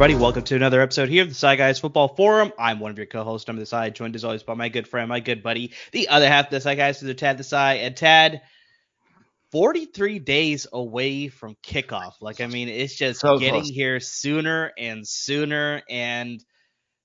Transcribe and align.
everybody. 0.00 0.18
Welcome 0.18 0.44
to 0.44 0.56
another 0.56 0.80
episode 0.80 1.10
here 1.10 1.24
of 1.24 1.28
the 1.28 1.34
Desai 1.34 1.58
Guys 1.58 1.78
Football 1.78 2.08
Forum. 2.08 2.54
I'm 2.58 2.80
one 2.80 2.90
of 2.90 2.96
your 2.96 3.06
co-hosts. 3.06 3.46
I'm 3.50 3.58
Desai, 3.58 3.92
joined 3.92 4.16
as 4.16 4.24
always 4.24 4.42
by 4.42 4.54
my 4.54 4.70
good 4.70 4.88
friend, 4.88 5.10
my 5.10 5.20
good 5.20 5.42
buddy, 5.42 5.72
the 5.92 6.08
other 6.08 6.26
half 6.26 6.46
of 6.46 6.50
the 6.52 6.56
Desai 6.56 6.74
Guys, 6.74 6.96
is 6.96 7.02
the 7.02 7.12
Tad 7.12 7.36
Desai. 7.36 7.80
And 7.80 7.94
Tad, 7.94 8.40
43 9.52 10.18
days 10.20 10.66
away 10.72 11.28
from 11.28 11.54
kickoff. 11.62 12.12
Like, 12.22 12.40
I 12.40 12.46
mean, 12.46 12.70
it's 12.70 12.96
just 12.96 13.20
So 13.20 13.36
getting 13.36 13.60
close. 13.60 13.68
here 13.68 14.00
sooner 14.00 14.72
and 14.78 15.06
sooner. 15.06 15.82
And 15.90 16.42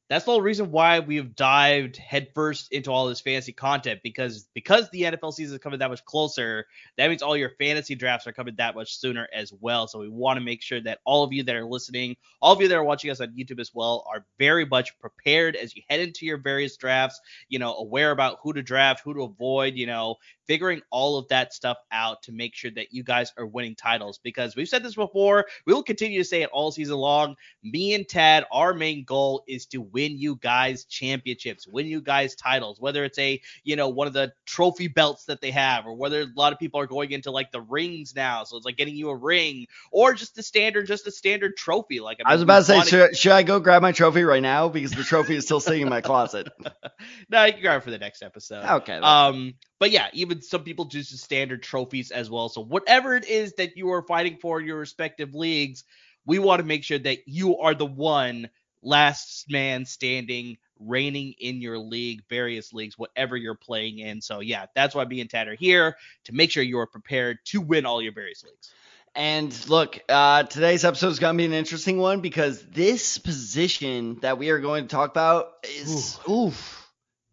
that's 0.08 0.26
the 0.26 0.32
whole 0.32 0.42
reason 0.42 0.72
why 0.72 1.00
we've 1.00 1.36
dived 1.36 1.98
headfirst 1.98 2.72
into 2.72 2.92
all 2.92 3.08
this 3.08 3.22
fantasy 3.22 3.52
content 3.52 4.02
because 4.04 4.48
because 4.54 4.88
the 4.92 5.04
NFL 5.04 5.34
season 5.34 5.56
is 5.56 5.60
coming 5.62 5.80
that 5.80 5.90
much 5.90 6.06
closer, 6.06 6.68
that 6.98 7.10
means 7.10 7.24
all 7.24 7.36
your 7.36 7.52
fantasy 7.58 7.96
drafts 7.96 8.28
are 8.28 8.32
coming 8.32 8.54
that 8.58 8.76
much 8.76 8.98
sooner 8.98 9.28
as 9.34 9.52
well. 9.62 9.88
So 9.88 10.00
we 10.00 10.10
want 10.10 10.38
to 10.38 10.46
make 10.46 10.62
sure 10.62 10.80
that 10.82 11.00
all 11.06 11.24
of 11.24 11.34
you 11.34 11.42
that 11.44 11.56
are 11.56 11.66
listening, 11.66 12.16
all 12.40 12.54
of 12.54 12.62
you 12.62 12.68
that 12.68 12.78
are 12.78 12.84
watching 12.84 13.10
us 13.10 13.20
on 13.20 13.30
YouTube 13.30 13.60
as 13.60 13.72
well, 13.74 14.06
are 14.08 14.26
very 14.38 14.66
much 14.66 14.98
prepared 15.00 15.56
as 15.56 15.76
you 15.76 15.82
head 15.90 16.00
into 16.00 16.26
your 16.26 16.38
various 16.38 16.78
drafts. 16.78 17.20
You 17.50 17.58
know, 17.58 17.74
aware 17.76 18.12
about 18.12 18.38
who 18.44 18.54
to 18.54 18.62
draft, 18.62 19.02
who 19.04 19.16
to 19.16 19.24
avoid. 19.24 19.74
You 19.74 19.88
know, 19.88 20.18
figuring 20.48 20.82
all 20.90 21.18
of 21.18 21.28
that 21.30 21.54
stuff 21.54 21.78
out 21.92 22.24
to 22.24 22.32
make 22.32 22.56
sure 22.56 22.72
that 22.72 22.94
you 22.94 23.04
guys 23.04 23.32
are 23.38 23.46
winning 23.46 23.76
titles. 23.76 24.20
Because 24.24 24.56
we've 24.56 24.68
said 24.68 24.84
this 24.84 24.96
before, 24.96 25.46
we 25.66 25.74
will 25.74 25.84
continue 25.84 26.20
to 26.20 26.26
say 26.28 26.42
it 26.42 26.50
all 26.52 26.72
season 26.72 26.98
long. 26.98 27.36
Me 27.64 27.94
and 27.94 28.08
Tad, 28.08 28.46
our 28.52 28.74
main 28.74 29.04
goal 29.04 29.44
is 29.48 29.66
to 29.68 29.82
win 29.82 30.18
you 30.18 30.38
guys 30.38 30.86
championships, 30.86 31.68
win 31.68 31.88
you 31.88 32.02
guys 32.02 32.36
titles, 32.36 32.80
whether 32.80 33.04
it's 33.04 33.20
a, 33.20 33.42
you 33.64 33.76
know, 33.76 33.90
one 33.90 34.08
of 34.08 34.14
the 34.14 34.34
trophy 34.46 34.88
belts 34.88 35.26
that 35.26 35.42
they 35.42 35.52
have, 35.52 35.86
or 35.86 35.96
whether 35.96 36.22
a 36.22 36.28
lot 36.36 36.54
of 36.54 36.60
people 36.60 36.80
are 36.80 36.88
going 36.88 37.12
into 37.12 37.32
like 37.32 37.52
the 37.52 37.62
rings 37.62 38.14
now. 38.16 38.44
So 38.44 38.58
it's 38.58 38.66
like 38.66 38.78
getting 38.78 38.96
you 38.96 39.10
a 39.10 39.16
ring, 39.16 39.68
or 39.92 40.14
just 40.14 40.36
the 40.36 40.44
standard, 40.44 40.88
just 40.88 41.08
a 41.08 41.12
standard 41.12 41.58
trophy. 41.58 42.00
Like 42.00 42.20
I 42.26 42.34
was 42.34 42.42
about 42.42 42.60
to 42.60 42.64
say, 42.66 42.82
should, 42.82 43.18
should 43.18 43.32
I 43.32 43.44
go 43.44 43.60
grab 43.60 43.82
my 43.82 43.92
trophy 43.92 44.24
right 44.24 44.42
now 44.42 44.70
because 44.70 44.92
the 44.92 45.04
trophy 45.04 45.36
is 45.36 45.46
still 45.46 45.60
sitting 45.60 45.82
in 45.82 45.90
my 45.90 46.02
closet? 46.02 46.48
no, 47.30 47.46
you 47.46 47.54
can 47.54 47.62
grab 47.62 47.82
it 47.82 47.84
for 47.84 47.92
the 47.92 47.98
next 47.98 48.22
episode. 48.22 48.64
Okay. 48.66 48.98
Um, 48.98 49.56
but 49.80 49.92
yeah, 49.92 50.08
even 50.14 50.35
some 50.42 50.64
people 50.64 50.86
the 51.12 51.18
standard 51.18 51.64
trophies 51.64 52.12
as 52.12 52.30
well. 52.30 52.50
So 52.50 52.62
whatever 52.62 53.16
it 53.16 53.28
is 53.28 53.54
that 53.54 53.78
you 53.78 53.92
are 53.92 54.02
fighting 54.02 54.38
for 54.42 54.60
in 54.60 54.66
your 54.66 54.78
respective 54.78 55.34
leagues, 55.34 55.84
we 56.26 56.40
want 56.40 56.60
to 56.60 56.66
make 56.66 56.84
sure 56.84 57.00
that 57.00 57.28
you 57.28 57.58
are 57.58 57.74
the 57.74 57.86
one 57.86 58.50
last 58.82 59.46
man 59.50 59.86
standing, 59.86 60.58
reigning 60.80 61.34
in 61.40 61.62
your 61.62 61.78
league, 61.78 62.24
various 62.30 62.74
leagues, 62.74 62.98
whatever 62.98 63.36
you're 63.36 63.56
playing 63.56 64.00
in. 64.00 64.22
So 64.22 64.40
yeah, 64.40 64.66
that's 64.76 64.96
why 64.96 65.06
me 65.06 65.22
and 65.22 65.30
Tad 65.30 65.48
are 65.48 65.56
here 65.56 65.98
to 66.26 66.34
make 66.34 66.52
sure 66.52 66.64
you 66.64 66.80
are 66.80 66.88
prepared 66.88 67.40
to 67.46 67.62
win 67.62 67.86
all 67.86 68.02
your 68.02 68.14
various 68.14 68.44
leagues. 68.44 68.72
And 69.16 69.70
look, 69.70 69.98
uh, 70.10 70.44
today's 70.44 70.84
episode 70.84 71.08
is 71.08 71.20
going 71.20 71.36
to 71.36 71.38
be 71.38 71.46
an 71.46 71.54
interesting 71.54 71.98
one 71.98 72.20
because 72.20 72.62
this 72.64 73.18
position 73.18 74.20
that 74.22 74.38
we 74.38 74.50
are 74.50 74.60
going 74.60 74.84
to 74.84 74.90
talk 74.90 75.10
about 75.10 75.54
is 75.64 76.20
oof, 76.30 76.92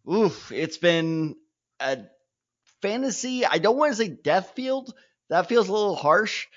oof. 0.09 0.51
It's 0.53 0.77
been 0.77 1.35
a 1.81 1.97
fantasy. 2.83 3.45
I 3.45 3.59
don't 3.59 3.77
want 3.77 3.93
to 3.93 3.97
say 3.97 4.09
death 4.09 4.53
field. 4.55 4.93
That 5.29 5.49
feels 5.49 5.69
a 5.69 5.73
little 5.73 5.95
harsh, 5.95 6.47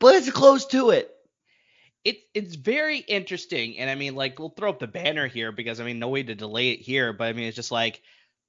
but 0.00 0.16
it's 0.16 0.30
close 0.30 0.66
to 0.68 0.90
it. 0.90 1.10
It's 2.04 2.20
it's 2.34 2.56
very 2.56 2.98
interesting, 2.98 3.78
and 3.78 3.90
I 3.90 3.94
mean, 3.96 4.14
like, 4.16 4.38
we'll 4.38 4.50
throw 4.50 4.70
up 4.70 4.80
the 4.80 4.88
banner 4.88 5.26
here 5.28 5.52
because 5.52 5.80
I 5.80 5.84
mean, 5.84 5.98
no 6.00 6.08
way 6.08 6.22
to 6.24 6.34
delay 6.34 6.70
it 6.70 6.80
here, 6.80 7.12
but 7.12 7.28
I 7.28 7.32
mean, 7.34 7.46
it's 7.48 7.56
just 7.56 7.72
like, 7.72 8.02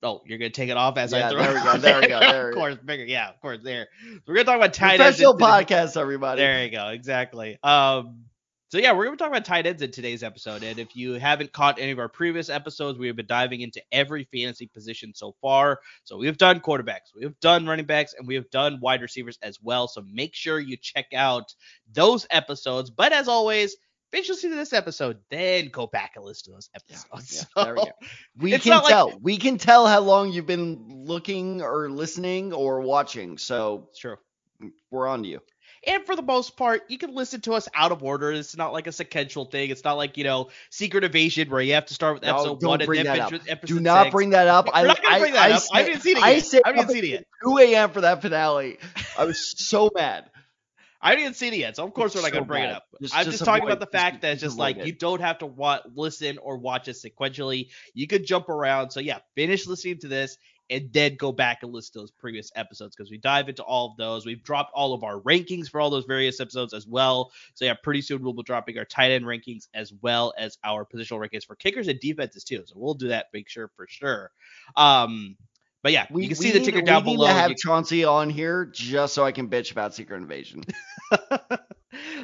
oh, 0.04 0.22
you're 0.26 0.40
gonna 0.40 0.52
take 0.52 0.70
it 0.70 0.78
off 0.78 0.98
as 0.98 1.14
I 1.14 1.24
Yeah, 1.24 1.28
throw 1.28 1.44
there 1.44 1.54
it 1.54 1.56
we 1.56 1.62
go, 1.62 1.78
there 1.78 2.00
we 2.02 2.08
go, 2.08 2.26
there 2.26 2.48
of 2.48 2.52
we 2.52 2.56
go. 2.58 2.62
course, 2.62 2.78
bigger, 2.78 3.06
yeah, 3.06 3.30
of 3.30 3.40
course, 3.42 3.60
there. 3.64 3.88
So 4.14 4.20
we're 4.28 4.36
gonna 4.36 4.46
talk 4.46 4.58
about 4.58 4.74
tight 4.74 5.02
ends. 5.02 5.20
Professional 5.20 5.38
podcast, 5.38 5.98
everybody. 6.00 6.52
There 6.52 6.64
you 6.66 6.72
go, 6.72 6.88
exactly. 6.90 7.58
Um, 7.64 8.26
so 8.70 8.78
yeah, 8.78 8.92
we're 8.94 9.06
gonna 9.06 9.18
talk 9.18 9.30
about 9.30 9.46
tight 9.46 9.66
ends 9.68 9.82
in 9.82 9.92
today's 9.92 10.24
episode, 10.24 10.64
and 10.64 10.80
if 10.80 10.96
you 10.96 11.14
haven't 11.14 11.52
caught 11.52 11.80
any 11.80 11.92
of 11.92 12.00
our 12.00 12.08
previous 12.10 12.50
episodes, 12.50 12.98
we 12.98 13.08
have 13.08 13.16
been 13.16 13.26
diving 13.28 13.62
into 13.62 13.82
every 13.92 14.28
fantasy 14.32 14.68
position 14.68 15.12
so 15.14 15.36
far. 15.42 15.80
So 16.04 16.18
we 16.18 16.28
have 16.28 16.38
done 16.38 16.60
quarterbacks, 16.60 17.14
we 17.16 17.24
have 17.24 17.40
done 17.40 17.66
running 17.66 17.86
backs, 17.86 18.14
and 18.18 18.28
we 18.28 18.36
have 18.36 18.50
done 18.52 18.80
wide 18.82 19.02
receivers 19.02 19.38
as 19.42 19.60
well. 19.62 19.88
So 19.88 20.04
make 20.12 20.36
sure 20.36 20.60
you 20.60 20.78
check 20.78 21.08
out 21.16 21.54
those 21.94 22.26
episodes. 22.30 22.90
But 22.92 23.12
as 23.12 23.28
always, 23.28 23.76
finish 24.12 24.30
listening 24.30 24.52
to 24.54 24.58
this 24.58 24.74
episode, 24.74 25.18
then 25.30 25.70
go 25.70 25.88
back 25.88 26.14
and 26.16 26.24
listen 26.26 26.52
to 26.52 26.56
those 26.58 26.70
episodes. 26.76 27.46
yeah, 27.56 27.64
there 27.64 27.76
we 27.76 27.82
go. 27.86 27.92
We 28.38 28.52
can 28.60 28.70
not 28.72 28.84
like- 28.84 28.92
tell. 28.92 29.20
we 29.22 29.38
can 29.38 29.58
tell 29.58 29.88
how 29.88 30.00
long 30.02 30.32
you've 30.32 30.46
been 30.48 30.86
looking 30.90 31.62
or 31.62 31.90
listening 31.90 32.54
or 32.54 32.82
watching. 32.82 33.38
So 33.38 33.88
It's 33.90 34.00
true. 34.00 34.18
we're 34.92 35.08
on 35.08 35.24
to 35.24 35.30
you. 35.30 35.40
And 35.88 36.06
for 36.06 36.16
the 36.16 36.22
most 36.22 36.58
part, 36.58 36.84
you 36.90 36.98
can 36.98 37.14
listen 37.16 37.42
to 37.42 37.54
us 37.54 37.68
out 37.74 37.92
of 37.92 38.04
order. 38.04 38.32
It's 38.32 38.56
not 38.58 38.74
like 38.74 38.88
a 38.88 38.92
sequential 38.92 39.46
thing. 39.46 39.70
It's 39.70 39.84
not 39.84 39.94
like, 39.94 40.18
you 40.18 40.24
know, 40.24 40.50
Secret 40.70 41.04
Invasion 41.04 41.50
where 41.50 41.62
you 41.62 41.74
have 41.74 41.86
to 41.88 41.94
start 41.94 42.16
with 42.16 42.24
No, 42.24 42.36
episode 42.36 42.60
don't 42.60 42.70
one 42.70 42.82
and 42.82 42.94
then 42.96 43.06
that 43.06 43.20
up. 43.20 43.34
episode 43.48 43.76
Do 43.76 43.80
not 43.80 44.04
six. 44.06 44.12
bring 44.14 44.30
that 44.32 44.48
up. 44.48 44.66
We're 44.68 44.72
I, 44.76 44.84
not 44.84 45.02
gonna 45.02 45.16
I, 45.16 45.20
bring 45.20 45.34
that 45.34 45.52
I 45.52 45.54
up. 45.54 45.56
I 45.56 45.60
stay- 45.60 45.84
haven't 45.84 46.02
seen 46.02 46.18
it 46.18 46.24
I 46.24 46.30
yet. 46.32 46.62
I 46.66 46.70
haven't 46.74 46.90
seen 46.90 47.04
it 47.06 47.10
yet. 47.10 47.24
2 47.44 47.58
a.m. 47.60 47.90
for 47.92 48.02
that 48.02 48.22
finale. 48.22 48.78
I 49.18 49.26
was 49.26 49.54
so 49.58 49.90
mad. 49.96 50.26
I 51.02 51.16
didn't 51.16 51.36
see 51.38 51.48
it 51.48 51.54
yet, 51.54 51.78
so 51.78 51.86
of 51.86 51.94
course 51.94 52.14
we're 52.14 52.22
not 52.24 52.28
So 52.28 52.32
going 52.34 52.44
to 52.44 52.48
bring 52.48 52.64
it 52.66 52.72
up. 52.72 52.84
Just- 53.02 53.16
I'm 53.16 53.24
just 53.24 53.38
just, 53.38 53.46
talking 53.46 53.64
about 53.66 53.80
the 53.80 53.86
fact 53.86 54.16
just- 54.16 54.22
that 54.24 54.32
it's 54.34 54.42
just 54.42 54.52
just 54.52 54.60
like 54.60 54.78
it. 54.78 54.86
you 54.86 54.92
don't 54.92 55.22
have 55.22 55.38
to 55.38 55.46
wa- 55.46 55.80
listen 55.96 56.38
or 56.40 56.58
watch 56.58 56.90
it 56.90 56.98
sequentially. 56.98 57.70
You 57.94 58.06
could 58.06 58.26
jump 58.26 58.50
around. 58.50 58.90
So 58.92 59.00
yeah, 59.00 59.20
finish 59.34 59.66
listening 59.66 60.00
to 60.00 60.10
this 60.10 60.38
and 60.70 60.92
then 60.94 61.16
go 61.16 61.32
back 61.32 61.64
and 61.64 61.74
listen 61.74 61.94
to 61.94 62.00
those 62.00 62.12
previous 62.12 62.52
episodes 62.56 62.96
because 62.96 63.10
we 63.10 63.18
dive 63.18 63.50
into 63.50 63.64
all 63.64 63.92
of 63.92 63.98
those. 63.98 64.26
We've 64.26 64.44
dropped 64.44 64.72
all 64.74 64.94
of 64.94 65.04
our 65.04 65.20
rankings 65.22 65.68
for 65.70 65.82
all 65.82 65.90
those 65.90 66.06
various 66.06 66.40
episodes 66.40 66.74
as 66.74 66.86
well. 66.88 67.32
So 67.56 67.66
yeah, 67.66 67.74
pretty 67.74 68.02
soon 68.02 68.24
we'll 68.24 68.34
be 68.34 68.44
dropping 68.44 68.78
our 68.78 68.86
tight 68.86 69.12
end 69.12 69.26
rankings 69.26 69.68
as 69.74 69.92
well 70.02 70.34
as 70.38 70.58
our 70.64 70.86
positional 70.86 71.20
rankings 71.28 71.46
for 71.46 71.56
kickers 71.56 71.88
and 71.88 72.00
defenses 72.00 72.44
too. 72.44 72.64
So 72.66 72.76
we'll 72.78 72.94
do 72.94 73.08
that, 73.10 73.28
make 73.34 73.50
sure 73.50 73.70
for 73.76 73.88
sure. 73.88 74.32
Um, 74.76 75.36
but 75.82 75.92
yeah, 75.94 76.06
We 76.12 76.24
you 76.24 76.28
can 76.30 76.36
see 76.38 76.52
the 76.52 76.60
need- 76.60 76.66
ticker 76.66 76.82
down 76.82 77.04
we 77.06 77.12
need 77.12 77.16
below. 77.18 77.28
to 77.28 77.34
have 77.34 77.52
You- 77.52 77.56
Chauncey 77.58 78.04
on 78.04 78.30
here 78.30 78.66
just 78.66 79.14
so 79.14 79.24
I 79.24 79.32
can 79.32 79.50
bitch 79.50 79.72
about 79.72 79.96
Secret 79.96 80.18
Invasion. 80.18 80.64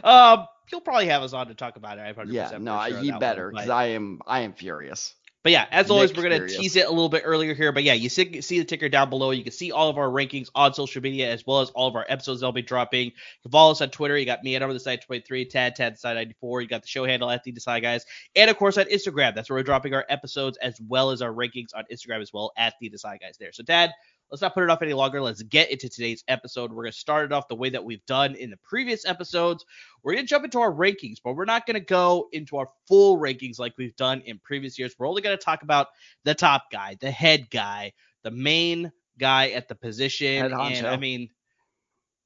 um, 0.04 0.46
he'll 0.70 0.82
probably 0.82 1.08
have 1.08 1.24
us 1.24 1.34
on 1.34 1.48
to 1.48 1.56
talk 1.56 1.76
about 1.78 1.98
it. 1.98 2.02
I'm 2.02 2.16
100% 2.16 2.32
Yeah, 2.32 2.58
no, 2.60 2.84
sure 2.88 3.00
he 3.00 3.12
better 3.12 3.50
because 3.52 3.70
I 3.70 3.86
am 3.88 4.20
I 4.28 4.42
am 4.42 4.54
furious. 4.54 5.16
But 5.46 5.52
yeah, 5.52 5.68
as 5.70 5.92
always, 5.92 6.10
Nick 6.10 6.18
we're 6.18 6.24
gonna 6.24 6.48
tease 6.48 6.76
it 6.76 6.88
a 6.88 6.90
little 6.90 7.08
bit 7.08 7.22
earlier 7.24 7.54
here. 7.54 7.72
But 7.72 7.84
yeah, 7.84 7.94
you 7.94 8.10
see, 8.10 8.42
see 8.42 8.58
the 8.58 8.66
ticker 8.66 8.90
down 8.90 9.12
below. 9.12 9.30
You 9.30 9.44
can 9.44 9.52
see 9.52 9.72
all 9.72 9.92
of 9.92 9.98
our 10.00 10.08
rankings 10.08 10.50
on 10.56 10.74
social 10.74 11.04
media 11.04 11.32
as 11.32 11.46
well 11.46 11.62
as 11.62 11.70
all 11.70 11.88
of 11.88 11.96
our 11.96 12.04
episodes 12.10 12.42
they'll 12.42 12.52
be 12.52 12.64
dropping. 12.64 13.06
You 13.06 13.12
can 13.44 13.52
follow 13.52 13.70
us 13.70 13.80
on 13.80 13.92
Twitter. 13.92 14.18
You 14.18 14.26
got 14.26 14.44
me 14.44 14.56
at 14.56 14.64
over 14.64 14.74
the 14.74 14.80
side 14.80 15.04
23, 15.04 15.46
Tad 15.46 15.76
Tad 15.76 16.00
side 16.00 16.16
94. 16.16 16.64
You 16.64 16.68
got 16.68 16.82
the 16.82 16.88
show 16.88 17.06
handle 17.06 17.30
at 17.30 17.44
the 17.44 17.52
Desai 17.52 17.80
Guys, 17.80 18.08
and 18.36 18.50
of 18.50 18.58
course 18.58 18.80
on 18.80 18.86
Instagram. 18.86 19.36
That's 19.36 19.48
where 19.48 19.60
we're 19.60 19.64
dropping 19.64 19.94
our 19.94 20.04
episodes 20.10 20.58
as 20.58 20.82
well 20.82 21.12
as 21.12 21.22
our 21.22 21.32
rankings 21.32 21.76
on 21.76 21.84
Instagram 21.94 22.24
as 22.24 22.34
well 22.34 22.52
at 22.58 22.74
the 22.82 22.90
Desai 22.90 23.22
Guys 23.22 23.38
there. 23.40 23.52
So 23.52 23.62
Tad, 23.62 23.92
let's 24.32 24.42
not 24.42 24.54
put 24.54 24.64
it 24.64 24.70
off 24.70 24.82
any 24.82 24.94
longer. 24.94 25.22
Let's 25.22 25.42
get 25.44 25.72
into 25.72 25.90
today's 25.90 26.24
episode. 26.28 26.72
We're 26.72 26.84
gonna 26.84 26.94
start 26.94 27.26
it 27.26 27.32
off 27.32 27.48
the 27.48 27.56
way 27.56 27.70
that 27.70 27.84
we've 27.84 28.06
done 28.06 28.36
in 28.36 28.50
the 28.50 28.58
previous 28.58 29.06
episodes. 29.06 29.66
We're 30.04 30.14
going 30.14 30.26
to 30.26 30.30
jump 30.30 30.46
into 30.46 30.60
our 30.60 30.72
rankings, 30.72 31.18
but 31.24 31.36
we're 31.36 31.46
not 31.46 31.66
going 31.66 31.76
to 31.76 31.86
go 31.86 32.28
into 32.32 32.58
our 32.58 32.70
full 32.88 33.18
rankings 33.18 33.58
like 33.58 33.74
we've 33.78 33.96
done 33.96 34.22
in 34.22 34.40
previous 34.40 34.78
years. 34.78 34.94
We're 34.98 35.08
only 35.08 35.24
going 35.24 35.36
to 35.36 35.44
talk 35.44 35.64
about 35.64 35.88
the 36.24 36.36
top 36.36 36.66
guy, 36.72 36.96
the 37.00 37.10
head 37.10 37.50
guy, 37.50 37.94
the 38.24 38.32
main 38.32 38.92
guy 39.18 39.50
at 39.50 39.68
the 39.68 39.74
position. 39.74 40.46
And 40.46 40.54
I 40.88 40.98
mean, 40.98 41.30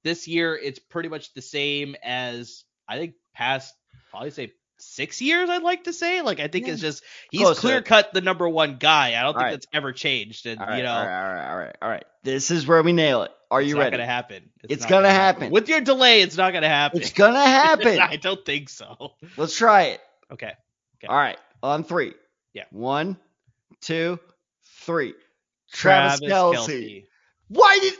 this 0.03 0.27
year 0.27 0.55
it's 0.55 0.79
pretty 0.79 1.09
much 1.09 1.33
the 1.33 1.41
same 1.41 1.95
as 2.03 2.65
I 2.87 2.97
think 2.97 3.13
past 3.33 3.73
probably 4.09 4.31
say 4.31 4.51
six 4.81 5.21
years. 5.21 5.49
I'd 5.49 5.63
like 5.63 5.85
to 5.85 5.93
say. 5.93 6.21
Like 6.21 6.39
I 6.39 6.47
think 6.47 6.67
Yeah. 6.67 6.73
it's 6.73 6.81
just 6.81 7.03
he's 7.31 7.41
Close 7.41 7.59
clear 7.59 7.81
cut 7.81 8.13
the 8.13 8.21
number 8.21 8.47
one 8.47 8.77
guy. 8.77 9.09
I 9.19 9.23
don't 9.23 9.33
think 9.33 9.37
Alright. 9.37 9.53
that's 9.53 9.67
ever 9.73 9.91
changed. 9.93 10.45
And 10.45 10.59
All 10.59 10.67
right, 10.67 10.77
you 10.77 10.83
know, 10.83 10.91
all 10.91 11.05
right, 11.05 11.21
all 11.27 11.33
right, 11.33 11.49
all 11.51 11.57
right, 11.57 11.75
all 11.81 11.89
right. 11.89 12.05
This 12.23 12.51
is 12.51 12.65
where 12.67 12.81
we 12.83 12.91
nail 12.93 13.23
it. 13.23 13.31
Are 13.51 13.61
you 13.61 13.75
not 13.75 13.79
ready? 13.81 13.87
It's 13.87 13.97
gonna 13.97 14.05
happen. 14.11 14.49
It's 14.63 14.81
not 14.83 14.89
gonna 14.89 15.09
happen. 15.11 15.51
With 15.51 15.69
your 15.69 15.81
delay, 15.81 16.21
it's 16.21 16.37
not 16.37 16.53
gonna 16.53 16.67
happen. 16.67 17.01
It's 17.01 17.11
gonna 17.13 17.39
happen. 17.45 17.99
I 17.99 18.15
don't 18.17 18.45
think 18.45 18.69
so. 18.69 19.13
Let's 19.37 19.55
try 19.57 19.83
it. 19.83 20.01
Okay. 20.31 20.53
Okay. 20.97 21.07
All 21.07 21.15
right, 21.15 21.37
on 21.63 21.83
three. 21.83 22.13
Yeah. 22.53 22.65
One, 22.71 23.17
two, 23.81 24.19
three. 24.81 25.13
Travis, 25.71 26.19
Kelsey. 26.19 27.05
Kelce. 27.05 27.05
Why 27.47 27.79
did 27.81 27.93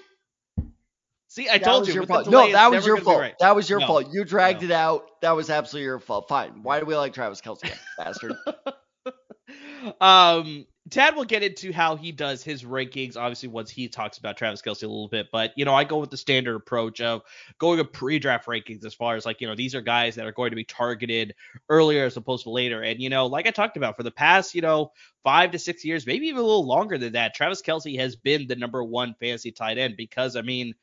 See, 1.30 1.48
I 1.48 1.60
that 1.60 1.64
told 1.64 1.88
you. 1.88 1.94
your 1.94 2.08
fault? 2.08 2.28
No, 2.28 2.52
that 2.52 2.72
was 2.72 2.86
your 2.86 2.98
fault. 2.98 3.20
right. 3.20 3.36
That 3.40 3.56
was 3.56 3.70
your 3.70 3.80
No. 3.80 3.88
fault. 3.88 4.08
You 4.12 4.26
dragged 4.26 4.62
No. 4.62 4.66
it 4.66 4.72
out. 4.72 5.22
That 5.22 5.36
was 5.36 5.50
absolutely 5.52 5.86
your 5.86 6.00
fault. 6.00 6.28
Fine. 6.28 6.64
Why 6.64 6.80
do 6.80 6.88
we 6.88 6.96
like 6.96 7.14
Travis 7.14 7.40
Kelce, 7.40 7.72
bastard? 7.98 8.36
um, 10.02 10.66
Tad 10.90 11.16
will 11.16 11.26
get 11.26 11.44
into 11.44 11.72
how 11.72 11.96
he 11.98 12.12
does 12.12 12.44
his 12.44 12.64
rankings, 12.64 13.16
obviously, 13.16 13.48
once 13.48 13.70
he 13.70 13.88
talks 13.90 14.18
about 14.18 14.38
Travis 14.38 14.64
Kelce 14.64 14.82
a 14.82 14.88
little 14.88 15.08
bit. 15.08 15.28
But, 15.32 15.54
you 15.56 15.66
know, 15.66 15.76
I 15.76 15.84
go 15.84 16.00
with 16.00 16.10
the 16.10 16.18
standard 16.18 16.56
approach 16.56 17.00
of 17.00 17.22
going 17.60 17.80
a 17.80 17.86
pre 17.86 18.18
draft 18.18 18.48
rankings 18.48 18.84
as 18.84 18.96
far 18.96 19.16
as 19.16 19.24
like, 19.24 19.40
you 19.40 19.48
know, 19.48 19.54
these 19.56 19.76
are 19.76 19.82
guys 19.82 20.16
that 20.16 20.26
are 20.26 20.32
going 20.32 20.50
to 20.50 20.56
be 20.56 20.64
targeted 20.64 21.36
earlier 21.70 22.06
as 22.06 22.18
opposed 22.18 22.46
to 22.46 22.50
later. 22.50 22.82
And, 22.82 23.00
you 23.00 23.10
know, 23.10 23.28
like 23.28 23.46
I 23.46 23.52
talked 23.52 23.78
about 23.78 23.98
for 23.98 24.04
the 24.04 24.10
past, 24.10 24.56
you 24.56 24.62
know, 24.62 24.94
five 25.24 25.52
to 25.52 25.60
six 25.60 25.86
years, 25.86 26.08
maybe 26.08 26.26
even 26.26 26.40
a 26.40 26.44
little 26.46 26.66
longer 26.66 26.98
than 26.98 27.14
that, 27.14 27.36
Travis 27.36 27.62
Kelce 27.62 28.00
has 28.00 28.16
been 28.16 28.48
the 28.48 28.56
number 28.56 28.84
one 28.84 29.14
fantasy 29.20 29.52
tight 29.52 29.78
end 29.78 29.96
because, 29.96 30.36
I 30.36 30.42
mean, 30.42 30.74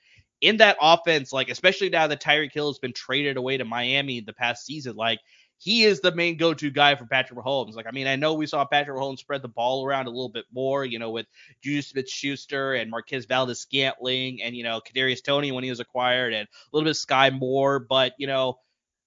in 0.40 0.58
that 0.58 0.76
offense, 0.80 1.32
like 1.32 1.48
especially 1.48 1.88
now 1.88 2.06
that 2.06 2.22
Tyreek 2.22 2.52
Hill 2.52 2.68
has 2.68 2.78
been 2.78 2.92
traded 2.92 3.36
away 3.36 3.56
to 3.56 3.64
Miami 3.64 4.20
the 4.20 4.32
past 4.32 4.66
season, 4.66 4.96
like 4.96 5.20
he 5.58 5.84
is 5.84 6.00
the 6.00 6.14
main 6.14 6.36
go-to 6.36 6.70
guy 6.70 6.94
for 6.94 7.06
Patrick 7.06 7.38
Mahomes. 7.38 7.74
Like, 7.74 7.86
I 7.86 7.90
mean, 7.90 8.06
I 8.06 8.16
know 8.16 8.34
we 8.34 8.46
saw 8.46 8.64
Patrick 8.64 8.98
Mahomes 8.98 9.20
spread 9.20 9.40
the 9.40 9.48
ball 9.48 9.86
around 9.86 10.06
a 10.06 10.10
little 10.10 10.28
bit 10.28 10.44
more, 10.52 10.84
you 10.84 10.98
know, 10.98 11.10
with 11.10 11.26
Juju 11.62 11.80
Smith-Schuster 11.82 12.74
and 12.74 12.90
Marquez 12.90 13.24
Valdes-Scantling 13.24 14.42
and 14.42 14.54
you 14.54 14.64
know 14.64 14.80
Kadarius 14.80 15.24
Toney 15.24 15.52
when 15.52 15.64
he 15.64 15.70
was 15.70 15.80
acquired, 15.80 16.34
and 16.34 16.46
a 16.46 16.76
little 16.76 16.88
bit 16.88 16.96
Skyy 16.96 17.36
Moore, 17.38 17.78
but 17.78 18.12
you 18.18 18.26
know, 18.26 18.58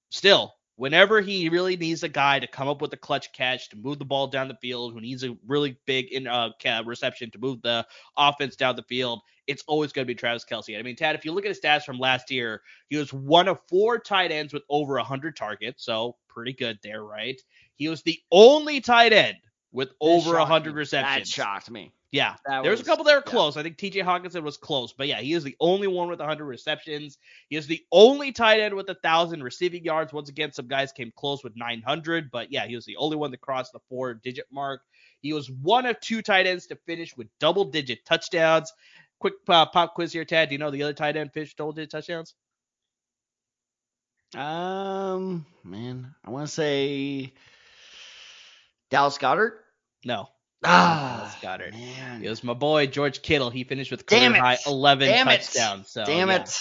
still 0.09 0.55
whenever 0.79 1.19
he 1.19 1.49
really 1.49 1.75
needs 1.75 2.03
a 2.03 2.07
guy 2.07 2.39
to 2.39 2.47
come 2.47 2.69
up 2.69 2.81
with 2.81 2.93
a 2.93 2.97
clutch 2.97 3.33
catch 3.33 3.67
to 3.67 3.75
move 3.75 3.99
the 3.99 4.05
ball 4.05 4.27
down 4.27 4.47
the 4.47 4.55
field, 4.61 4.93
who 4.93 5.01
needs 5.01 5.25
a 5.25 5.35
really 5.45 5.77
big 5.85 6.09
in 6.13 6.25
uh, 6.25 6.49
reception 6.85 7.29
to 7.29 7.37
move 7.37 7.61
the 7.63 7.85
offense 8.15 8.55
down 8.55 8.77
the 8.77 8.83
field, 8.83 9.19
it's 9.45 9.61
always 9.67 9.91
going 9.91 10.05
to 10.05 10.07
be 10.07 10.15
Travis 10.15 10.45
Kelce. 10.49 10.79
I 10.79 10.81
mean, 10.81 10.95
Tad, 10.95 11.15
if 11.15 11.25
you 11.25 11.33
look 11.33 11.43
at 11.43 11.49
his 11.49 11.59
stats 11.59 11.83
from 11.83 11.99
last 11.99 12.31
year, 12.31 12.61
he 12.87 12.95
was 12.95 13.11
one 13.11 13.49
of 13.49 13.59
four 13.67 13.99
tight 13.99 14.31
ends 14.31 14.53
with 14.53 14.63
over 14.69 14.93
100 14.93 15.35
targets, 15.35 15.83
so 15.83 16.15
pretty 16.29 16.53
good 16.53 16.79
there, 16.81 17.03
right? 17.03 17.41
He 17.75 17.89
was 17.89 18.01
the 18.01 18.17
only 18.31 18.79
tight 18.79 19.11
end 19.11 19.35
with 19.71 19.91
over 20.01 20.33
100 20.37 20.75
receptions. 20.75 21.29
That 21.29 21.33
shocked 21.33 21.69
me. 21.69 21.93
Yeah, 22.11 22.35
That 22.47 22.63
there 22.63 22.71
was, 22.71 22.79
was- 22.79 22.87
a 22.87 22.89
couple 22.89 23.05
that 23.05 23.13
were 23.13 23.23
yeah. 23.25 23.31
close. 23.31 23.55
I 23.55 23.61
think 23.61 23.77
T.J. 23.77 23.99
Hockenson 23.99 24.41
was 24.41 24.57
close, 24.57 24.93
but 24.93 25.07
yeah, 25.07 25.19
he 25.19 25.33
is 25.33 25.43
the 25.43 25.55
only 25.59 25.85
one 25.85 26.09
with 26.09 26.17
100 26.17 26.43
receptions. 26.43 27.19
He 27.49 27.55
is 27.55 27.67
the 27.67 27.83
only 27.91 28.31
tight 28.31 28.59
end 28.59 28.73
with 28.73 28.89
a 28.89 28.95
thousand 28.95 29.43
receiving 29.43 29.83
yards. 29.83 30.11
Once 30.11 30.27
again, 30.27 30.51
some 30.51 30.67
guys 30.67 30.91
came 30.91 31.13
close 31.15 31.43
with 31.43 31.55
900, 31.55 32.31
but 32.31 32.51
yeah, 32.51 32.65
he 32.65 32.75
was 32.75 32.85
the 32.85 32.97
only 32.97 33.15
one 33.15 33.29
that 33.29 33.41
crossed 33.41 33.73
the 33.73 33.79
four-digit 33.89 34.47
mark. 34.51 34.81
He 35.21 35.33
was 35.33 35.51
one 35.51 35.85
of 35.85 35.99
two 35.99 36.23
tight 36.23 36.47
ends 36.47 36.65
to 36.67 36.75
finish 36.87 37.15
with 37.15 37.27
double-digit 37.39 38.03
touchdowns. 38.05 38.73
Quick 39.19 39.35
uh, 39.47 39.67
pop 39.67 39.93
quiz 39.93 40.11
here, 40.11 40.25
Tad. 40.25 40.49
Do 40.49 40.55
you 40.55 40.59
know 40.59 40.71
the 40.71 40.81
other 40.81 40.93
tight 40.93 41.15
end 41.15 41.31
finished 41.31 41.57
double-digit 41.57 41.91
touchdowns? 41.91 42.33
Um, 44.35 45.45
man, 45.63 46.13
I 46.23 46.29
want 46.29 46.47
to 46.47 46.53
say 46.53 47.33
Dallas 48.89 49.17
Goedert. 49.17 49.53
No, 50.05 50.27
Ah, 50.63 51.35
Dallas 51.41 51.59
Goedert. 51.61 51.71
Man. 51.73 52.23
it 52.23 52.29
was 52.29 52.43
my 52.43 52.53
boy 52.53 52.87
George 52.87 53.21
Kittle. 53.21 53.49
He 53.49 53.63
finished 53.63 53.91
with 53.91 54.05
career 54.05 54.31
it. 54.33 54.37
high 54.39 54.57
11 54.65 55.07
Damn 55.07 55.27
it. 55.29 55.41
touchdowns. 55.41 55.89
So 55.89 56.05
Damn 56.05 56.29
yeah. 56.29 56.41
it. 56.43 56.59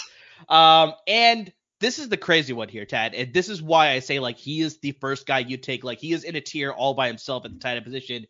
Um, 0.49 0.93
and 1.07 1.51
this 1.81 1.99
is 1.99 2.09
the 2.09 2.17
crazy 2.17 2.53
one 2.53 2.67
here, 2.69 2.85
Tad. 2.85 3.13
And 3.13 3.33
this 3.33 3.49
is 3.49 3.61
why 3.61 3.91
I 3.91 3.99
say 3.99 4.19
like 4.19 4.37
he 4.37 4.61
is 4.61 4.79
the 4.79 4.91
first 4.93 5.25
guy 5.25 5.39
you 5.39 5.57
take. 5.57 5.83
Like 5.83 5.99
he 5.99 6.13
is 6.13 6.23
in 6.23 6.35
a 6.35 6.41
tier 6.41 6.71
all 6.71 6.93
by 6.93 7.07
himself 7.07 7.45
at 7.45 7.53
the 7.53 7.59
tight 7.59 7.75
end 7.75 7.85
position. 7.85 8.25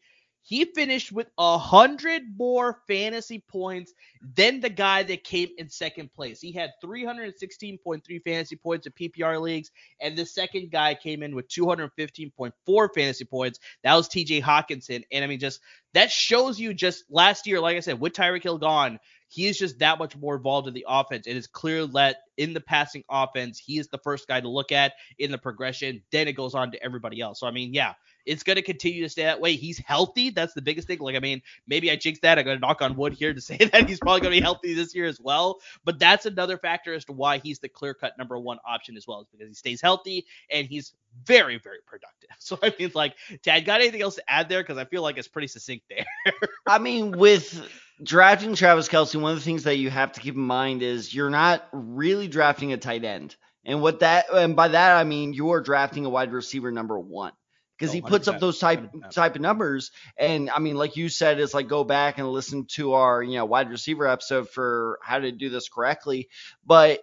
He 0.49 0.65
finished 0.65 1.11
with 1.11 1.27
a 1.37 1.59
hundred 1.59 2.23
more 2.35 2.81
fantasy 2.87 3.37
points 3.37 3.93
than 4.35 4.61
the 4.61 4.69
guy 4.69 5.03
that 5.03 5.23
came 5.23 5.49
in 5.59 5.69
second 5.69 6.11
place. 6.11 6.41
He 6.41 6.51
had 6.51 6.71
316.3 6.83 8.23
fantasy 8.25 8.55
points 8.55 8.87
in 8.87 8.93
PPR 8.93 9.39
leagues, 9.39 9.69
and 10.01 10.17
the 10.17 10.25
second 10.25 10.71
guy 10.71 10.95
came 10.95 11.21
in 11.21 11.35
with 11.35 11.49
215.4 11.49 12.89
fantasy 12.95 13.25
points. 13.25 13.59
That 13.83 13.93
was 13.93 14.09
TJ 14.09 14.41
Hockenson. 14.41 15.03
And 15.11 15.23
I 15.23 15.27
mean, 15.27 15.39
just 15.39 15.61
that 15.93 16.09
shows 16.09 16.59
you 16.59 16.73
just 16.73 17.03
last 17.11 17.45
year, 17.45 17.59
like 17.59 17.77
I 17.77 17.81
said, 17.81 17.99
with 17.99 18.13
Tyreek 18.13 18.41
Hill 18.41 18.57
gone, 18.57 18.99
he 19.29 19.47
is 19.47 19.57
just 19.57 19.79
that 19.79 19.99
much 19.99 20.17
more 20.17 20.35
involved 20.35 20.67
in 20.67 20.73
the 20.73 20.85
offense. 20.87 21.27
It 21.27 21.37
is 21.37 21.47
clear 21.47 21.85
that 21.87 22.17
in 22.37 22.53
the 22.53 22.59
passing 22.59 23.03
offense, 23.09 23.59
he 23.59 23.77
is 23.77 23.87
the 23.87 23.99
first 23.99 24.27
guy 24.27 24.41
to 24.41 24.49
look 24.49 24.71
at 24.71 24.93
in 25.19 25.31
the 25.31 25.37
progression. 25.37 26.01
Then 26.11 26.27
it 26.27 26.33
goes 26.33 26.55
on 26.55 26.71
to 26.71 26.83
everybody 26.83 27.21
else. 27.21 27.39
So 27.39 27.47
I 27.47 27.51
mean, 27.51 27.73
yeah, 27.73 27.93
it's 28.25 28.43
going 28.43 28.55
to 28.55 28.61
continue 28.61 29.03
to 29.03 29.09
stay 29.09 29.23
that 29.23 29.39
way. 29.39 29.55
He's 29.55 29.77
healthy. 29.79 30.29
That's 30.29 30.53
the 30.53 30.61
biggest 30.61 30.87
thing. 30.87 30.99
Like, 30.99 31.15
I 31.15 31.19
mean, 31.19 31.41
maybe 31.67 31.91
I 31.91 31.95
jinxed 31.95 32.21
that. 32.23 32.37
I'm 32.37 32.45
going 32.45 32.57
to 32.57 32.61
knock 32.61 32.81
on 32.81 32.95
wood 32.95 33.13
here 33.13 33.33
to 33.33 33.41
say 33.49 33.57
that 33.57 33.87
he's 33.87 33.99
probably 33.99 34.21
going 34.21 34.33
to 34.33 34.39
be 34.39 34.43
healthy 34.43 34.73
this 34.73 34.93
year 34.95 35.05
as 35.05 35.19
well. 35.19 35.59
But 35.85 35.99
that's 35.99 36.25
another 36.25 36.57
factor 36.57 36.93
as 36.93 37.05
to 37.05 37.13
why 37.13 37.37
he's 37.37 37.59
the 37.59 37.69
clear 37.69 37.93
cut 37.93 38.17
number 38.17 38.37
one 38.39 38.57
option 38.67 38.97
as 38.97 39.07
well, 39.07 39.21
is 39.21 39.27
because 39.31 39.47
he 39.47 39.53
stays 39.53 39.81
healthy 39.81 40.25
and 40.51 40.67
he's 40.67 40.93
very, 41.25 41.57
very 41.57 41.79
productive. 41.85 42.15
So 42.41 42.57
I 42.63 42.73
mean, 42.79 42.91
like, 42.95 43.15
Tad, 43.43 43.65
got 43.65 43.81
anything 43.81 44.01
else 44.01 44.15
to 44.15 44.23
add 44.27 44.49
there? 44.49 44.63
Because 44.63 44.77
I 44.77 44.85
feel 44.85 45.01
like 45.01 45.17
it's 45.17 45.27
pretty 45.27 45.47
succinct 45.47 45.85
there. 45.89 46.05
I 46.67 46.79
mean, 46.79 47.11
with 47.11 47.61
drafting 48.01 48.55
Travis 48.55 48.87
Kelce, 48.87 49.19
one 49.19 49.31
of 49.31 49.37
the 49.37 49.43
things 49.43 49.63
that 49.63 49.77
you 49.77 49.89
have 49.89 50.13
to 50.13 50.19
keep 50.21 50.35
in 50.35 50.41
mind 50.41 50.81
is 50.81 51.13
you're 51.13 51.29
not 51.29 51.67
really 51.71 52.27
drafting 52.27 52.73
a 52.73 52.77
tight 52.77 53.03
end. 53.03 53.35
And 53.65 53.81
what 53.81 53.99
that 53.99 54.33
and 54.33 54.55
by 54.55 54.69
that 54.69 54.97
I 54.97 55.03
mean 55.03 55.33
you 55.33 55.51
are 55.51 55.61
drafting 55.61 56.05
a 56.05 56.09
wide 56.09 56.31
receiver 56.31 56.71
number 56.71 56.97
one. 56.99 57.33
Because 57.77 57.91
Oh, 57.91 57.93
he 57.93 58.01
puts 58.01 58.27
up 58.27 58.39
those 58.39 58.59
type 58.59 58.81
100%. 58.93 59.11
type 59.11 59.35
of 59.35 59.41
numbers. 59.41 59.91
And 60.17 60.49
I 60.49 60.59
mean, 60.59 60.75
like 60.75 60.97
you 60.97 61.07
said, 61.07 61.39
it's 61.39 61.53
like 61.53 61.69
go 61.69 61.85
back 61.85 62.17
and 62.17 62.27
listen 62.27 62.65
to 62.71 62.93
our, 62.93 63.23
you 63.23 63.35
know, 63.35 63.45
wide 63.45 63.69
receiver 63.69 64.05
episode 64.05 64.49
for 64.49 64.99
how 65.01 65.19
to 65.19 65.31
do 65.31 65.49
this 65.49 65.69
correctly. 65.69 66.27
But 66.65 67.01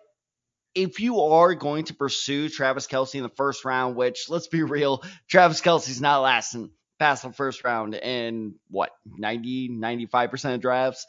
if 0.75 1.01
you 1.01 1.21
are 1.23 1.55
going 1.55 1.87
to 1.87 1.95
pursue 1.95 2.51
Travis 2.51 2.87
Kelce 2.87 3.15
in 3.15 3.23
the 3.23 3.31
first 3.31 3.65
round, 3.65 3.97
which 3.97 4.27
let's 4.29 4.49
be 4.49 4.63
real, 4.63 5.03
Travis 5.29 5.63
Kelce's 5.63 6.03
not 6.03 6.21
lasting 6.21 6.71
past 6.99 7.23
the 7.23 7.33
first 7.33 7.65
round 7.65 7.95
in 7.95 8.55
what 8.71 8.91
90 9.07 9.71
95% 9.71 10.55
of 10.55 10.61
drafts? 10.61 11.07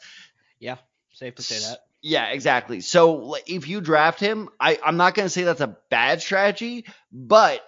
Yeah, 0.60 0.76
safe 1.12 1.34
to 1.36 1.42
say 1.42 1.58
that. 1.58 1.78
yeah 2.02 2.26
exactly. 2.30 2.80
So 2.80 3.36
if 3.46 3.68
you 3.68 3.80
draft 3.80 4.20
him 4.20 4.48
I, 4.60 4.78
i'm 4.84 4.96
not 4.96 5.14
going 5.14 5.26
to 5.26 5.30
say 5.30 5.42
that's 5.44 5.60
a 5.60 5.76
bad 5.90 6.20
strategy 6.22 6.84
but 7.12 7.60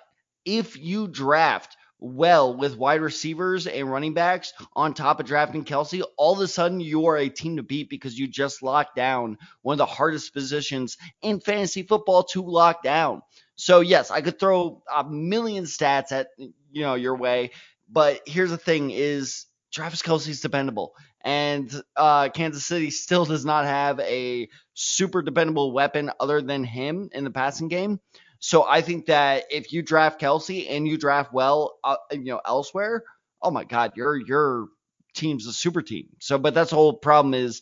if 0.44 0.76
you 0.76 1.08
draft 1.08 1.76
well 2.02 2.56
with 2.56 2.78
wide 2.78 3.02
receivers 3.02 3.66
and 3.66 3.90
running 3.90 4.14
backs 4.14 4.54
on 4.74 4.94
top 4.94 5.20
of 5.20 5.26
drafting 5.26 5.64
kelce 5.64 6.02
all 6.16 6.32
of 6.32 6.40
a 6.40 6.48
sudden 6.48 6.80
you 6.80 7.06
are 7.06 7.16
a 7.18 7.28
team 7.28 7.56
to 7.56 7.62
beat 7.62 7.90
because 7.90 8.18
you 8.18 8.26
just 8.26 8.62
locked 8.62 8.96
down 8.96 9.36
one 9.60 9.74
of 9.74 9.78
the 9.78 9.86
hardest 9.86 10.32
positions 10.32 10.96
in 11.20 11.40
fantasy 11.40 11.82
football 11.82 12.22
to 12.24 12.42
lock 12.42 12.82
down. 12.82 13.20
So 13.56 13.80
yes 13.80 14.10
i 14.10 14.22
could 14.22 14.38
throw 14.38 14.82
a 14.94 15.04
million 15.04 15.64
stats 15.64 16.10
at 16.12 16.28
you 16.38 16.82
know 16.82 16.94
your 16.94 17.16
way 17.16 17.50
but 17.90 18.20
here's 18.26 18.50
the 18.50 18.58
thing 18.58 18.90
is 18.90 19.46
Travis 19.72 20.02
Kelce's 20.02 20.40
dependable. 20.40 20.94
And 21.22 21.70
uh, 21.96 22.30
Kansas 22.30 22.64
City 22.64 22.90
still 22.90 23.24
does 23.24 23.44
not 23.44 23.66
have 23.66 24.00
a 24.00 24.48
super 24.74 25.22
dependable 25.22 25.72
weapon 25.72 26.10
other 26.18 26.40
than 26.40 26.64
him 26.64 27.10
in 27.12 27.24
the 27.24 27.30
passing 27.30 27.68
game. 27.68 28.00
So 28.38 28.66
I 28.66 28.80
think 28.80 29.06
that 29.06 29.44
if 29.50 29.72
you 29.72 29.82
draft 29.82 30.20
Kelce 30.20 30.66
and 30.70 30.88
you 30.88 30.96
draft 30.96 31.32
well, 31.32 31.78
uh, 31.84 31.96
you 32.10 32.24
know, 32.24 32.40
elsewhere, 32.44 33.04
oh 33.42 33.50
my 33.50 33.64
God, 33.64 33.92
your 33.96 34.18
your 34.18 34.68
team's 35.14 35.46
a 35.46 35.52
super 35.52 35.82
team. 35.82 36.08
So, 36.20 36.38
but 36.38 36.54
that's 36.54 36.70
the 36.70 36.76
whole 36.76 36.94
problem 36.94 37.34
is, 37.34 37.60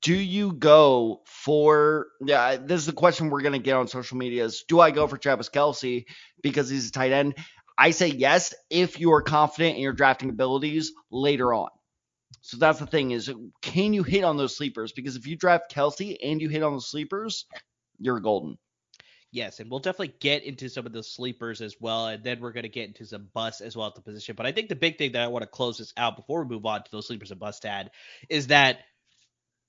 do 0.00 0.14
you 0.14 0.52
go 0.52 1.22
for? 1.26 2.06
Yeah, 2.24 2.56
this 2.56 2.80
is 2.80 2.86
the 2.86 2.92
question 2.92 3.30
we're 3.30 3.42
gonna 3.42 3.58
get 3.58 3.74
on 3.74 3.88
social 3.88 4.16
media: 4.16 4.44
is 4.44 4.64
do 4.68 4.78
I 4.78 4.92
go 4.92 5.08
for 5.08 5.16
Travis 5.16 5.48
Kelce 5.48 6.04
because 6.40 6.70
he's 6.70 6.88
a 6.88 6.92
tight 6.92 7.10
end? 7.10 7.34
I 7.78 7.90
say 7.90 8.08
yes 8.08 8.54
if 8.70 9.00
you 9.00 9.12
are 9.12 9.22
confident 9.22 9.76
in 9.76 9.82
your 9.82 9.92
drafting 9.92 10.30
abilities 10.30 10.92
later 11.10 11.52
on. 11.52 11.68
So 12.40 12.56
that's 12.56 12.78
the 12.78 12.86
thing 12.86 13.12
is 13.12 13.32
can 13.60 13.92
you 13.92 14.02
hit 14.02 14.24
on 14.24 14.36
those 14.36 14.56
sleepers? 14.56 14.92
Because 14.92 15.16
if 15.16 15.26
you 15.26 15.36
draft 15.36 15.72
Kelce 15.72 16.16
and 16.22 16.40
you 16.40 16.48
hit 16.48 16.62
on 16.62 16.74
the 16.74 16.80
sleepers, 16.80 17.46
you're 17.98 18.20
golden. 18.20 18.58
Yes, 19.30 19.60
and 19.60 19.70
we'll 19.70 19.80
definitely 19.80 20.14
get 20.20 20.44
into 20.44 20.68
some 20.68 20.84
of 20.84 20.92
the 20.92 21.02
sleepers 21.02 21.62
as 21.62 21.76
well, 21.80 22.08
and 22.08 22.22
then 22.22 22.40
we're 22.40 22.52
going 22.52 22.64
to 22.64 22.68
get 22.68 22.88
into 22.88 23.06
some 23.06 23.28
busts 23.32 23.62
as 23.62 23.74
well 23.74 23.86
at 23.86 23.94
the 23.94 24.02
position. 24.02 24.36
But 24.36 24.44
I 24.44 24.52
think 24.52 24.68
the 24.68 24.76
big 24.76 24.98
thing 24.98 25.12
that 25.12 25.22
I 25.22 25.28
want 25.28 25.42
to 25.42 25.46
close 25.46 25.78
this 25.78 25.94
out 25.96 26.16
before 26.16 26.42
we 26.42 26.54
move 26.54 26.66
on 26.66 26.82
to 26.82 26.90
those 26.90 27.06
sleepers 27.06 27.30
and 27.30 27.40
bust 27.40 27.64
ad 27.64 27.92
is 28.28 28.48
that 28.48 28.80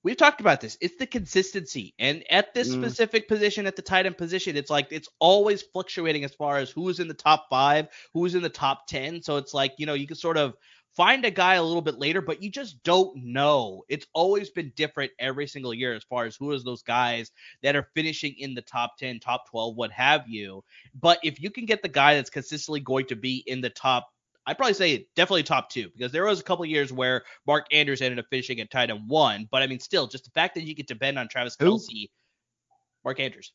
we've 0.04 0.16
talked 0.16 0.40
about 0.40 0.60
this. 0.60 0.78
It's 0.80 0.96
the 0.96 1.06
consistency, 1.06 1.94
and 1.98 2.24
at 2.30 2.54
this 2.54 2.70
Mm. 2.70 2.72
specific 2.72 3.28
position, 3.28 3.66
at 3.66 3.76
the 3.76 3.82
tight 3.82 4.06
end 4.06 4.18
position, 4.18 4.56
it's 4.56 4.70
like 4.70 4.88
it's 4.90 5.08
always 5.20 5.62
fluctuating 5.62 6.24
as 6.24 6.34
far 6.34 6.58
as 6.58 6.70
who 6.70 6.88
is 6.90 7.00
in 7.00 7.08
the 7.08 7.14
top 7.14 7.46
five, 7.50 7.88
who 8.14 8.24
is 8.26 8.34
in 8.36 8.42
the 8.42 8.50
top 8.50 8.86
ten. 8.86 9.22
So 9.22 9.36
it's 9.38 9.54
like 9.54 9.74
you 9.78 9.86
know 9.86 9.94
you 9.94 10.06
can 10.06 10.16
sort 10.16 10.38
of 10.38 10.54
find 10.96 11.24
a 11.24 11.30
guy 11.30 11.54
a 11.54 11.62
little 11.62 11.82
bit 11.82 11.98
later, 11.98 12.20
but 12.22 12.42
you 12.42 12.50
just 12.50 12.82
don't 12.84 13.16
know. 13.16 13.82
It's 13.88 14.06
always 14.14 14.50
been 14.50 14.72
different 14.76 15.12
every 15.18 15.46
single 15.48 15.74
year 15.74 15.94
as 15.94 16.04
far 16.04 16.24
as 16.24 16.36
who 16.36 16.52
is 16.52 16.62
those 16.64 16.82
guys 16.82 17.32
that 17.62 17.76
are 17.76 17.88
finishing 17.94 18.34
in 18.38 18.54
the 18.54 18.62
top 18.62 18.96
10, 18.98 19.18
top 19.20 19.48
12, 19.50 19.74
what 19.76 19.90
have 19.90 20.28
you. 20.28 20.62
But 20.94 21.18
if 21.24 21.40
you 21.40 21.50
can 21.50 21.66
get 21.66 21.82
the 21.82 21.88
guy 21.88 22.14
that's 22.14 22.30
consistently 22.30 22.80
going 22.80 23.06
to 23.06 23.16
be 23.16 23.42
in 23.46 23.60
the 23.60 23.70
top, 23.70 24.08
I'd 24.46 24.58
probably 24.58 24.74
say 24.74 25.06
definitely 25.16 25.42
top 25.42 25.70
two 25.70 25.90
because 25.96 26.12
there 26.12 26.24
was 26.24 26.40
a 26.40 26.42
couple 26.42 26.64
years 26.66 26.92
where 26.92 27.22
Mark 27.46 27.66
Andrews 27.72 28.02
ended 28.02 28.18
up 28.18 28.26
finishing 28.28 28.60
at 28.60 28.70
tight 28.70 28.90
end 28.90 29.08
one. 29.08 29.48
But 29.50 29.62
I 29.62 29.66
mean, 29.66 29.80
still, 29.80 30.06
just 30.06 30.24
the 30.24 30.30
fact 30.30 30.54
that 30.54 30.64
you 30.64 30.74
get 30.74 30.86
to 30.88 30.94
depend 30.94 31.18
on 31.18 31.28
Travis 31.28 31.56
Who? 31.58 31.78
Kelce, 31.78 32.10
Mark 33.04 33.20
Andrews. 33.20 33.52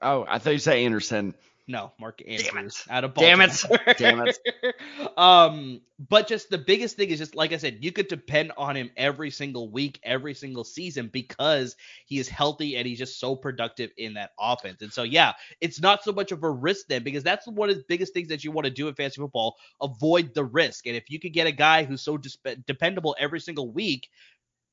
Oh, 0.00 0.24
I 0.28 0.38
thought 0.38 0.50
you 0.50 0.58
said 0.58 0.76
Anderson. 0.76 1.34
No, 1.68 1.92
Mark 1.98 2.20
it. 2.20 2.46
Andrews 2.46 2.84
out 2.88 3.02
of 3.02 3.14
Baltimore. 3.14 3.38
Damn 3.38 3.50
it. 3.50 3.64
Baltimore. 3.68 3.94
Damn 3.98 4.28
it. 4.28 5.18
um, 5.18 5.80
but 5.98 6.28
just 6.28 6.48
the 6.48 6.58
biggest 6.58 6.96
thing 6.96 7.08
is 7.08 7.18
just 7.18 7.34
like 7.34 7.52
I 7.52 7.56
said, 7.56 7.78
you 7.80 7.90
could 7.90 8.06
depend 8.06 8.52
on 8.56 8.76
him 8.76 8.90
every 8.96 9.30
single 9.30 9.68
week, 9.68 9.98
every 10.04 10.32
single 10.34 10.62
season 10.62 11.10
because 11.12 11.74
he 12.06 12.20
is 12.20 12.28
healthy 12.28 12.76
and 12.76 12.86
he's 12.86 12.98
just 12.98 13.18
so 13.18 13.34
productive 13.34 13.90
in 13.96 14.14
that 14.14 14.30
offense. 14.38 14.80
And 14.80 14.92
so 14.92 15.02
yeah, 15.02 15.32
it's 15.60 15.80
not 15.80 16.04
so 16.04 16.12
much 16.12 16.30
of 16.30 16.44
a 16.44 16.50
risk 16.50 16.86
then 16.86 17.02
because 17.02 17.24
that's 17.24 17.48
one 17.48 17.68
of 17.68 17.76
the 17.76 17.84
biggest 17.88 18.14
things 18.14 18.28
that 18.28 18.44
you 18.44 18.52
want 18.52 18.66
to 18.66 18.70
do 18.70 18.86
in 18.86 18.94
fantasy 18.94 19.20
football, 19.20 19.56
avoid 19.82 20.34
the 20.34 20.44
risk. 20.44 20.86
And 20.86 20.94
if 20.94 21.10
you 21.10 21.18
could 21.18 21.32
get 21.32 21.48
a 21.48 21.52
guy 21.52 21.82
who's 21.82 22.02
so 22.02 22.16
disp- 22.16 22.46
dependable 22.66 23.16
every 23.18 23.40
single 23.40 23.72
week, 23.72 24.08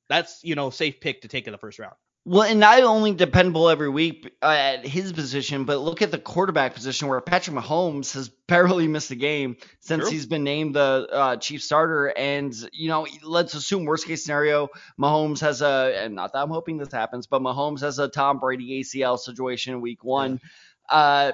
that's 0.09 0.43
you 0.43 0.53
know 0.53 0.69
safe 0.69 0.99
pick 0.99 1.21
to 1.21 1.27
take 1.27 1.47
in 1.47 1.53
the 1.53 1.57
first 1.57 1.79
round. 1.79 1.95
Well, 2.25 2.43
and 2.43 2.61
not 2.61 2.81
only 2.83 3.13
dependable 3.13 3.67
every 3.67 3.89
week 3.89 4.33
uh, 4.41 4.45
at 4.45 4.87
his 4.87 5.11
position, 5.11 5.65
but 5.65 5.79
look 5.79 6.01
at 6.01 6.09
the 6.09 6.17
quarterback 6.17 6.73
position 6.73 7.09
where 7.09 7.19
Patrick 7.19 7.57
Mahomes 7.57 8.13
has 8.13 8.29
barely 8.47 8.87
missed 8.87 9.11
a 9.11 9.15
game 9.15 9.57
since 9.81 10.03
True. 10.03 10.11
he's 10.11 10.25
been 10.25 10.45
named 10.45 10.75
the 10.75 11.07
uh, 11.11 11.35
chief 11.35 11.61
starter. 11.61 12.07
And, 12.07 12.55
you 12.71 12.87
know, 12.87 13.05
let's 13.23 13.55
assume 13.55 13.83
worst 13.83 14.07
case 14.07 14.23
scenario, 14.23 14.69
Mahomes 14.97 15.41
has 15.41 15.61
a, 15.61 15.93
and 15.97 16.15
not 16.15 16.31
that 16.31 16.39
I'm 16.39 16.49
hoping 16.49 16.77
this 16.77 16.93
happens, 16.93 17.27
but 17.27 17.41
Mahomes 17.41 17.81
has 17.81 17.99
a 17.99 18.07
Tom 18.07 18.39
Brady 18.39 18.81
ACL 18.81 19.19
situation 19.19 19.73
in 19.73 19.81
week 19.81 20.05
one. 20.05 20.39
Uh, 20.87 21.33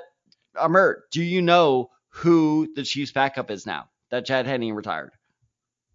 Amar, 0.55 1.03
do 1.11 1.21
you 1.21 1.43
know 1.43 1.91
who 2.09 2.67
the 2.75 2.83
Chiefs 2.83 3.11
backup 3.11 3.51
is 3.51 3.67
now 3.67 3.89
that 4.09 4.25
Chad 4.25 4.47
Henne 4.47 4.73
retired? 4.73 5.11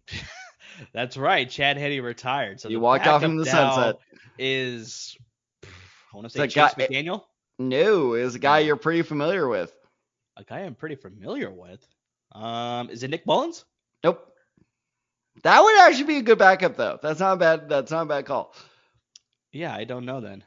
That's 0.93 1.17
right. 1.17 1.49
Chad 1.49 1.77
Henne 1.77 2.01
retired. 2.01 2.59
So 2.61 2.69
You 2.69 2.79
walked 2.79 3.07
off 3.07 3.23
in 3.23 3.37
the 3.37 3.45
sunset. 3.45 3.95
Is 4.37 5.17
I 5.63 6.17
want 6.17 6.25
to 6.25 6.29
say 6.29 6.47
Chase 6.47 6.73
guy- 6.75 6.87
McDaniel, 6.87 7.23
No, 7.59 8.13
is 8.13 8.35
a 8.35 8.39
guy 8.39 8.59
you're 8.59 8.75
pretty 8.75 9.01
familiar 9.01 9.47
with. 9.47 9.75
a 10.37 10.43
guy 10.43 10.59
I'm 10.59 10.75
pretty 10.75 10.95
familiar 10.95 11.49
with. 11.49 11.85
Um, 12.33 12.89
is 12.89 13.03
it 13.03 13.09
Nick 13.09 13.25
Mullens? 13.25 13.63
Nope. 14.03 14.27
That 15.43 15.61
would 15.63 15.79
actually 15.81 16.05
be 16.05 16.17
a 16.17 16.21
good 16.21 16.37
backup 16.37 16.75
though. 16.75 16.99
That's 17.01 17.19
not 17.19 17.33
a 17.33 17.37
bad. 17.37 17.69
That's 17.69 17.91
not 17.91 18.03
a 18.03 18.05
bad 18.05 18.25
call. 18.25 18.53
Yeah, 19.51 19.73
I 19.73 19.83
don't 19.85 20.05
know 20.05 20.19
then. 20.21 20.43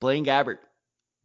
Blaine 0.00 0.24
Gabbert. 0.24 0.58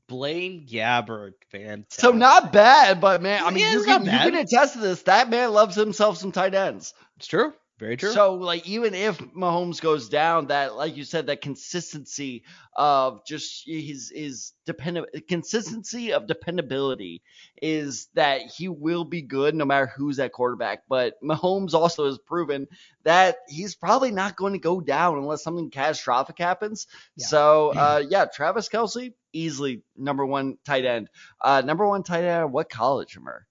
Blaine 0.08 0.68
Gabbert, 0.68 1.34
fantastic. 1.52 2.02
So 2.02 2.12
not 2.12 2.52
bad, 2.52 3.00
but 3.00 3.22
man, 3.22 3.44
I 3.46 3.50
mean, 3.52 3.60
Yeah, 3.60 3.74
you 3.74 3.84
can, 3.86 4.04
you 4.04 4.12
can 4.12 4.36
attest 4.36 4.74
to 4.74 4.80
this. 4.80 5.04
That 5.04 5.30
man 5.30 5.54
loves 5.54 5.76
himself 5.76 6.18
some 6.18 6.34
tight 6.34 6.54
ends. 6.54 6.94
It's 7.18 7.28
true. 7.28 7.54
Very 7.82 7.98
true. 7.98 8.12
So 8.12 8.36
like, 8.36 8.68
even 8.68 8.94
if 8.94 9.18
Mahomes 9.18 9.82
goes 9.82 10.08
down, 10.08 10.48
that 10.48 10.76
like 10.76 10.96
you 10.98 11.04
said, 11.04 11.26
that 11.26 11.42
consistency 11.42 12.44
of 12.76 13.26
just 13.26 13.64
his 13.66 14.12
his 14.14 14.54
dependent 14.68 15.08
consistency 15.28 16.14
of 16.14 16.28
dependability 16.28 17.24
is 17.60 18.08
that 18.14 18.42
he 18.42 18.68
will 18.68 19.04
be 19.04 19.24
good 19.24 19.56
no 19.56 19.66
matter 19.66 19.88
who's 19.88 20.20
at 20.20 20.32
quarterback. 20.32 20.84
But 20.88 21.16
Mahomes 21.24 21.74
also 21.74 22.06
has 22.06 22.20
proven 22.20 22.68
that 23.02 23.38
he's 23.50 23.74
probably 23.74 24.12
not 24.12 24.36
going 24.36 24.54
to 24.54 24.60
go 24.60 24.80
down 24.80 25.18
unless 25.18 25.44
something 25.44 25.72
catastrophic 25.72 26.38
happens. 26.38 26.86
Yeah. 27.16 27.26
So 27.26 27.74
uh, 27.76 28.04
yeah, 28.10 28.26
Travis 28.26 28.70
Kelce 28.70 29.14
easily 29.34 29.82
number 29.98 30.24
one 30.24 30.60
tight 30.64 30.86
end. 30.86 31.10
Uh, 31.44 31.64
number 31.66 31.88
one 31.88 32.04
tight 32.04 32.26
end. 32.26 32.54
What 32.54 32.70
college, 32.70 33.18
Amar? 33.18 33.48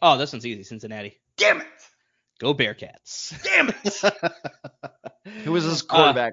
oh, 0.00 0.16
this 0.16 0.32
one's 0.32 0.46
easy. 0.46 0.62
Cincinnati. 0.62 1.20
Damn 1.36 1.60
it! 1.60 1.66
Go 2.40 2.54
Bearcats. 2.54 3.40
Damn 3.42 3.68
it! 3.68 5.34
Who 5.44 5.52
was 5.52 5.64
his 5.64 5.82
Uh, 5.82 5.86
quarterback? 5.86 6.32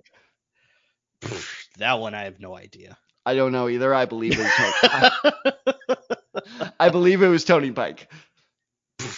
that 1.78 1.94
one 2.00 2.14
I 2.16 2.24
have 2.24 2.40
no 2.40 2.56
idea. 2.56 2.98
I 3.26 3.36
don't 3.36 3.52
know 3.52 3.68
either. 3.68 3.94
I 3.94 4.06
believe 4.06 4.34
it 4.34 4.44
was 4.44 4.52
Tony. 4.56 4.74
I, 4.84 6.72
I 6.80 6.90
believe 6.90 7.22
it 7.22 7.28
was 7.28 7.44
Tony 7.44 7.72
Pike. 7.72 8.10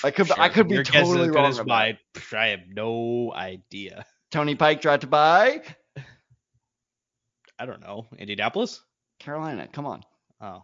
I 0.03 0.11
could 0.11 0.31
I 0.31 0.49
could 0.49 0.67
be 0.67 0.75
your 0.75 0.83
totally 0.83 1.29
as 1.29 1.29
wrong. 1.29 1.45
as 1.45 1.59
about 1.59 1.67
mine. 1.67 1.97
I 2.33 2.47
have 2.47 2.61
no 2.73 3.31
idea. 3.33 4.05
Tony 4.31 4.55
Pike 4.55 4.81
drafted 4.81 5.09
by 5.09 5.61
I 7.59 7.65
don't 7.65 7.81
know. 7.81 8.07
Indianapolis? 8.17 8.81
Carolina. 9.19 9.67
Come 9.71 9.85
on. 9.85 10.03
Oh, 10.41 10.63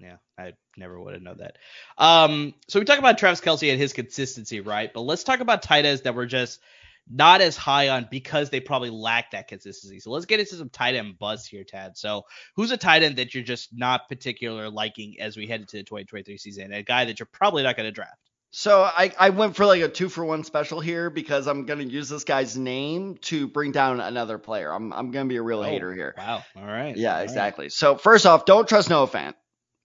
yeah. 0.00 0.16
I 0.38 0.52
never 0.76 1.00
would 1.00 1.14
have 1.14 1.22
known 1.22 1.38
that. 1.38 1.56
Um, 1.98 2.54
so 2.68 2.78
we 2.78 2.84
talk 2.84 2.98
about 2.98 3.18
Travis 3.18 3.40
Kelce 3.40 3.70
and 3.70 3.80
his 3.80 3.92
consistency, 3.92 4.60
right? 4.60 4.92
But 4.92 5.02
let's 5.02 5.24
talk 5.24 5.40
about 5.40 5.62
tight 5.62 5.84
ends 5.84 6.02
that 6.02 6.14
were 6.14 6.26
just 6.26 6.60
not 7.08 7.40
as 7.40 7.56
high 7.56 7.88
on 7.88 8.06
because 8.10 8.50
they 8.50 8.60
probably 8.60 8.90
lack 8.90 9.32
that 9.32 9.48
consistency. 9.48 10.00
So 10.00 10.10
let's 10.10 10.26
get 10.26 10.40
into 10.40 10.54
some 10.54 10.70
tight 10.70 10.94
end 10.94 11.18
buzz 11.18 11.46
here, 11.46 11.64
Tad. 11.64 11.96
So 11.96 12.24
who's 12.56 12.70
a 12.70 12.76
tight 12.76 13.02
end 13.02 13.16
that 13.16 13.34
you're 13.34 13.42
just 13.44 13.70
not 13.76 14.08
particular 14.08 14.70
liking 14.70 15.16
as 15.20 15.36
we 15.36 15.46
head 15.46 15.60
into 15.60 15.76
the 15.76 15.82
2023 15.82 16.38
season? 16.38 16.72
A 16.72 16.82
guy 16.82 17.06
that 17.06 17.18
you're 17.18 17.28
probably 17.32 17.62
not 17.62 17.76
going 17.76 17.88
to 17.88 17.92
draft. 17.92 18.16
So 18.52 18.82
I, 18.82 19.12
I 19.18 19.30
went 19.30 19.54
for 19.54 19.64
like 19.64 19.80
a 19.80 19.88
two 19.88 20.08
for 20.08 20.24
one 20.24 20.42
special 20.42 20.80
here 20.80 21.08
because 21.08 21.46
I'm 21.46 21.66
gonna 21.66 21.84
use 21.84 22.08
this 22.08 22.24
guy's 22.24 22.56
name 22.56 23.16
to 23.22 23.46
bring 23.46 23.70
down 23.70 24.00
another 24.00 24.38
player. 24.38 24.72
I'm 24.72 24.92
I'm 24.92 25.12
gonna 25.12 25.28
be 25.28 25.36
a 25.36 25.42
real 25.42 25.60
Oh, 25.60 25.64
hater 25.64 25.94
here. 25.94 26.16
Wow. 26.18 26.42
All 26.56 26.64
right. 26.64 26.96
Yeah, 26.96 27.12
All 27.12 27.18
right. 27.18 27.22
exactly. 27.22 27.68
So 27.68 27.96
first 27.96 28.26
off, 28.26 28.46
don't 28.46 28.68
trust 28.68 28.90
Noah 28.90 29.06
Fant. 29.06 29.34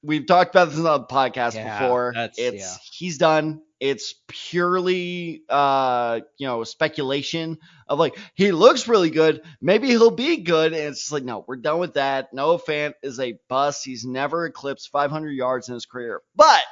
We've 0.05 0.25
talked 0.25 0.53
about 0.55 0.69
this 0.69 0.77
on 0.77 0.83
the 0.83 0.99
podcast 1.05 1.55
Yeah, 1.55 1.79
before. 1.79 2.13
It's 2.15 2.39
yeah. 2.39 2.75
he's 2.91 3.17
done. 3.17 3.61
It's 3.79 4.15
purely 4.27 5.43
uh 5.49 6.21
you 6.37 6.47
know 6.47 6.63
speculation 6.63 7.57
of 7.87 7.99
like 7.99 8.17
he 8.33 8.51
looks 8.51 8.87
really 8.87 9.09
good. 9.09 9.41
Maybe 9.61 9.87
he'll 9.87 10.11
be 10.11 10.37
good, 10.37 10.73
and 10.73 10.81
it's 10.83 11.01
just 11.01 11.11
like 11.11 11.23
no, 11.23 11.43
we're 11.47 11.57
done 11.57 11.79
with 11.79 11.95
that. 11.95 12.33
Noah 12.33 12.59
Fant 12.59 12.93
is 13.03 13.19
a 13.19 13.37
bust. 13.49 13.83
He's 13.83 14.05
never 14.05 14.45
eclipsed 14.45 14.89
500 14.91 15.31
yards 15.31 15.67
in 15.67 15.73
his 15.73 15.85
career. 15.85 16.21
But 16.35 16.63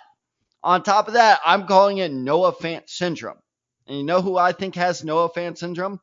on 0.63 0.83
top 0.83 1.07
of 1.07 1.15
that, 1.15 1.39
I'm 1.45 1.67
calling 1.67 1.97
it 1.97 2.11
Noah 2.11 2.53
Fant 2.53 2.87
syndrome. 2.87 3.37
And 3.87 3.97
you 3.97 4.03
know 4.03 4.21
who 4.21 4.37
I 4.37 4.53
think 4.53 4.75
has 4.75 5.03
Noah 5.03 5.29
Fant 5.29 5.57
syndrome? 5.57 5.99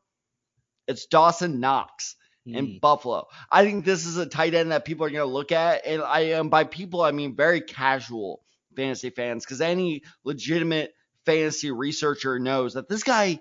It's 0.87 1.07
Dawson 1.07 1.59
Knox 1.59 2.15
in. 2.45 2.79
Buffalo. 2.79 3.27
I 3.51 3.63
think 3.63 3.85
this 3.85 4.05
is 4.05 4.17
a 4.17 4.25
tight 4.25 4.53
end 4.53 4.71
that 4.71 4.85
people 4.85 5.05
are 5.05 5.09
going 5.09 5.27
to 5.27 5.33
look 5.33 5.51
at, 5.51 5.85
and 5.85 6.01
I 6.01 6.19
am 6.31 6.49
by 6.49 6.63
people 6.63 7.01
I 7.01 7.11
mean 7.11 7.35
very 7.35 7.61
casual 7.61 8.41
fantasy 8.75 9.09
fans, 9.09 9.45
because 9.45 9.61
any 9.61 10.03
legitimate 10.23 10.93
fantasy 11.25 11.71
researcher 11.71 12.39
knows 12.39 12.73
that 12.73 12.89
this 12.89 13.03
guy 13.03 13.39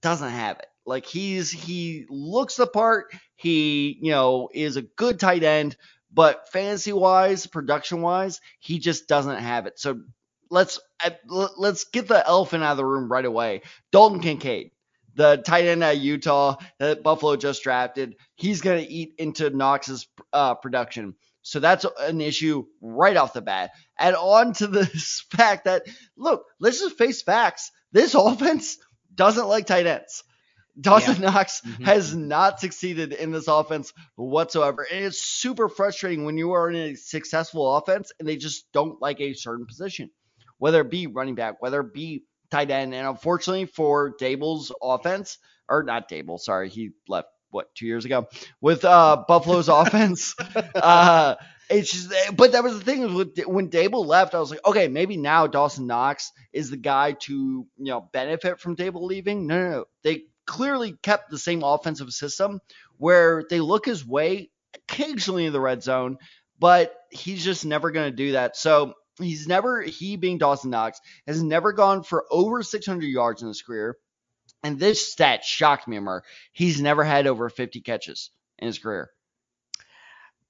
doesn't 0.00 0.30
have 0.30 0.58
it. 0.58 0.66
Like 0.86 1.06
he's 1.06 1.50
he 1.50 2.06
looks 2.08 2.56
the 2.56 2.66
part. 2.66 3.12
He 3.36 3.98
you 4.00 4.10
know 4.12 4.48
is 4.52 4.76
a 4.76 4.82
good 4.82 5.18
tight 5.18 5.42
end, 5.42 5.76
but 6.12 6.50
fantasy 6.50 6.92
wise, 6.92 7.46
production 7.46 8.02
wise, 8.02 8.40
he 8.58 8.78
just 8.78 9.08
doesn't 9.08 9.38
have 9.38 9.66
it. 9.66 9.78
So 9.78 10.00
let's 10.50 10.78
uh, 11.04 11.10
let's 11.56 11.84
get 11.84 12.08
the 12.08 12.26
elephant 12.26 12.64
out 12.64 12.72
of 12.72 12.76
the 12.76 12.84
room 12.84 13.10
right 13.10 13.24
away. 13.24 13.62
Dalton 13.92 14.20
Kincaid 14.20 14.70
the 15.14 15.36
tight 15.38 15.66
end 15.66 15.84
at 15.84 15.98
Utah 15.98 16.56
that 16.78 17.02
Buffalo 17.02 17.36
just 17.36 17.62
drafted, 17.62 18.16
he's 18.34 18.60
going 18.60 18.84
to 18.84 18.90
eat 18.90 19.14
into 19.18 19.50
Knox's 19.50 20.06
uh, 20.32 20.54
production. 20.54 21.14
So 21.42 21.60
that's 21.60 21.84
an 22.00 22.20
issue 22.20 22.64
right 22.80 23.16
off 23.16 23.34
the 23.34 23.42
bat. 23.42 23.72
And 23.98 24.16
on 24.16 24.54
to 24.54 24.66
this 24.66 25.24
fact 25.30 25.64
that, 25.66 25.82
look, 26.16 26.44
let's 26.58 26.80
just 26.80 26.96
face 26.96 27.22
facts. 27.22 27.70
This 27.92 28.14
offense 28.18 28.78
doesn't 29.14 29.46
like 29.46 29.66
tight 29.66 29.86
ends. 29.86 30.24
Dawson 30.80 31.20
Knox 31.20 31.60
Mhm. 31.60 31.84
has 31.84 32.16
not 32.16 32.58
succeeded 32.58 33.12
in 33.12 33.30
this 33.30 33.46
offense 33.46 33.92
whatsoever. 34.16 34.84
And 34.90 35.04
it's 35.04 35.22
super 35.22 35.68
frustrating 35.68 36.24
when 36.24 36.36
you 36.36 36.52
are 36.52 36.68
in 36.68 36.74
a 36.74 36.94
successful 36.96 37.76
offense 37.76 38.10
and 38.18 38.26
they 38.26 38.36
just 38.36 38.70
don't 38.72 39.00
like 39.00 39.20
a 39.20 39.34
certain 39.34 39.66
position, 39.66 40.10
whether 40.58 40.80
it 40.80 40.90
be 40.90 41.06
running 41.06 41.36
back, 41.36 41.62
whether 41.62 41.80
it 41.80 41.94
be 41.94 42.24
tight 42.54 42.70
end. 42.70 42.94
And 42.94 43.06
unfortunately 43.06 43.66
for 43.66 44.14
Daboll's 44.16 44.72
offense, 44.82 45.38
or 45.68 45.82
not 45.82 46.08
Daboll, 46.08 46.38
sorry, 46.38 46.68
he 46.68 46.90
left 47.08 47.28
what 47.50 47.74
two 47.74 47.86
years 47.86 48.04
ago 48.04 48.28
with 48.60 48.84
uh, 48.84 49.24
Buffalo's 49.28 49.68
offense. 49.68 50.34
Uh, 50.74 51.36
it's 51.70 51.90
just, 51.90 52.36
but 52.36 52.52
that 52.52 52.62
was 52.62 52.78
the 52.78 52.84
thing 52.84 53.14
with 53.14 53.38
when 53.46 53.70
Daboll 53.70 54.06
left, 54.06 54.34
I 54.34 54.40
was 54.40 54.50
like, 54.50 54.64
okay, 54.66 54.88
maybe 54.88 55.16
now 55.16 55.46
Dawson 55.46 55.86
Knox 55.86 56.32
is 56.52 56.70
the 56.70 56.76
guy 56.76 57.12
to 57.12 57.32
you 57.32 57.66
know 57.78 58.08
benefit 58.12 58.60
from 58.60 58.76
Daboll 58.76 59.04
leaving. 59.04 59.46
No, 59.46 59.58
no, 59.58 59.70
no. 59.70 59.84
They 60.02 60.24
clearly 60.46 60.94
kept 61.02 61.30
the 61.30 61.38
same 61.38 61.62
offensive 61.64 62.10
system 62.10 62.60
where 62.98 63.44
they 63.48 63.60
look 63.60 63.86
his 63.86 64.06
way 64.06 64.50
occasionally 64.74 65.46
in 65.46 65.52
the 65.52 65.60
red 65.60 65.82
zone, 65.82 66.18
but 66.58 66.94
he's 67.10 67.42
just 67.42 67.64
never 67.64 67.90
going 67.90 68.10
to 68.10 68.16
do 68.16 68.32
that. 68.32 68.56
So 68.56 68.94
he's 69.18 69.46
never, 69.46 69.82
he 69.82 70.16
being 70.16 70.38
Dawson 70.38 70.70
Knox, 70.70 71.00
has 71.26 71.42
never 71.42 71.72
gone 71.72 72.02
for 72.02 72.24
over 72.30 72.62
600 72.62 73.04
yards 73.04 73.42
in 73.42 73.48
his 73.48 73.62
career. 73.62 73.96
And 74.62 74.78
this 74.78 75.12
stat 75.12 75.44
shocked 75.44 75.86
me, 75.86 75.96
Amar. 75.96 76.24
He's 76.52 76.80
never 76.80 77.04
had 77.04 77.26
over 77.26 77.48
50 77.50 77.80
catches 77.82 78.30
in 78.58 78.66
his 78.66 78.78
career. 78.78 79.10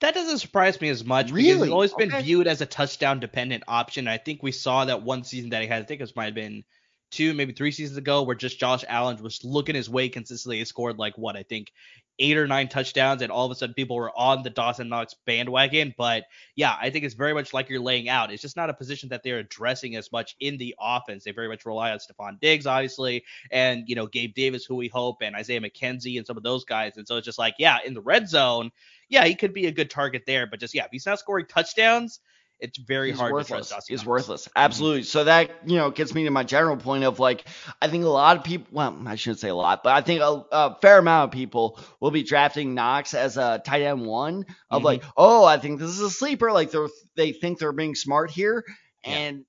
That 0.01 0.15
doesn't 0.15 0.39
surprise 0.39 0.81
me 0.81 0.89
as 0.89 1.05
much 1.05 1.27
because 1.27 1.39
Really? 1.39 1.63
he's 1.63 1.73
always 1.73 1.95
been 1.95 2.13
Okay. 2.13 2.23
viewed 2.23 2.47
as 2.47 2.61
a 2.61 2.67
touchdown 2.67 3.21
dependent 3.21 3.65
option. 3.69 4.07
I 4.09 4.19
think 4.19 4.43
we 4.43 4.53
saw 4.53 4.85
that 4.85 5.03
one 5.03 5.25
season 5.25 5.51
that 5.51 5.63
he 5.63 5.69
had. 5.69 5.83
I 5.83 5.87
think 5.87 6.01
it 6.01 6.13
might 6.17 6.27
have 6.27 6.35
been 6.35 6.65
two, 7.11 7.33
maybe 7.33 7.53
three 7.53 7.71
seasons 7.71 7.97
ago, 7.97 8.23
where 8.23 8.37
just 8.37 8.59
Josh 8.59 8.85
Allen 8.89 9.23
was 9.23 9.45
looking 9.45 9.75
his 9.77 9.89
way 9.89 10.09
consistently. 10.09 10.59
He 10.59 10.65
scored 10.65 10.99
like 10.99 11.17
what 11.17 11.37
I 11.37 11.43
think 11.45 11.73
eight 12.19 12.37
or 12.37 12.47
nine 12.47 12.69
touchdowns, 12.69 13.23
and 13.23 13.33
all 13.33 13.45
of 13.45 13.51
a 13.51 13.55
sudden 13.55 13.75
people 13.75 13.97
were 13.97 14.17
on 14.17 14.43
the 14.43 14.51
Dawson 14.51 14.89
Knox 14.89 15.15
bandwagon. 15.27 15.95
But 15.97 16.25
yeah, 16.57 16.77
I 16.81 16.91
think 16.91 17.05
it's 17.05 17.15
very 17.15 17.35
much 17.35 17.53
like 17.53 17.69
you're 17.69 17.81
laying 17.81 18.09
out. 18.09 18.33
It's 18.33 18.43
just 18.43 18.57
not 18.57 18.71
a 18.71 18.75
position 18.75 19.09
that 19.11 19.23
they're 19.23 19.39
addressing 19.39 19.97
as 19.97 20.13
much 20.13 20.37
in 20.41 20.57
the 20.57 20.75
offense. 20.81 21.25
They 21.25 21.33
very 21.33 21.49
much 21.49 21.67
rely 21.67 21.91
on 21.91 21.99
Stefon 21.99 22.41
Diggs, 22.41 22.67
obviously, 22.67 23.25
and 23.51 23.89
you 23.89 23.95
know 23.95 24.07
Gabe 24.07 24.35
Davis, 24.35 24.65
who 24.65 24.77
we 24.77 24.89
hope, 24.89 25.19
and 25.23 25.35
Isaiah 25.37 25.61
McKenzie, 25.61 26.19
and 26.19 26.27
some 26.27 26.37
of 26.37 26.43
those 26.43 26.65
guys. 26.65 26.97
And 26.97 27.07
so 27.07 27.17
it's 27.17 27.27
just 27.27 27.39
like, 27.39 27.55
yeah, 27.59 27.79
in 27.85 27.95
the 27.95 28.03
red 28.03 28.29
zone, 28.29 28.71
yeah, 29.09 29.25
he 29.25 29.35
could 29.35 29.53
be 29.53 29.67
a 29.67 29.73
good 29.73 29.91
target 29.91 30.23
there, 30.27 30.47
but 30.47 30.61
just 30.61 30.75
yeah, 30.75 30.85
if 30.85 30.91
he's 30.91 31.07
not 31.07 31.19
scoring 31.19 31.47
touchdowns, 31.47 32.21
it's 32.65 32.79
very 32.79 33.11
He's 33.11 33.21
hard 33.21 33.33
worthless. 33.33 33.47
to 33.49 33.53
trust 33.55 33.71
Dawson. 33.71 33.93
He's 33.93 34.07
worthless. 34.07 34.49
Absolutely. 34.57 35.03
So 35.05 35.25
that 35.25 35.51
you 35.67 35.77
know 35.77 35.91
gets 35.91 36.15
me 36.15 36.25
to 36.25 36.31
my 36.31 36.43
general 36.45 36.77
point 36.77 37.05
of 37.05 37.19
like 37.19 37.45
I 37.81 37.89
think 37.89 38.05
a 38.05 38.09
lot 38.09 38.37
of 38.37 38.45
people. 38.45 38.67
Well, 38.73 38.97
I 39.07 39.15
shouldn't 39.17 39.41
say 39.41 39.49
a 39.49 39.55
lot, 39.55 39.83
but 39.85 39.93
I 39.93 40.01
think 40.01 40.21
a, 40.21 40.45
a 40.53 40.79
fair 40.81 40.99
amount 40.99 41.29
of 41.29 41.31
people 41.33 41.79
will 42.01 42.11
be 42.11 42.23
drafting 42.23 42.75
Knox 42.75 43.15
as 43.15 43.37
a 43.37 43.63
tight 43.65 43.83
end 43.83 44.05
one 44.05 44.47
of 44.71 44.83
Mhm. 44.83 44.85
like, 44.85 45.05
oh, 45.17 45.45
I 45.45 45.59
think 45.59 45.79
this 45.79 45.91
is 45.91 46.01
a 46.01 46.11
sleeper. 46.11 46.51
Like 46.53 46.71
they 46.71 46.79
are 46.79 46.89
they 47.17 47.33
think 47.33 47.59
they're 47.59 47.73
being 47.73 47.95
smart 47.95 48.31
here, 48.31 48.65
Yeah. 49.05 49.13
and 49.13 49.45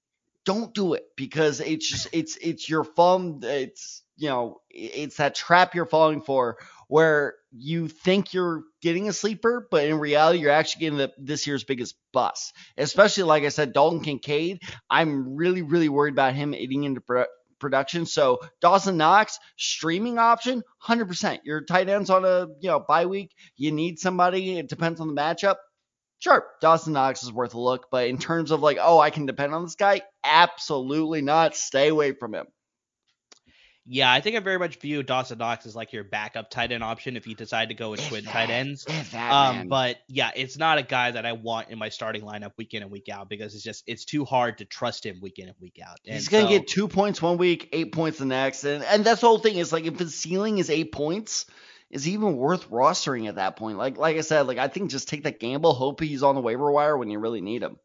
don't 0.46 0.74
do 0.76 0.94
it 0.94 1.06
because 1.16 1.60
it's 1.62 1.90
just 1.90 2.08
it's 2.12 2.38
it's 2.38 2.70
your 2.70 2.84
fun. 2.84 3.40
It's 3.42 4.04
you 4.18 4.30
know 4.30 4.62
it's 4.70 5.18
that 5.18 5.36
trap 5.36 5.74
you're 5.76 5.86
falling 5.86 6.22
for 6.22 6.58
where 6.88 7.36
you 7.52 7.88
think 7.88 8.34
you're 8.34 8.64
getting 8.82 9.08
a 9.10 9.14
sleeper, 9.14 9.68
but 9.72 9.86
in 9.86 10.00
reality, 10.00 10.40
you're 10.40 10.52
actually 10.52 10.82
getting 10.82 10.98
the, 10.98 11.12
this 11.18 11.48
year's 11.48 11.64
biggest 11.64 11.96
bust. 12.14 12.54
Especially, 12.78 13.24
like 13.24 13.44
I 13.44 13.50
said, 13.50 13.74
Dalton 13.74 14.02
Kincaid. 14.02 14.62
I'm 14.90 15.36
really, 15.36 15.62
really 15.62 15.90
worried 15.90 16.14
about 16.14 16.34
him 16.34 16.54
eating 16.54 16.84
into 16.84 17.02
pro- 17.02 17.26
production. 17.60 18.06
So 18.06 18.40
Dawson 18.62 18.98
Knox, 18.98 19.40
streaming 19.58 20.18
option, 20.18 20.64
100%. 20.84 21.40
Your 21.44 21.62
tight 21.62 21.90
ends 21.90 22.10
on 22.10 22.26
a 22.26 22.48
you 22.60 22.70
know 22.70 22.80
bye 22.80 23.06
week. 23.06 23.32
You 23.58 23.72
need 23.72 24.00
somebody. 24.00 24.58
It 24.58 24.70
depends 24.70 25.00
on 25.00 25.08
the 25.08 25.20
matchup. 25.20 25.56
Sure, 26.20 26.46
Dawson 26.62 26.94
Knox 26.94 27.24
is 27.24 27.32
worth 27.32 27.54
a 27.56 27.60
look, 27.60 27.88
but 27.92 28.08
in 28.08 28.18
terms 28.18 28.52
of 28.52 28.62
like, 28.62 28.78
oh, 28.82 29.00
I 29.00 29.10
can 29.10 29.26
depend 29.26 29.54
on 29.54 29.64
this 29.64 29.76
guy, 29.76 30.02
absolutely 30.24 31.22
not. 31.22 31.56
Stay 31.56 31.90
away 31.90 32.14
from 32.14 32.34
him. 32.34 32.48
Yeah, 33.88 34.12
I 34.12 34.20
think 34.20 34.36
I 34.36 34.40
very 34.40 34.58
much 34.58 34.78
view 34.78 35.04
Dawson 35.04 35.38
Knox 35.38 35.68
as 35.68 35.76
like 35.76 35.94
your 35.94 36.04
backup 36.04 36.50
tight 36.50 36.72
end 36.72 36.84
option 36.84 37.16
if 37.18 37.28
you 37.28 37.36
decide 37.36 37.70
to 37.70 37.76
go 37.76 37.92
with 37.92 38.00
If 38.00 38.08
twin 38.10 38.26
that- 38.26 38.32
tight 38.32 38.50
ends. 38.50 38.84
that, 39.12 39.32
Um, 39.32 39.68
but 39.68 39.98
yeah, 40.08 40.32
it's 40.36 40.58
not 40.58 40.80
a 40.80 40.84
guy 40.84 41.12
that 41.12 41.26
I 41.26 41.34
want 41.34 41.70
in 41.70 41.78
my 41.78 41.90
starting 41.90 42.24
lineup 42.24 42.54
week 42.58 42.74
in 42.74 42.82
and 42.82 42.92
week 42.92 43.10
out 43.10 43.30
because 43.30 43.54
it's 43.54 43.64
just 43.64 43.84
it's 43.86 44.04
too 44.06 44.26
hard 44.26 44.58
to 44.58 44.66
trust 44.66 45.06
him 45.06 45.20
week 45.22 45.38
in 45.38 45.48
and 45.50 45.56
week 45.60 45.80
out. 45.86 45.98
He's 46.04 46.30
gonna 46.30 46.46
so- 46.46 46.50
get 46.50 46.68
two 46.68 46.88
points 46.88 47.22
one 47.22 47.38
week, 47.38 47.70
eight 47.74 47.92
points 47.92 48.18
the 48.18 48.26
next, 48.26 48.64
and 48.64 48.84
and 48.84 49.06
that's 49.06 49.22
the 49.22 49.28
whole 49.28 49.38
thing. 49.40 49.58
Is 49.58 49.72
like 49.72 49.86
if 49.86 50.00
his 50.00 50.16
ceiling 50.16 50.58
is 50.58 50.72
eight 50.72 50.92
points, 50.92 51.46
is 51.92 52.04
he 52.04 52.14
even 52.14 52.36
worth 52.38 52.70
rostering 52.72 53.28
at 53.30 53.36
that 53.36 53.56
point? 53.56 53.78
Like 53.78 53.98
like 53.98 54.18
I 54.18 54.22
said, 54.22 54.48
like 54.48 54.58
I 54.58 54.68
think 54.68 54.90
just 54.90 55.08
take 55.10 55.24
that 55.26 55.40
gamble, 55.40 55.74
hope 55.76 56.02
he's 56.02 56.24
on 56.24 56.34
the 56.34 56.42
waiver 56.42 56.72
wire 56.72 56.98
when 56.98 57.12
you 57.12 57.20
really 57.20 57.42
need 57.42 57.62
him. 57.62 57.78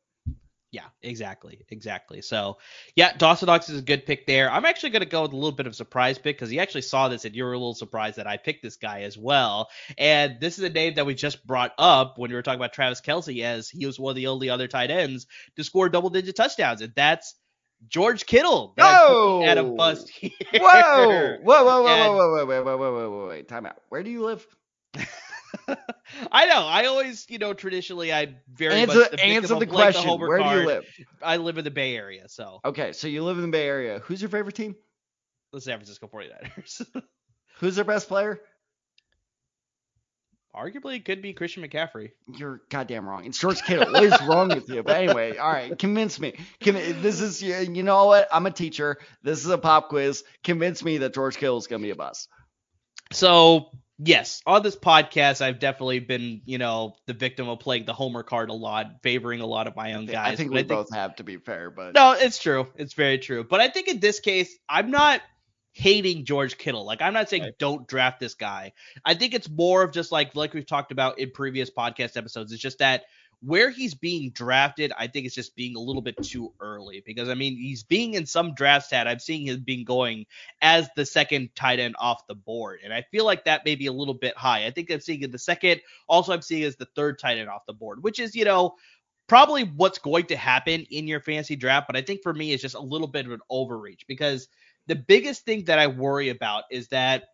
Yeah, 0.73 0.85
exactly, 1.03 1.65
exactly. 1.71 2.23
So, 2.23 2.59
yeah, 2.95 3.12
Dawson 3.17 3.47
Knox 3.47 3.69
is 3.69 3.81
a 3.81 3.83
good 3.83 4.07
pick 4.07 4.25
there. 4.27 4.49
I'm 4.49 4.65
actually 4.65 4.91
going 4.91 5.03
to 5.03 5.09
go 5.09 5.23
with 5.23 5.33
a 5.33 5.37
little 5.37 5.50
bit 5.50 5.67
of 5.67 5.73
a 5.73 5.75
surprise 5.75 6.17
pick 6.17 6.37
because 6.37 6.49
he 6.49 6.61
actually 6.61 6.83
saw 6.83 7.09
this 7.09 7.25
and 7.25 7.35
you 7.35 7.43
were 7.43 7.53
a 7.53 7.59
little 7.59 7.75
surprised 7.75 8.19
that 8.19 8.29
I 8.29 8.37
picked 8.37 8.62
this 8.62 8.77
guy 8.77 9.00
as 9.03 9.19
well. 9.19 9.69
And 9.99 10.39
this 10.41 10.59
is 10.59 10.65
a 10.65 10.71
name 10.71 10.95
that 10.95 11.07
we 11.07 11.15
just 11.15 11.45
brought 11.45 11.73
up 11.77 12.19
when 12.19 12.31
we 12.31 12.37
were 12.37 12.43
talking 12.43 12.61
about 12.61 12.73
Travis 12.73 13.00
Kelce, 13.00 13.43
as 13.43 13.69
he 13.69 13.85
was 13.85 13.99
one 13.99 14.11
of 14.11 14.17
the 14.17 14.29
only 14.29 14.49
other 14.49 14.69
tight 14.69 14.93
ends 14.93 15.27
to 15.57 15.65
score 15.65 15.89
double-digit 15.89 16.37
touchdowns, 16.37 16.83
and 16.83 16.93
that's 16.95 17.35
George 17.89 18.27
Kittle. 18.27 18.75
put 18.77 18.85
At 19.49 19.59
a 19.59 19.65
Whoa! 19.65 19.75
bust 19.75 20.09
here. 20.09 20.31
Whoa! 20.55 21.39
Whoa! 21.43 21.65
Whoa! 21.65 21.83
Whoa! 21.83 21.89
And- 21.89 22.15
Whoa! 22.15 22.45
Whoa! 22.45 22.47
Whoa! 22.47 22.47
Whoa! 22.47 22.62
Whoa! 22.62 22.77
Whoa! 22.77 22.93
Whoa! 22.93 23.11
Whoa! 23.11 23.29
Wait! 23.29 23.49
Time 23.49 23.67
out. 23.67 23.77
Where 23.89 24.05
do 24.05 24.11
you 24.11 24.25
live? 24.25 24.47
I 26.33 26.47
know. 26.47 26.66
I 26.66 26.87
always, 26.87 27.26
you 27.28 27.38
know, 27.38 27.54
traditionally 27.54 28.12
I 28.12 28.35
very 28.52 28.75
Answer 28.75 28.99
much 28.99 29.11
the 29.11 29.25
answer 29.25 29.59
the 29.59 29.66
question. 29.66 30.04
homer 30.04 30.28
Where 30.28 30.38
do 30.38 30.45
you 30.45 30.66
live? 30.66 30.85
I 31.23 31.37
live 31.38 31.59
in 31.59 31.64
the 31.64 31.71
Bay 31.71 31.97
Area, 31.97 32.28
so 32.28 32.61
Okay, 32.64 32.92
so 32.92 33.09
you 33.09 33.25
live 33.25 33.37
in 33.37 33.42
the 33.42 33.49
Bay 33.50 33.66
Area. 33.66 34.00
Who's 34.00 34.21
your 34.21 34.30
favorite 34.30 34.54
team? 34.54 34.75
the 35.52 35.61
San 35.61 35.78
Francisco 35.78 36.09
49ers. 36.12 36.87
Who's 37.59 37.76
their 37.76 37.85
best 37.85 38.09
player? 38.09 38.40
Arguably, 40.54 40.97
it 40.97 41.04
could 41.04 41.23
be 41.23 41.33
Christian 41.33 41.62
McCaffrey. 41.62 42.11
You're 42.37 42.61
goddamn 42.71 43.09
wrong. 43.09 43.25
It's 43.25 43.38
George 43.38 43.62
Kittle. 43.62 43.92
What 43.92 44.02
is 44.02 44.21
wrong 44.23 44.49
with 44.49 44.69
you? 44.69 44.83
But 44.83 44.97
anyway, 44.97 45.37
all 45.37 45.50
right, 45.50 45.78
convince 45.78 46.19
me. 46.19 46.35
This 46.61 47.21
is 47.21 47.40
you 47.40 47.83
know 47.85 48.07
what? 48.07 48.27
I'm 48.33 48.46
a 48.46 48.51
teacher. 48.51 48.96
This 49.22 49.44
is 49.44 49.51
a 49.51 49.59
pop 49.59 49.90
quiz. 49.90 50.25
Convince 50.42 50.83
me 50.83 50.98
that 50.98 51.14
George 51.14 51.37
Kittle 51.37 51.59
is 51.59 51.68
gonna 51.68 51.83
be 51.83 51.90
a 51.90 51.94
bust. 51.94 52.29
So, 53.12 53.70
yes, 54.03 54.43
on 54.47 54.63
this 54.63 54.77
podcast, 54.77 55.41
I've 55.41 55.59
definitely 55.59 56.01
been, 56.01 56.43
you 56.45 56.59
know, 56.59 56.95
the 57.07 57.15
victim 57.15 57.49
of 57.49 57.61
playing 57.61 57.85
the 57.85 57.93
homer 57.93 58.23
card 58.23 58.51
a 58.51 58.55
lot, 58.55 59.03
favoring 59.03 59.41
a 59.41 59.47
lot 59.47 59.67
of 59.67 59.77
my 59.77 59.95
own 59.95 60.07
guys. 60.07 60.33
I 60.33 60.37
think 60.37 60.51
But 60.51 60.57
we 60.57 60.63
both 60.63 60.95
have 60.95 61.17
to 61.17 61.25
be 61.25 61.37
fair, 61.37 61.71
but 61.71 61.95
No, 61.95 62.13
it's 62.13 62.39
true. 62.39 62.69
It's 62.77 62.95
very 62.95 63.19
true. 63.19 63.45
But 63.45 63.61
I 63.61 63.69
think 63.69 63.89
in 63.89 64.01
this 64.01 64.21
case, 64.21 64.57
I'm 64.69 64.91
not 64.91 65.21
hating 65.72 66.24
George 66.24 66.59
Kittle. 66.59 66.85
Like 66.85 67.02
I'm 67.02 67.12
not 67.14 67.28
saying 67.28 67.42
Right. 67.42 67.59
don't 67.59 67.87
draft 67.87 68.20
this 68.20 68.35
guy. 68.35 68.72
I 69.04 69.14
think 69.14 69.35
it's 69.35 69.48
more 69.48 69.83
of 69.83 69.92
just 69.92 70.12
like 70.12 70.35
like 70.35 70.54
we've 70.54 70.66
talked 70.66 70.92
about 70.92 71.18
in 71.18 71.30
previous 71.30 71.70
podcast 71.70 72.16
episodes. 72.16 72.52
It's 72.52 72.62
just 72.62 72.78
that 72.78 73.04
where 73.42 73.70
he's 73.70 73.94
being 73.94 74.30
drafted, 74.33 74.92
I 74.98 75.06
think 75.06 75.24
it's 75.24 75.35
just 75.35 75.56
being 75.56 75.74
a 75.74 75.80
little 75.80 76.02
bit 76.02 76.22
too 76.22 76.52
early 76.61 77.02
because 77.06 77.28
I 77.30 77.35
mean 77.35 77.56
he's 77.56 77.83
being 77.83 78.14
in 78.14 78.26
some 78.26 78.52
draft 78.54 78.87
stat. 78.87 79.09
I'm 79.09 79.18
seeing 79.18 79.46
him 79.46 79.62
being 79.64 79.85
going 79.85 80.26
as 80.61 80.90
the 80.94 81.06
second 81.06 81.54
tight 81.54 81.78
end 81.78 81.96
off 81.98 82.26
the 82.26 82.35
board, 82.35 82.80
and 82.85 82.92
I 82.92 83.02
feel 83.11 83.24
like 83.24 83.44
that 83.44 83.64
may 83.64 83.76
be 83.76 83.87
a 83.87 83.92
little 83.92 84.12
bit 84.14 84.37
high. 84.37 84.66
I 84.66 84.70
think 84.70 84.90
I'm 84.90 85.00
seeing 85.00 85.22
it 85.22 85.33
the 85.33 85.38
second. 85.38 85.80
Also, 86.06 86.33
I'm 86.33 86.42
seeing 86.42 86.64
as 86.64 86.76
the 86.76 86.88
third 86.94 87.18
tight 87.18 87.38
end 87.38 87.48
off 87.48 87.64
the 87.66 87.72
board, 87.72 88.02
which 88.02 88.18
is 88.18 88.35
you 88.35 88.44
know 88.44 88.74
probably 89.26 89.62
what's 89.62 89.98
going 89.98 90.26
to 90.26 90.37
happen 90.37 90.85
in 90.90 91.06
your 91.06 91.20
fantasy 91.20 91.56
draft. 91.56 91.87
But 91.87 91.96
I 91.96 92.02
think 92.02 92.22
for 92.22 92.35
me, 92.35 92.52
it's 92.52 92.62
just 92.62 92.74
a 92.74 92.80
little 92.80 93.09
bit 93.09 93.24
of 93.26 93.33
an 93.33 93.40
overreach 93.48 94.04
because 94.06 94.48
the 94.90 94.96
biggest 94.96 95.44
thing 95.44 95.66
that 95.66 95.79
I 95.79 95.87
worry 95.87 96.31
about 96.31 96.64
is 96.68 96.88
that 96.88 97.29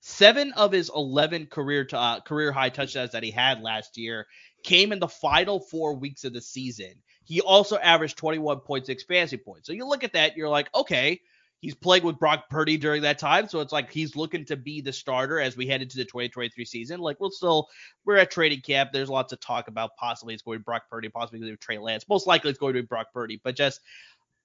seven 0.00 0.50
of 0.54 0.72
his 0.72 0.90
11 0.96 1.44
career 1.44 1.84
to, 1.84 1.98
uh, 1.98 2.20
career 2.20 2.50
high 2.50 2.70
touchdowns 2.70 3.12
that 3.12 3.22
he 3.22 3.30
had 3.30 3.60
last 3.60 3.98
year 3.98 4.26
came 4.64 4.92
in 4.92 4.98
the 4.98 5.08
final 5.08 5.60
four 5.60 5.94
weeks 5.94 6.24
of 6.24 6.32
the 6.32 6.40
season. 6.40 6.94
He 7.24 7.42
also 7.42 7.76
averaged 7.76 8.16
21.6 8.16 9.02
fantasy 9.06 9.36
points. 9.36 9.66
So 9.66 9.74
you 9.74 9.86
look 9.86 10.04
at 10.04 10.14
that, 10.14 10.38
you're 10.38 10.48
like, 10.48 10.70
okay, 10.74 11.20
he's 11.62 11.74
playing 11.74 12.02
with 12.02 12.18
Brock 12.18 12.50
Purdy 12.50 12.78
during 12.78 13.02
that 13.02 13.18
time, 13.18 13.46
so 13.46 13.60
it's 13.60 13.72
like 13.72 13.90
he's 13.90 14.16
looking 14.16 14.44
to 14.46 14.56
be 14.56 14.80
the 14.80 14.92
starter 14.92 15.38
as 15.38 15.54
we 15.54 15.66
head 15.66 15.80
into 15.80 15.96
the 15.96 16.04
2023 16.04 16.64
season. 16.64 17.00
Like 17.00 17.20
we'll 17.20 17.30
still 17.30 17.68
we're 18.04 18.16
at 18.16 18.30
trading 18.30 18.60
camp. 18.60 18.90
There's 18.92 19.08
lots 19.08 19.32
of 19.32 19.40
talk 19.40 19.68
about 19.68 19.96
possibly 19.96 20.34
it's 20.34 20.42
going 20.42 20.56
to 20.56 20.60
be 20.60 20.64
Brock 20.64 20.84
Purdy, 20.90 21.08
possibly 21.08 21.40
going 21.40 21.52
to 21.52 21.56
be 21.56 21.58
Trey 21.58 21.78
Lance. 21.78 22.08
Most 22.08 22.26
likely 22.26 22.50
it's 22.50 22.58
going 22.58 22.74
to 22.74 22.82
be 22.82 22.86
Brock 22.86 23.08
Purdy, 23.14 23.40
but 23.42 23.56
just 23.56 23.80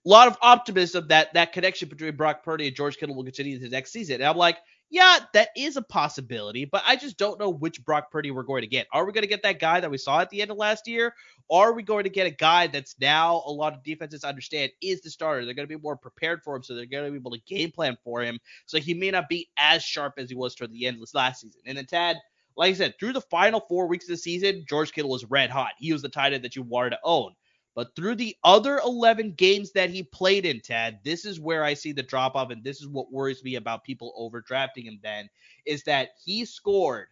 a 0.05 0.09
lot 0.09 0.27
of 0.27 0.37
optimism 0.41 1.07
that 1.09 1.33
that 1.33 1.53
connection 1.53 1.89
between 1.89 2.15
Brock 2.15 2.43
Purdy 2.43 2.67
and 2.67 2.75
George 2.75 2.97
Kittle 2.97 3.15
will 3.15 3.23
continue 3.23 3.55
into 3.55 3.69
next 3.69 3.91
season. 3.91 4.15
And 4.15 4.25
I'm 4.25 4.37
like, 4.37 4.57
yeah, 4.89 5.19
that 5.33 5.49
is 5.57 5.75
a 5.75 5.81
possibility, 5.81 6.63
but 6.63 6.81
I 6.87 6.95
just 6.95 7.17
don't 7.17 7.39
know 7.39 7.49
which 7.49 7.83
Brock 7.83 8.09
Purdy 8.09 8.31
we're 8.31 8.43
going 8.43 8.61
to 8.61 8.67
get. 8.67 8.87
Are 8.93 9.05
we 9.05 9.11
going 9.11 9.23
to 9.23 9.27
get 9.27 9.43
that 9.43 9.59
guy 9.59 9.81
that 9.81 9.91
we 9.91 9.97
saw 9.97 10.21
at 10.21 10.29
the 10.29 10.41
end 10.41 10.49
of 10.49 10.57
last 10.57 10.87
year? 10.87 11.13
Are 11.51 11.73
we 11.73 11.83
going 11.83 12.05
to 12.05 12.09
get 12.09 12.25
a 12.25 12.31
guy 12.31 12.67
that's 12.67 12.95
now 12.99 13.43
a 13.45 13.51
lot 13.51 13.73
of 13.73 13.83
defenses 13.83 14.23
understand 14.23 14.71
is 14.81 15.01
the 15.01 15.09
starter? 15.09 15.43
They're 15.43 15.53
going 15.53 15.67
to 15.67 15.77
be 15.77 15.81
more 15.81 15.97
prepared 15.97 16.41
for 16.41 16.55
him, 16.55 16.63
so 16.63 16.73
they're 16.73 16.85
going 16.85 17.05
to 17.05 17.11
be 17.11 17.17
able 17.17 17.31
to 17.31 17.39
game 17.39 17.71
plan 17.71 17.97
for 18.03 18.21
him. 18.21 18.39
So 18.65 18.79
he 18.79 18.93
may 18.93 19.11
not 19.11 19.27
be 19.27 19.49
as 19.57 19.83
sharp 19.83 20.13
as 20.17 20.29
he 20.29 20.35
was 20.35 20.55
toward 20.55 20.71
the 20.71 20.85
end 20.85 21.01
of 21.01 21.13
last 21.13 21.41
season. 21.41 21.61
And 21.65 21.77
then 21.77 21.85
Tad, 21.85 22.15
like 22.55 22.71
I 22.71 22.73
said, 22.73 22.95
through 22.97 23.13
the 23.13 23.21
final 23.21 23.59
four 23.59 23.87
weeks 23.87 24.05
of 24.05 24.11
the 24.11 24.17
season, 24.17 24.65
George 24.69 24.93
Kittle 24.93 25.11
was 25.11 25.25
red 25.25 25.49
hot. 25.49 25.71
He 25.79 25.91
was 25.91 26.01
the 26.01 26.09
tight 26.09 26.31
end 26.31 26.45
that 26.45 26.55
you 26.55 26.63
wanted 26.63 26.91
to 26.91 26.99
own. 27.03 27.33
But 27.77 27.95
through 27.95 28.15
the 28.15 28.35
other 28.43 28.79
11 28.83 29.33
games 29.33 29.71
that 29.73 29.91
he 29.91 30.01
played 30.01 30.47
in, 30.47 30.61
Tad, 30.61 30.97
this 31.03 31.25
is 31.25 31.39
where 31.39 31.63
I 31.63 31.75
see 31.75 31.91
the 31.91 32.01
drop 32.01 32.35
off, 32.35 32.49
and 32.49 32.63
this 32.63 32.81
is 32.81 32.87
what 32.87 33.11
worries 33.11 33.43
me 33.43 33.53
about 33.53 33.83
people 33.83 34.15
overdrafting 34.19 34.85
him. 34.85 34.99
Then 35.03 35.29
is 35.63 35.83
that 35.83 36.09
he 36.25 36.43
scored 36.43 37.09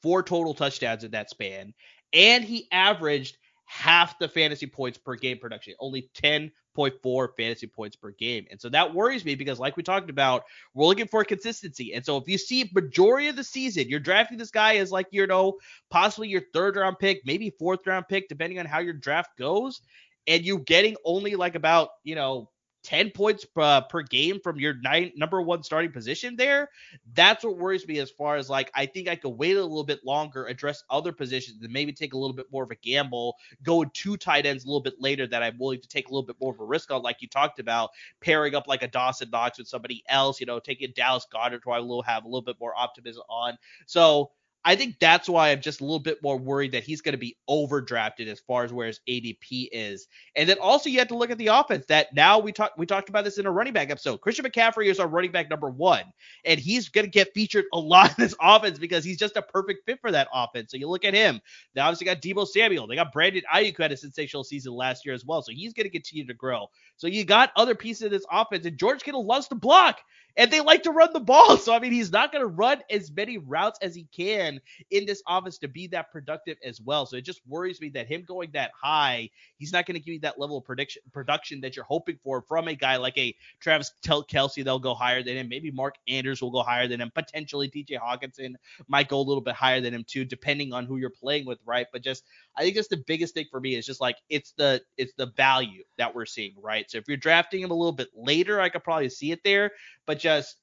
four 0.00 0.22
total 0.22 0.54
touchdowns 0.54 1.02
in 1.02 1.10
that 1.10 1.30
span, 1.30 1.74
and 2.12 2.44
he 2.44 2.68
averaged 2.70 3.38
half 3.72 4.18
the 4.18 4.28
fantasy 4.28 4.66
points 4.66 4.98
per 4.98 5.16
game 5.16 5.38
production, 5.38 5.74
only 5.80 6.10
10.4 6.22 7.28
fantasy 7.36 7.66
points 7.66 7.96
per 7.96 8.10
game. 8.10 8.46
And 8.50 8.60
so 8.60 8.68
that 8.68 8.94
worries 8.94 9.24
me 9.24 9.34
because, 9.34 9.58
like 9.58 9.78
we 9.78 9.82
talked 9.82 10.10
about, 10.10 10.44
we're 10.74 10.86
looking 10.86 11.06
for 11.06 11.24
consistency. 11.24 11.94
And 11.94 12.04
so 12.04 12.18
if 12.18 12.28
you 12.28 12.36
see 12.36 12.70
majority 12.74 13.28
of 13.28 13.36
the 13.36 13.44
season, 13.44 13.88
you're 13.88 13.98
drafting 13.98 14.36
this 14.36 14.50
guy 14.50 14.76
as 14.76 14.92
like, 14.92 15.06
you 15.10 15.26
know, 15.26 15.54
possibly 15.90 16.28
your 16.28 16.42
third 16.52 16.76
round 16.76 16.98
pick, 16.98 17.22
maybe 17.24 17.50
fourth 17.58 17.86
round 17.86 18.06
pick, 18.08 18.28
depending 18.28 18.58
on 18.58 18.66
how 18.66 18.80
your 18.80 18.92
draft 18.92 19.38
goes, 19.38 19.80
and 20.26 20.44
you 20.44 20.58
getting 20.58 20.94
only 21.04 21.34
like 21.34 21.54
about, 21.54 21.88
you 22.04 22.14
know, 22.14 22.50
10 22.82 23.10
points 23.10 23.44
per, 23.44 23.82
per 23.88 24.02
game 24.02 24.40
from 24.40 24.58
your 24.58 24.74
nine 24.82 25.12
number 25.16 25.40
one 25.40 25.62
starting 25.62 25.92
position 25.92 26.36
there 26.36 26.68
that's 27.14 27.44
what 27.44 27.56
worries 27.58 27.86
me 27.86 27.98
as 27.98 28.10
far 28.10 28.36
as 28.36 28.50
like 28.50 28.70
i 28.74 28.84
think 28.84 29.08
i 29.08 29.16
could 29.16 29.30
wait 29.30 29.56
a 29.56 29.62
little 29.62 29.84
bit 29.84 30.04
longer 30.04 30.46
address 30.46 30.84
other 30.90 31.12
positions 31.12 31.62
and 31.62 31.72
maybe 31.72 31.92
take 31.92 32.12
a 32.14 32.18
little 32.18 32.34
bit 32.34 32.46
more 32.52 32.64
of 32.64 32.70
a 32.70 32.76
gamble 32.76 33.36
go 33.62 33.84
two 33.92 34.16
tight 34.16 34.46
ends 34.46 34.64
a 34.64 34.66
little 34.66 34.82
bit 34.82 34.94
later 35.00 35.26
that 35.26 35.42
i'm 35.42 35.58
willing 35.58 35.80
to 35.80 35.88
take 35.88 36.08
a 36.08 36.10
little 36.10 36.26
bit 36.26 36.36
more 36.40 36.52
of 36.52 36.60
a 36.60 36.64
risk 36.64 36.90
on 36.90 37.02
like 37.02 37.22
you 37.22 37.28
talked 37.28 37.58
about 37.58 37.90
pairing 38.20 38.54
up 38.54 38.66
like 38.66 38.82
a 38.82 38.88
dawson 38.88 39.28
knox 39.30 39.58
with 39.58 39.68
somebody 39.68 40.02
else 40.08 40.40
you 40.40 40.46
know 40.46 40.58
taking 40.58 40.92
dallas 40.94 41.26
goedert 41.32 41.60
who 41.64 41.70
i 41.70 41.78
will 41.78 42.02
have 42.02 42.24
a 42.24 42.28
little 42.28 42.42
bit 42.42 42.56
more 42.60 42.74
optimism 42.76 43.22
on. 43.28 43.56
So 43.86 44.30
I 44.64 44.76
think 44.76 44.96
that's 45.00 45.28
why 45.28 45.50
I'm 45.50 45.60
just 45.60 45.80
a 45.80 45.84
little 45.84 45.98
bit 45.98 46.22
more 46.22 46.38
worried 46.38 46.72
that 46.72 46.84
he's 46.84 47.00
going 47.00 47.14
to 47.14 47.18
be 47.18 47.36
overdrafted 47.50 48.28
as 48.28 48.40
far 48.40 48.62
as 48.62 48.72
where 48.72 48.86
his 48.86 49.00
ADP 49.08 49.68
is. 49.72 50.06
And 50.36 50.48
then 50.48 50.58
also 50.60 50.88
you 50.88 51.00
have 51.00 51.08
to 51.08 51.16
look 51.16 51.30
at 51.30 51.38
the 51.38 51.48
offense 51.48 51.86
that 51.86 52.14
now 52.14 52.38
we 52.38 52.52
talked 52.52 52.78
we 52.78 52.86
talked 52.86 53.08
about 53.08 53.24
this 53.24 53.38
in 53.38 53.46
a 53.46 53.50
running 53.50 53.72
back 53.72 53.90
episode. 53.90 54.20
Christian 54.20 54.44
McCaffrey 54.44 54.86
is 54.86 55.00
our 55.00 55.08
running 55.08 55.32
back 55.32 55.50
number 55.50 55.68
one, 55.68 56.04
and 56.44 56.60
he's 56.60 56.88
going 56.88 57.04
to 57.04 57.10
get 57.10 57.34
featured 57.34 57.64
a 57.72 57.78
lot 57.78 58.10
in 58.10 58.16
this 58.18 58.36
offense 58.40 58.78
because 58.78 59.04
he's 59.04 59.18
just 59.18 59.36
a 59.36 59.42
perfect 59.42 59.84
fit 59.84 60.00
for 60.00 60.12
that 60.12 60.28
offense. 60.32 60.70
So 60.70 60.76
you 60.76 60.88
look 60.88 61.04
at 61.04 61.14
him. 61.14 61.40
They 61.74 61.80
obviously 61.80 62.06
got 62.06 62.22
Deebo 62.22 62.46
Samuel. 62.46 62.86
They 62.86 62.96
got 62.96 63.12
Brandon 63.12 63.42
Aiyuk 63.52 63.76
who 63.76 63.82
had 63.82 63.92
a 63.92 63.96
sensational 63.96 64.44
season 64.44 64.74
last 64.74 65.04
year 65.04 65.14
as 65.14 65.24
well. 65.24 65.42
So 65.42 65.52
he's 65.52 65.72
going 65.72 65.84
to 65.84 65.90
continue 65.90 66.26
to 66.26 66.34
grow. 66.34 66.66
So 66.96 67.08
you 67.08 67.24
got 67.24 67.50
other 67.56 67.74
pieces 67.74 68.02
of 68.04 68.10
this 68.12 68.26
offense, 68.30 68.64
and 68.64 68.78
George 68.78 69.02
Kittle 69.02 69.26
loves 69.26 69.48
to 69.48 69.54
block 69.56 69.98
and 70.36 70.50
they 70.50 70.60
like 70.60 70.84
to 70.84 70.90
run 70.90 71.12
the 71.12 71.20
ball. 71.20 71.56
So 71.62 71.74
I 71.74 71.78
mean, 71.78 71.92
he's 71.92 72.10
not 72.10 72.32
going 72.32 72.42
to 72.42 72.48
run 72.48 72.80
as 72.90 73.10
many 73.10 73.38
routes 73.38 73.78
as 73.82 73.94
he 73.94 74.08
can 74.16 74.51
in 74.90 75.06
this 75.06 75.22
office 75.26 75.58
to 75.58 75.68
be 75.68 75.86
that 75.88 76.10
productive 76.10 76.56
as 76.64 76.80
well. 76.80 77.06
So 77.06 77.16
it 77.16 77.24
just 77.24 77.40
worries 77.46 77.80
me 77.80 77.88
that 77.90 78.06
him 78.06 78.24
going 78.26 78.50
that 78.52 78.70
high, 78.80 79.30
he's 79.58 79.72
not 79.72 79.86
going 79.86 79.94
to 79.94 80.00
give 80.00 80.14
you 80.14 80.20
that 80.20 80.38
level 80.38 80.58
of 80.58 80.64
prediction 80.64 81.02
production 81.12 81.60
that 81.60 81.76
you're 81.76 81.84
hoping 81.84 82.18
for 82.22 82.42
from 82.42 82.68
a 82.68 82.74
guy 82.74 82.96
like 82.96 83.16
a 83.18 83.34
Travis 83.60 83.92
Kelce. 84.04 84.64
They'll 84.64 84.78
go 84.78 84.94
higher 84.94 85.22
than 85.22 85.36
him. 85.36 85.48
Maybe 85.48 85.70
Mark 85.70 85.96
Andrews 86.08 86.42
will 86.42 86.50
go 86.50 86.62
higher 86.62 86.88
than 86.88 87.00
him. 87.00 87.10
Potentially 87.14 87.68
TJ 87.68 87.98
Hockenson 87.98 88.54
might 88.88 89.08
go 89.08 89.18
a 89.18 89.22
little 89.22 89.42
bit 89.42 89.54
higher 89.54 89.80
than 89.80 89.94
him 89.94 90.04
too, 90.06 90.24
depending 90.24 90.72
on 90.72 90.86
who 90.86 90.96
you're 90.96 91.10
playing 91.10 91.46
with, 91.46 91.58
right? 91.64 91.86
But 91.92 92.02
just 92.02 92.24
I 92.56 92.62
think 92.62 92.76
that's 92.76 92.88
the 92.88 93.02
biggest 93.06 93.34
thing 93.34 93.46
for 93.50 93.60
me 93.60 93.76
is 93.76 93.86
just 93.86 94.00
like 94.00 94.16
it's 94.28 94.52
the 94.52 94.82
it's 94.96 95.14
the 95.14 95.26
value 95.26 95.84
that 95.98 96.14
we're 96.14 96.26
seeing, 96.26 96.54
right? 96.60 96.90
So 96.90 96.98
if 96.98 97.08
you're 97.08 97.16
drafting 97.16 97.62
him 97.62 97.70
a 97.70 97.74
little 97.74 97.92
bit 97.92 98.08
later, 98.14 98.60
I 98.60 98.68
could 98.68 98.84
probably 98.84 99.08
see 99.08 99.32
it 99.32 99.42
there, 99.44 99.72
but 100.06 100.18
just 100.18 100.56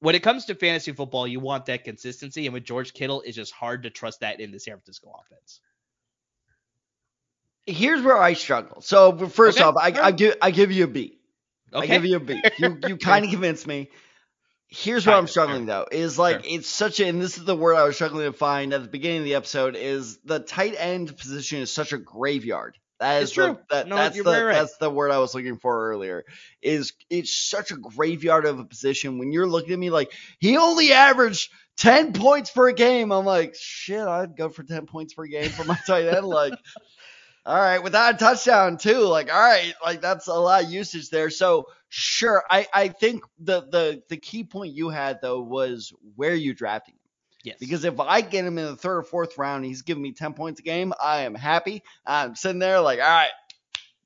when 0.00 0.14
it 0.14 0.22
comes 0.22 0.46
to 0.46 0.54
fantasy 0.54 0.92
football, 0.92 1.26
you 1.26 1.40
want 1.40 1.66
that 1.66 1.84
consistency, 1.84 2.46
and 2.46 2.54
with 2.54 2.64
George 2.64 2.92
Kittle, 2.92 3.22
it's 3.22 3.36
just 3.36 3.52
hard 3.52 3.84
to 3.84 3.90
trust 3.90 4.20
that 4.20 4.40
in 4.40 4.50
the 4.50 4.60
San 4.60 4.74
Francisco 4.74 5.12
offense. 5.20 5.60
Here's 7.66 8.02
where 8.02 8.18
I 8.18 8.34
struggle. 8.34 8.80
So 8.80 9.16
first 9.28 9.58
okay. 9.58 9.64
off, 9.64 9.76
I, 9.76 9.92
I, 10.00 10.12
give 10.12 10.36
I 10.40 10.50
give 10.50 10.70
you 10.70 10.84
a 10.84 10.88
B. 10.88 11.18
Okay. 11.72 11.84
I 11.84 11.86
give 11.86 12.04
you 12.04 12.16
a 12.16 12.20
B. 12.20 12.40
You 12.58 12.78
you 12.86 12.96
kind 13.02 13.24
of 13.24 13.30
convinced 13.30 13.66
me. 13.66 13.90
Here's 14.68 15.06
where 15.06 15.16
I'm 15.16 15.26
struggling 15.26 15.66
though, 15.66 15.86
is 15.90 16.18
like 16.18 16.44
sure. 16.44 16.58
it's 16.58 16.68
such 16.68 17.00
a 17.00 17.06
and 17.06 17.20
this 17.20 17.38
is 17.38 17.44
the 17.44 17.56
word 17.56 17.74
I 17.74 17.84
was 17.84 17.94
struggling 17.94 18.30
to 18.30 18.36
find 18.36 18.72
at 18.72 18.82
the 18.82 18.88
beginning 18.88 19.18
of 19.18 19.24
the 19.24 19.34
episode, 19.34 19.76
is 19.76 20.18
the 20.18 20.40
tight 20.40 20.74
end 20.76 21.16
position 21.16 21.60
is 21.60 21.72
such 21.72 21.92
a 21.92 21.98
graveyard. 21.98 22.76
That 22.98 23.22
is 23.22 23.30
true. 23.30 23.58
The, 23.68 23.74
that, 23.74 23.88
no, 23.88 23.96
that's 23.96 24.16
the 24.16 24.44
right. 24.44 24.54
that's 24.54 24.78
the 24.78 24.90
word 24.90 25.10
I 25.10 25.18
was 25.18 25.34
looking 25.34 25.58
for 25.58 25.90
earlier. 25.90 26.24
Is 26.62 26.94
it's 27.10 27.34
such 27.34 27.70
a 27.70 27.76
graveyard 27.76 28.46
of 28.46 28.58
a 28.58 28.64
position 28.64 29.18
when 29.18 29.32
you're 29.32 29.46
looking 29.46 29.74
at 29.74 29.78
me 29.78 29.90
like 29.90 30.12
he 30.38 30.56
only 30.56 30.92
averaged 30.92 31.50
10 31.78 32.14
points 32.14 32.50
per 32.50 32.72
game. 32.72 33.12
I'm 33.12 33.26
like, 33.26 33.54
shit, 33.54 34.00
I'd 34.00 34.36
go 34.36 34.48
for 34.48 34.62
10 34.62 34.86
points 34.86 35.12
per 35.14 35.26
game 35.26 35.50
for 35.50 35.64
my 35.64 35.78
tight 35.86 36.06
end. 36.06 36.26
like, 36.26 36.54
all 37.46 37.58
right, 37.58 37.82
without 37.82 38.14
a 38.14 38.18
touchdown 38.18 38.78
too. 38.78 39.00
Like, 39.00 39.32
all 39.32 39.40
right, 39.40 39.74
like 39.84 40.00
that's 40.00 40.26
a 40.26 40.34
lot 40.34 40.64
of 40.64 40.70
usage 40.70 41.10
there. 41.10 41.30
So 41.30 41.66
sure, 41.88 42.42
I 42.50 42.66
I 42.72 42.88
think 42.88 43.24
the 43.38 43.60
the 43.60 44.02
the 44.08 44.16
key 44.16 44.44
point 44.44 44.74
you 44.74 44.88
had 44.88 45.20
though 45.20 45.42
was 45.42 45.92
where 46.16 46.34
you 46.34 46.54
drafting. 46.54 46.94
Yes. 47.46 47.58
Because 47.60 47.84
if 47.84 48.00
I 48.00 48.22
get 48.22 48.44
him 48.44 48.58
in 48.58 48.64
the 48.64 48.76
third 48.76 48.98
or 48.98 49.02
fourth 49.04 49.38
round, 49.38 49.64
he's 49.64 49.82
giving 49.82 50.02
me 50.02 50.10
10 50.10 50.34
points 50.34 50.58
a 50.58 50.64
game. 50.64 50.92
I 51.00 51.20
am 51.20 51.32
happy. 51.32 51.84
I'm 52.04 52.34
sitting 52.34 52.58
there 52.58 52.80
like, 52.80 52.98
all 52.98 53.04
right, 53.04 53.30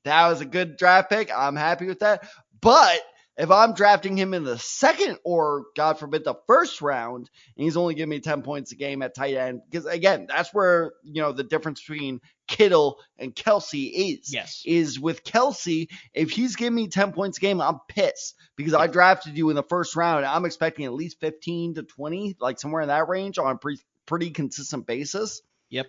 that 0.03 0.27
was 0.27 0.41
a 0.41 0.45
good 0.45 0.77
draft 0.77 1.09
pick. 1.09 1.31
I'm 1.35 1.55
happy 1.55 1.87
with 1.87 1.97
that. 1.99 2.29
But 2.61 2.99
if 3.37 3.49
I'm 3.49 3.73
drafting 3.73 4.17
him 4.17 4.33
in 4.33 4.43
the 4.43 4.57
second 4.57 5.17
or 5.23 5.65
God 5.75 5.97
forbid 5.99 6.23
the 6.23 6.35
first 6.47 6.81
round, 6.81 7.29
and 7.55 7.63
he's 7.63 7.77
only 7.77 7.95
giving 7.95 8.09
me 8.09 8.19
10 8.19 8.41
points 8.41 8.71
a 8.71 8.75
game 8.75 9.01
at 9.01 9.15
tight 9.15 9.35
end, 9.35 9.61
because 9.69 9.85
again, 9.85 10.27
that's 10.27 10.53
where 10.53 10.93
you 11.03 11.21
know 11.21 11.31
the 11.31 11.43
difference 11.43 11.81
between 11.81 12.19
Kittle 12.47 12.99
and 13.17 13.33
Kelce 13.33 13.91
is. 13.93 14.33
Yes. 14.33 14.61
Is 14.65 14.99
with 14.99 15.23
Kelce, 15.23 15.87
if 16.13 16.31
he's 16.31 16.55
giving 16.55 16.75
me 16.75 16.87
10 16.87 17.13
points 17.13 17.37
a 17.37 17.41
game, 17.41 17.61
I'm 17.61 17.79
pissed 17.87 18.35
because 18.57 18.73
I 18.73 18.87
drafted 18.87 19.37
you 19.37 19.49
in 19.49 19.55
the 19.55 19.63
first 19.63 19.95
round. 19.95 20.25
I'm 20.25 20.45
expecting 20.45 20.85
at 20.85 20.93
least 20.93 21.19
15 21.21 21.75
to 21.75 21.83
20, 21.83 22.35
like 22.39 22.59
somewhere 22.59 22.81
in 22.81 22.89
that 22.89 23.07
range 23.07 23.37
on 23.37 23.55
a 23.55 23.57
pre- 23.57 23.79
pretty 24.05 24.31
consistent 24.31 24.85
basis. 24.85 25.41
Yep. 25.69 25.87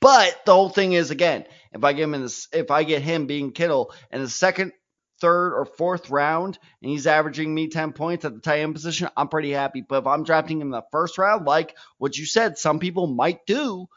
But 0.00 0.40
the 0.46 0.54
whole 0.54 0.70
thing 0.70 0.94
is 0.94 1.10
again, 1.10 1.44
if 1.72 1.84
I 1.84 1.92
get 1.92 2.04
him 2.04 2.14
in 2.14 2.22
this, 2.22 2.48
if 2.52 2.70
I 2.70 2.82
get 2.82 3.02
him 3.02 3.26
being 3.26 3.52
Kittle 3.52 3.92
in 4.10 4.20
the 4.20 4.28
second 4.28 4.72
third 5.20 5.54
or 5.54 5.64
fourth 5.64 6.10
round 6.10 6.58
and 6.82 6.90
he's 6.90 7.06
averaging 7.06 7.54
me 7.54 7.68
10 7.68 7.92
points 7.92 8.24
at 8.24 8.34
the 8.34 8.40
tight 8.40 8.60
end 8.60 8.74
position, 8.74 9.08
I'm 9.16 9.28
pretty 9.28 9.52
happy. 9.52 9.80
But 9.80 10.00
if 10.00 10.06
I'm 10.06 10.24
drafting 10.24 10.60
him 10.60 10.68
in 10.68 10.70
the 10.72 10.82
first 10.92 11.18
round, 11.18 11.46
like 11.46 11.76
what 11.98 12.16
you 12.16 12.26
said, 12.26 12.58
some 12.58 12.78
people 12.78 13.06
might 13.06 13.46
do, 13.46 13.88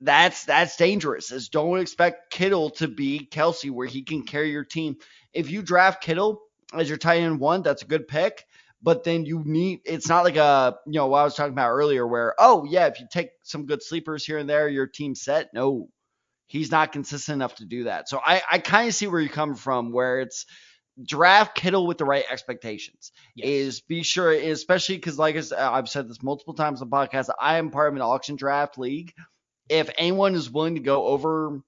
that's 0.00 0.44
that's 0.44 0.76
dangerous. 0.76 1.32
Is 1.32 1.48
don't 1.48 1.78
expect 1.78 2.30
Kittle 2.30 2.70
to 2.70 2.88
be 2.88 3.28
Kelce 3.30 3.70
where 3.70 3.86
he 3.86 4.02
can 4.02 4.24
carry 4.24 4.50
your 4.50 4.64
team. 4.64 4.96
If 5.32 5.50
you 5.50 5.62
draft 5.62 6.02
Kittle 6.02 6.42
as 6.72 6.88
your 6.88 6.98
tight 6.98 7.20
end 7.20 7.40
one, 7.40 7.62
that's 7.62 7.82
a 7.82 7.86
good 7.86 8.08
pick. 8.08 8.44
But 8.82 9.04
then 9.04 9.24
you 9.24 9.42
need 9.44 9.80
it's 9.86 10.08
not 10.08 10.24
like 10.24 10.36
a 10.36 10.76
you 10.86 10.92
know 10.92 11.06
what 11.06 11.20
I 11.20 11.24
was 11.24 11.34
talking 11.34 11.54
about 11.54 11.70
earlier 11.70 12.06
where 12.06 12.34
oh 12.38 12.66
yeah 12.68 12.86
if 12.86 13.00
you 13.00 13.06
take 13.10 13.30
some 13.42 13.64
good 13.64 13.82
sleepers 13.82 14.26
here 14.26 14.36
and 14.36 14.48
there 14.48 14.68
your 14.68 14.86
team's 14.86 15.22
set. 15.22 15.54
No, 15.54 15.88
he's 16.46 16.70
not 16.70 16.92
consistent 16.92 17.36
enough 17.36 17.56
to 17.56 17.64
do 17.64 17.84
that. 17.84 18.08
So 18.08 18.20
I, 18.24 18.42
I 18.50 18.58
kind 18.58 18.88
of 18.88 18.94
see 18.94 19.06
where 19.06 19.20
you 19.20 19.28
come 19.28 19.54
from, 19.54 19.92
where 19.92 20.20
it's 20.20 20.46
draft 21.02 21.56
Kittle 21.56 21.86
with 21.86 21.98
the 21.98 22.04
right 22.04 22.24
expectations. 22.30 23.12
Yes. 23.34 23.48
Is 23.48 23.80
be 23.80 24.02
sure, 24.02 24.32
especially 24.32 24.96
because 24.96 25.18
like 25.18 25.36
I've 25.52 25.88
said 25.88 26.08
this 26.08 26.22
multiple 26.22 26.54
times 26.54 26.82
on 26.82 26.90
the 26.90 26.96
podcast, 26.96 27.30
I 27.40 27.58
am 27.58 27.70
part 27.70 27.88
of 27.88 27.96
an 27.96 28.02
auction 28.02 28.36
draft 28.36 28.78
league. 28.78 29.12
If 29.68 29.90
anyone 29.98 30.34
is 30.34 30.50
willing 30.50 30.74
to 30.74 30.80
go 30.80 31.06
over 31.06 31.60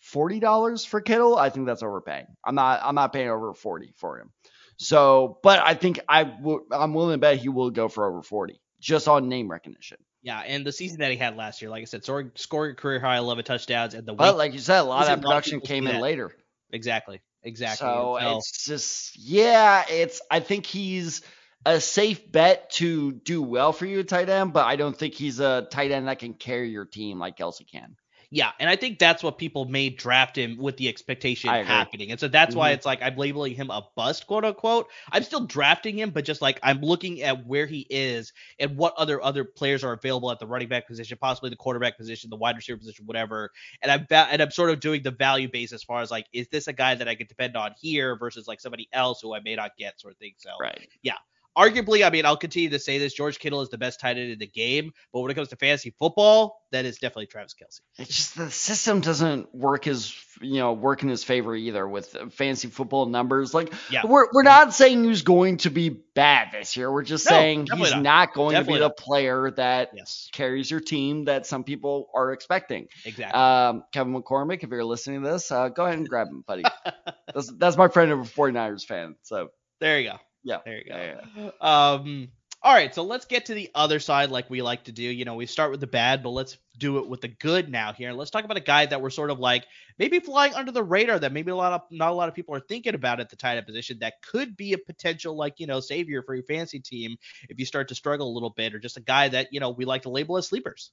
forty 0.00 0.40
dollars 0.40 0.84
for 0.84 1.00
Kittle, 1.00 1.36
I 1.36 1.50
think 1.50 1.66
that's 1.66 1.82
overpaying. 1.82 2.26
I'm 2.44 2.54
not 2.54 2.80
I'm 2.82 2.94
not 2.94 3.12
paying 3.12 3.28
over 3.28 3.54
forty 3.54 3.92
for 3.96 4.18
him. 4.18 4.30
So, 4.78 5.38
but 5.42 5.58
I 5.58 5.74
think 5.74 6.00
I 6.08 6.24
w- 6.24 6.64
I'm 6.70 6.94
willing 6.94 7.14
to 7.14 7.18
bet 7.18 7.38
he 7.38 7.48
will 7.48 7.70
go 7.70 7.88
for 7.88 8.06
over 8.06 8.22
forty 8.22 8.60
just 8.80 9.08
on 9.08 9.28
name 9.28 9.50
recognition. 9.50 9.98
Yeah, 10.22 10.40
and 10.40 10.66
the 10.66 10.72
season 10.72 10.98
that 10.98 11.10
he 11.10 11.16
had 11.16 11.36
last 11.36 11.62
year, 11.62 11.70
like 11.70 11.82
I 11.82 11.84
said, 11.84 12.04
scoring, 12.04 12.32
scoring 12.34 12.74
career 12.74 12.98
high 12.98 13.18
11 13.18 13.44
touchdowns, 13.44 13.94
and 13.94 14.06
the 14.06 14.14
but 14.14 14.36
like 14.36 14.52
you 14.52 14.58
said, 14.58 14.80
a 14.80 14.82
lot 14.82 15.02
of 15.02 15.08
that 15.08 15.22
production 15.22 15.60
came 15.60 15.86
in 15.86 16.00
later. 16.00 16.32
Exactly, 16.70 17.20
exactly. 17.42 17.86
So, 17.86 18.18
so 18.20 18.36
it's 18.36 18.64
just 18.64 19.16
yeah, 19.18 19.84
it's 19.88 20.20
I 20.30 20.40
think 20.40 20.66
he's 20.66 21.22
a 21.64 21.80
safe 21.80 22.30
bet 22.30 22.70
to 22.70 23.12
do 23.12 23.42
well 23.42 23.72
for 23.72 23.86
you 23.86 24.00
at 24.00 24.08
tight 24.08 24.28
end, 24.28 24.52
but 24.52 24.66
I 24.66 24.76
don't 24.76 24.96
think 24.96 25.14
he's 25.14 25.40
a 25.40 25.66
tight 25.70 25.90
end 25.90 26.08
that 26.08 26.18
can 26.18 26.34
carry 26.34 26.70
your 26.70 26.84
team 26.84 27.18
like 27.18 27.36
Kelce 27.36 27.66
can. 27.70 27.96
Yeah, 28.30 28.50
and 28.60 28.68
I 28.68 28.76
think 28.76 28.98
that's 28.98 29.22
what 29.22 29.38
people 29.38 29.64
may 29.64 29.88
draft 29.88 30.36
him 30.36 30.58
with 30.58 30.76
the 30.76 30.88
expectation 30.88 31.48
happening. 31.48 32.10
And 32.10 32.20
so 32.20 32.28
that's 32.28 32.50
mm-hmm. 32.50 32.58
why 32.58 32.70
it's 32.72 32.84
like 32.84 33.00
I'm 33.00 33.16
labeling 33.16 33.54
him 33.54 33.70
a 33.70 33.86
bust, 33.96 34.26
quote 34.26 34.44
unquote. 34.44 34.88
I'm 35.10 35.22
still 35.22 35.46
drafting 35.46 35.98
him, 35.98 36.10
but 36.10 36.26
just 36.26 36.42
like 36.42 36.60
I'm 36.62 36.82
looking 36.82 37.22
at 37.22 37.46
where 37.46 37.64
he 37.64 37.86
is 37.88 38.34
and 38.58 38.76
what 38.76 38.92
other 38.98 39.22
other 39.22 39.44
players 39.44 39.82
are 39.82 39.94
available 39.94 40.30
at 40.30 40.40
the 40.40 40.46
running 40.46 40.68
back 40.68 40.86
position, 40.86 41.16
possibly 41.18 41.48
the 41.48 41.56
quarterback 41.56 41.96
position, 41.96 42.28
the 42.28 42.36
wide 42.36 42.56
receiver 42.56 42.76
position, 42.76 43.06
whatever. 43.06 43.50
And 43.80 43.90
I'm 43.90 44.06
and 44.10 44.42
I'm 44.42 44.50
sort 44.50 44.70
of 44.70 44.80
doing 44.80 45.02
the 45.02 45.10
value 45.10 45.48
base 45.48 45.72
as 45.72 45.82
far 45.82 46.02
as 46.02 46.10
like, 46.10 46.26
is 46.34 46.48
this 46.48 46.68
a 46.68 46.72
guy 46.74 46.96
that 46.96 47.08
I 47.08 47.14
could 47.14 47.28
depend 47.28 47.56
on 47.56 47.72
here 47.80 48.14
versus 48.14 48.46
like 48.46 48.60
somebody 48.60 48.90
else 48.92 49.22
who 49.22 49.34
I 49.34 49.40
may 49.40 49.56
not 49.56 49.70
get, 49.78 49.98
sort 49.98 50.12
of 50.12 50.18
thing. 50.18 50.34
So 50.36 50.50
right. 50.60 50.86
yeah 51.02 51.14
arguably, 51.56 52.06
I 52.06 52.10
mean, 52.10 52.26
I'll 52.26 52.36
continue 52.36 52.70
to 52.70 52.78
say 52.78 52.98
this: 52.98 53.14
George 53.14 53.38
Kittle 53.38 53.60
is 53.62 53.68
the 53.68 53.78
best 53.78 54.00
tight 54.00 54.16
end 54.16 54.30
in 54.30 54.38
the 54.38 54.46
game. 54.46 54.92
But 55.12 55.20
when 55.20 55.30
it 55.30 55.34
comes 55.34 55.48
to 55.48 55.56
fantasy 55.56 55.94
football, 55.98 56.62
that 56.72 56.84
is 56.84 56.98
definitely 56.98 57.26
Travis 57.26 57.54
Kelce. 57.54 57.80
It's 57.98 58.14
just 58.14 58.36
the 58.36 58.50
system 58.50 59.00
doesn't 59.00 59.54
work 59.54 59.86
as 59.86 60.14
you 60.40 60.58
know 60.58 60.72
work 60.72 61.02
in 61.02 61.08
his 61.08 61.24
favor 61.24 61.54
either 61.54 61.86
with 61.86 62.16
fantasy 62.32 62.68
football 62.68 63.06
numbers. 63.06 63.54
Like, 63.54 63.72
yeah. 63.90 64.06
we're 64.06 64.26
we're 64.32 64.42
not 64.42 64.74
saying 64.74 65.04
he's 65.04 65.22
going 65.22 65.58
to 65.58 65.70
be 65.70 65.88
bad 65.88 66.48
this 66.52 66.76
year. 66.76 66.90
We're 66.90 67.02
just 67.02 67.26
no, 67.26 67.30
saying 67.30 67.68
he's 67.72 67.90
not, 67.92 68.02
not 68.02 68.34
going 68.34 68.52
definitely 68.52 68.74
to 68.74 68.78
be 68.78 68.82
not. 68.84 68.96
the 68.96 69.02
player 69.02 69.50
that 69.52 69.90
yes. 69.94 70.28
carries 70.32 70.70
your 70.70 70.80
team 70.80 71.24
that 71.24 71.46
some 71.46 71.64
people 71.64 72.08
are 72.14 72.32
expecting. 72.32 72.88
Exactly. 73.04 73.40
Um, 73.40 73.84
Kevin 73.92 74.14
McCormick, 74.14 74.62
if 74.64 74.70
you're 74.70 74.84
listening 74.84 75.22
to 75.22 75.30
this, 75.30 75.50
uh, 75.50 75.68
go 75.68 75.84
ahead 75.84 75.98
and 75.98 76.08
grab 76.08 76.28
him, 76.28 76.44
buddy. 76.46 76.64
that's, 77.34 77.52
that's 77.56 77.76
my 77.76 77.88
friend 77.88 78.10
of 78.10 78.20
a 78.20 78.22
49ers 78.24 78.84
fan. 78.84 79.16
So 79.22 79.48
there 79.80 80.00
you 80.00 80.10
go. 80.10 80.18
Yeah. 80.42 80.58
There 80.64 80.78
you 80.78 80.84
go. 80.84 80.96
Yeah, 80.96 81.20
yeah. 81.36 81.50
Um, 81.60 82.28
all 82.60 82.74
right, 82.74 82.92
so 82.92 83.04
let's 83.04 83.26
get 83.26 83.46
to 83.46 83.54
the 83.54 83.70
other 83.72 84.00
side 84.00 84.30
like 84.30 84.50
we 84.50 84.62
like 84.62 84.84
to 84.84 84.92
do. 84.92 85.04
You 85.04 85.24
know, 85.24 85.36
we 85.36 85.46
start 85.46 85.70
with 85.70 85.78
the 85.78 85.86
bad, 85.86 86.24
but 86.24 86.30
let's 86.30 86.58
do 86.76 86.98
it 86.98 87.08
with 87.08 87.20
the 87.20 87.28
good 87.28 87.68
now 87.70 87.92
here. 87.92 88.12
Let's 88.12 88.32
talk 88.32 88.44
about 88.44 88.56
a 88.56 88.60
guy 88.60 88.84
that 88.86 89.00
we're 89.00 89.10
sort 89.10 89.30
of 89.30 89.38
like 89.38 89.64
maybe 89.96 90.18
flying 90.18 90.54
under 90.54 90.72
the 90.72 90.82
radar 90.82 91.20
that 91.20 91.32
maybe 91.32 91.52
a 91.52 91.56
lot 91.56 91.72
of 91.72 91.82
not 91.92 92.10
a 92.10 92.14
lot 92.14 92.28
of 92.28 92.34
people 92.34 92.56
are 92.56 92.60
thinking 92.60 92.96
about 92.96 93.20
at 93.20 93.30
the 93.30 93.36
tight 93.36 93.58
end 93.58 93.66
position 93.66 93.98
that 94.00 94.14
could 94.22 94.56
be 94.56 94.72
a 94.72 94.78
potential 94.78 95.36
like, 95.36 95.54
you 95.58 95.68
know, 95.68 95.78
savior 95.78 96.22
for 96.22 96.34
your 96.34 96.44
fantasy 96.44 96.80
team 96.80 97.16
if 97.48 97.60
you 97.60 97.64
start 97.64 97.88
to 97.88 97.94
struggle 97.94 98.28
a 98.28 98.34
little 98.34 98.50
bit 98.50 98.74
or 98.74 98.80
just 98.80 98.96
a 98.96 99.02
guy 99.02 99.28
that, 99.28 99.52
you 99.52 99.60
know, 99.60 99.70
we 99.70 99.84
like 99.84 100.02
to 100.02 100.10
label 100.10 100.36
as 100.36 100.48
sleepers. 100.48 100.90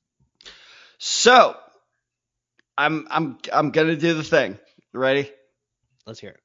So, 0.99 1.55
I'm 2.77 3.08
I'm 3.10 3.38
I'm 3.51 3.71
going 3.71 3.88
to 3.88 3.97
do 3.97 4.13
the 4.13 4.23
thing. 4.23 4.60
Ready? 4.93 5.31
Let's 6.05 6.19
hear 6.19 6.31
it. 6.31 6.44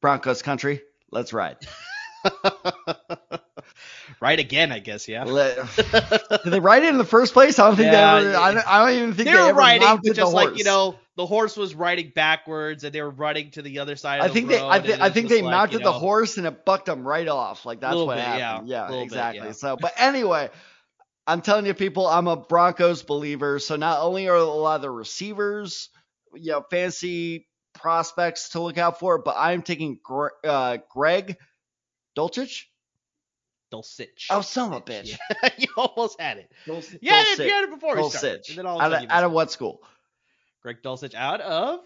Broncos 0.00 0.42
country. 0.42 0.82
Let's 1.10 1.32
ride. 1.32 1.56
Right 4.20 4.38
again, 4.38 4.70
I 4.70 4.80
guess. 4.80 5.08
Yeah. 5.08 5.24
Did 6.44 6.52
they 6.52 6.60
ride 6.60 6.82
it 6.82 6.90
in 6.90 6.98
the 6.98 7.04
first 7.04 7.32
place? 7.32 7.58
I 7.58 7.68
don't 7.68 7.76
think 7.76 7.90
Yeah, 7.90 8.20
they 8.20 8.28
ever. 8.28 8.36
I 8.36 8.52
don't, 8.54 8.68
I 8.68 8.78
don't 8.84 9.02
even 9.02 9.14
think 9.14 9.28
they 9.28 9.32
they, 9.32 9.40
were 9.40 9.48
ever 9.48 9.58
riding, 9.58 9.86
mounted 9.86 10.08
but 10.08 10.16
just 10.16 10.30
the 10.30 10.36
like 10.36 10.58
you 10.58 10.64
know, 10.64 10.98
the 11.16 11.24
horse 11.24 11.56
was 11.56 11.74
riding 11.74 12.12
backwards, 12.14 12.84
and 12.84 12.92
they 12.92 13.00
were 13.00 13.10
running 13.10 13.50
to 13.52 13.62
the 13.62 13.78
other 13.78 13.96
side. 13.96 14.18
Of 14.18 14.24
I 14.24 14.28
the 14.28 14.34
think 14.34 14.48
they. 14.48 14.60
I, 14.60 14.76
road, 14.76 14.86
thi- 14.86 14.92
and 14.92 15.02
I 15.02 15.08
think 15.10 15.28
they 15.30 15.40
like, 15.40 15.50
mounted 15.50 15.78
you 15.78 15.84
the 15.84 15.92
horse 15.92 16.36
and 16.36 16.46
it 16.46 16.66
bucked 16.66 16.86
them 16.86 17.06
right 17.06 17.28
off. 17.28 17.64
Like 17.64 17.80
that's 17.80 17.96
what 17.96 18.16
bit, 18.16 18.24
happened. 18.24 18.68
Yeah, 18.68 18.82
Little 18.82 18.98
bit, 18.98 19.04
exactly. 19.04 19.46
yeah. 19.46 19.52
So, 19.52 19.76
but 19.80 19.94
anyway, 19.96 20.50
I'm 21.26 21.40
telling 21.40 21.64
you, 21.64 21.72
people, 21.72 22.06
I'm 22.06 22.26
a 22.26 22.36
Broncos 22.36 23.02
believer. 23.02 23.58
So 23.58 23.76
not 23.76 24.00
only 24.00 24.28
are 24.28 24.36
a 24.36 24.44
lot 24.44 24.76
of 24.76 24.82
the 24.82 24.90
receivers, 24.90 25.88
you 26.34 26.52
know, 26.52 26.64
fancy 26.70 27.46
prospects 27.74 28.50
to 28.50 28.60
look 28.60 28.78
out 28.78 28.98
for, 28.98 29.18
but 29.18 29.36
I'm 29.38 29.62
taking 29.62 29.98
Gre- 30.02 30.28
uh, 30.44 30.78
Greg 30.88 31.36
Dulcich. 32.16 32.64
Dulcich. 33.72 34.26
Oh, 34.30 34.40
son 34.40 34.72
of 34.72 34.78
a 34.78 34.80
bitch. 34.82 35.16
Yeah. 35.42 35.48
you 35.58 35.68
almost 35.76 36.20
had 36.20 36.38
it. 36.38 36.50
Dul- 36.66 36.82
You 37.00 37.10
had 37.10 37.26
it, 37.26 37.38
you 37.38 37.50
had 37.52 37.64
it 37.64 37.70
before 37.70 37.96
we 37.96 38.08
started. 38.10 38.42
Dulcich. 38.42 38.48
And 38.50 38.58
then 38.58 38.66
all 38.66 38.80
of 38.80 38.92
Out 38.92 39.04
of, 39.04 39.10
out 39.10 39.24
of 39.24 39.32
what 39.32 39.50
school? 39.52 39.82
Greg 40.62 40.82
Dulcich 40.82 41.14
out 41.14 41.40
of 41.40 41.80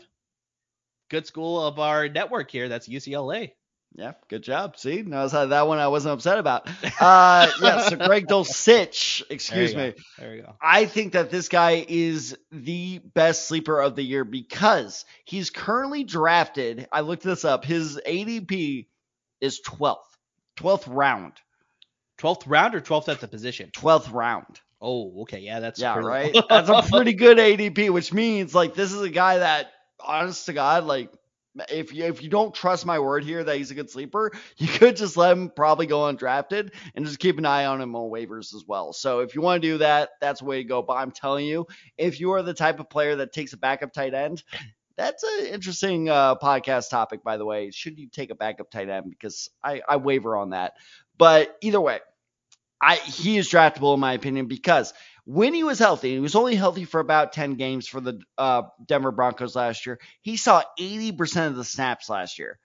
good 1.10 1.26
school 1.26 1.64
of 1.64 1.78
our 1.78 2.08
network 2.08 2.50
here. 2.50 2.68
That's 2.68 2.88
UCLA. 2.88 3.52
Yeah, 3.96 4.14
good 4.28 4.42
job. 4.42 4.76
See, 4.76 5.02
notice 5.02 5.30
how 5.30 5.46
that 5.46 5.68
one 5.68 5.78
I 5.78 5.86
wasn't 5.86 6.14
upset 6.14 6.38
about. 6.38 6.68
Uh, 7.00 7.48
yeah, 7.62 7.88
so 7.88 7.96
Greg 7.96 8.26
Dulcich, 8.26 9.22
excuse 9.30 9.72
There 9.72 9.86
me. 9.86 9.92
go. 9.92 10.02
There 10.18 10.34
you 10.34 10.42
go. 10.42 10.56
I 10.60 10.86
think 10.86 11.12
that 11.12 11.30
this 11.30 11.48
guy 11.48 11.84
is 11.88 12.36
the 12.50 12.98
best 12.98 13.46
sleeper 13.46 13.80
of 13.80 13.94
the 13.94 14.02
year 14.02 14.24
because 14.24 15.04
he's 15.24 15.50
currently 15.50 16.02
drafted. 16.02 16.88
I 16.90 17.02
looked 17.02 17.22
this 17.22 17.44
up. 17.44 17.64
His 17.64 18.00
ADP 18.04 18.86
is 19.40 19.60
12th, 19.64 19.98
12th 20.56 20.84
round, 20.88 21.34
12th 22.18 22.42
round 22.46 22.74
or 22.74 22.80
12th 22.80 23.08
at 23.08 23.20
the 23.20 23.28
position? 23.28 23.70
12th 23.76 24.12
round. 24.12 24.60
Oh, 24.80 25.22
okay. 25.22 25.38
Yeah, 25.38 25.60
that's 25.60 25.80
yeah, 25.80 25.96
right. 25.98 26.34
That's 26.48 26.68
a 26.68 26.82
pretty 26.90 27.14
good 27.14 27.38
ADP, 27.38 27.88
which 27.90 28.12
means 28.12 28.54
like 28.54 28.74
this 28.74 28.92
is 28.92 29.00
a 29.00 29.08
guy 29.08 29.38
that, 29.38 29.68
honest 29.98 30.44
to 30.46 30.52
God, 30.52 30.84
like 30.84 31.10
if 31.68 31.92
you 31.92 32.04
if 32.04 32.22
you 32.22 32.28
don't 32.28 32.54
trust 32.54 32.84
my 32.84 32.98
word 32.98 33.24
here 33.24 33.44
that 33.44 33.56
he's 33.56 33.70
a 33.70 33.74
good 33.74 33.90
sleeper, 33.90 34.32
you 34.56 34.66
could 34.68 34.96
just 34.96 35.16
let 35.16 35.32
him 35.32 35.50
probably 35.50 35.86
go 35.86 36.00
undrafted 36.00 36.72
and 36.94 37.06
just 37.06 37.18
keep 37.18 37.38
an 37.38 37.46
eye 37.46 37.66
on 37.66 37.80
him 37.80 37.94
on 37.94 38.10
waivers 38.10 38.54
as 38.54 38.64
well. 38.66 38.92
So 38.92 39.20
if 39.20 39.34
you 39.34 39.40
want 39.40 39.62
to 39.62 39.68
do 39.68 39.78
that, 39.78 40.10
that's 40.20 40.40
the 40.40 40.46
way 40.46 40.58
to 40.58 40.68
go. 40.68 40.82
But 40.82 40.94
I'm 40.94 41.10
telling 41.10 41.46
you, 41.46 41.66
if 41.96 42.20
you 42.20 42.32
are 42.32 42.42
the 42.42 42.54
type 42.54 42.80
of 42.80 42.90
player 42.90 43.16
that 43.16 43.32
takes 43.32 43.52
a 43.52 43.56
backup 43.56 43.92
tight 43.92 44.14
end, 44.14 44.42
that's 44.96 45.22
an 45.22 45.46
interesting 45.46 46.08
uh, 46.08 46.36
podcast 46.36 46.90
topic, 46.90 47.22
by 47.22 47.36
the 47.36 47.44
way. 47.44 47.70
Should 47.70 47.98
you 47.98 48.08
take 48.08 48.30
a 48.30 48.34
backup 48.34 48.70
tight 48.70 48.88
end? 48.88 49.10
Because 49.10 49.50
I, 49.62 49.82
I 49.88 49.96
waver 49.96 50.36
on 50.36 50.50
that. 50.50 50.74
But 51.18 51.56
either 51.60 51.80
way, 51.80 52.00
I 52.80 52.96
he 52.96 53.38
is 53.38 53.48
draftable 53.48 53.94
in 53.94 54.00
my 54.00 54.12
opinion 54.12 54.46
because 54.46 54.92
when 55.24 55.54
he 55.54 55.64
was 55.64 55.78
healthy, 55.78 56.12
he 56.12 56.20
was 56.20 56.34
only 56.34 56.54
healthy 56.54 56.84
for 56.84 57.00
about 57.00 57.32
10 57.32 57.54
games 57.54 57.88
for 57.88 58.00
the 58.00 58.20
uh, 58.36 58.62
Denver 58.84 59.10
Broncos 59.10 59.56
last 59.56 59.86
year. 59.86 59.98
He 60.22 60.36
saw 60.36 60.62
80% 60.78 61.48
of 61.48 61.56
the 61.56 61.64
snaps 61.64 62.08
last 62.08 62.38
year. 62.38 62.58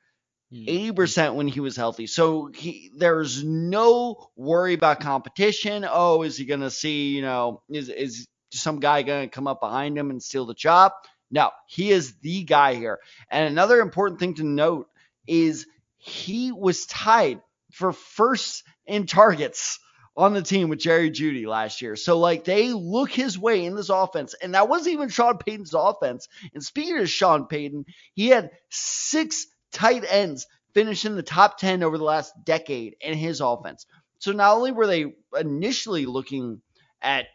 Hmm. 0.51 0.65
80% 0.65 1.35
when 1.35 1.47
he 1.47 1.59
was 1.59 1.75
healthy. 1.75 2.07
So 2.07 2.49
he 2.53 2.91
there's 2.97 3.43
no 3.43 4.29
worry 4.35 4.73
about 4.73 4.99
competition. 4.99 5.85
Oh, 5.89 6.23
is 6.23 6.37
he 6.37 6.45
going 6.45 6.61
to 6.61 6.71
see, 6.71 7.09
you 7.09 7.21
know, 7.21 7.61
is 7.69 7.89
is 7.89 8.27
some 8.51 8.79
guy 8.79 9.03
going 9.03 9.29
to 9.29 9.33
come 9.33 9.47
up 9.47 9.61
behind 9.61 9.97
him 9.97 10.09
and 10.09 10.21
steal 10.21 10.45
the 10.45 10.55
job? 10.55 10.91
No, 11.31 11.51
he 11.67 11.91
is 11.91 12.15
the 12.21 12.43
guy 12.43 12.73
here. 12.73 12.99
And 13.29 13.47
another 13.47 13.79
important 13.79 14.19
thing 14.19 14.33
to 14.35 14.43
note 14.43 14.87
is 15.27 15.67
he 15.97 16.51
was 16.51 16.87
tied 16.87 17.41
for 17.71 17.93
first 17.93 18.63
in 18.87 19.05
targets 19.05 19.79
on 20.19 20.33
the 20.33 20.41
team 20.41 20.67
with 20.67 20.79
Jerry 20.79 21.09
Jeudy 21.09 21.47
last 21.47 21.81
year. 21.81 21.95
So 21.95 22.19
like 22.19 22.43
they 22.43 22.73
look 22.73 23.09
his 23.09 23.39
way 23.39 23.63
in 23.65 23.75
this 23.75 23.87
offense, 23.89 24.35
and 24.35 24.53
that 24.53 24.67
wasn't 24.67 24.93
even 24.93 25.07
Sean 25.07 25.37
Payton's 25.37 25.73
offense. 25.73 26.27
And 26.53 26.61
speaking 26.61 26.99
of 26.99 27.09
Sean 27.09 27.45
Payton, 27.45 27.85
he 28.15 28.27
had 28.27 28.51
six 28.69 29.47
tight 29.71 30.03
ends 30.07 30.45
finish 30.73 31.05
in 31.05 31.15
the 31.15 31.23
top 31.23 31.57
10 31.57 31.83
over 31.83 31.97
the 31.97 32.03
last 32.03 32.33
decade 32.43 32.97
in 32.99 33.17
his 33.17 33.39
offense. 33.39 33.85
So 34.19 34.33
not 34.33 34.55
only 34.57 34.73
were 34.73 34.87
they 34.87 35.13
initially 35.39 36.05
looking 36.05 36.61
at 37.01 37.27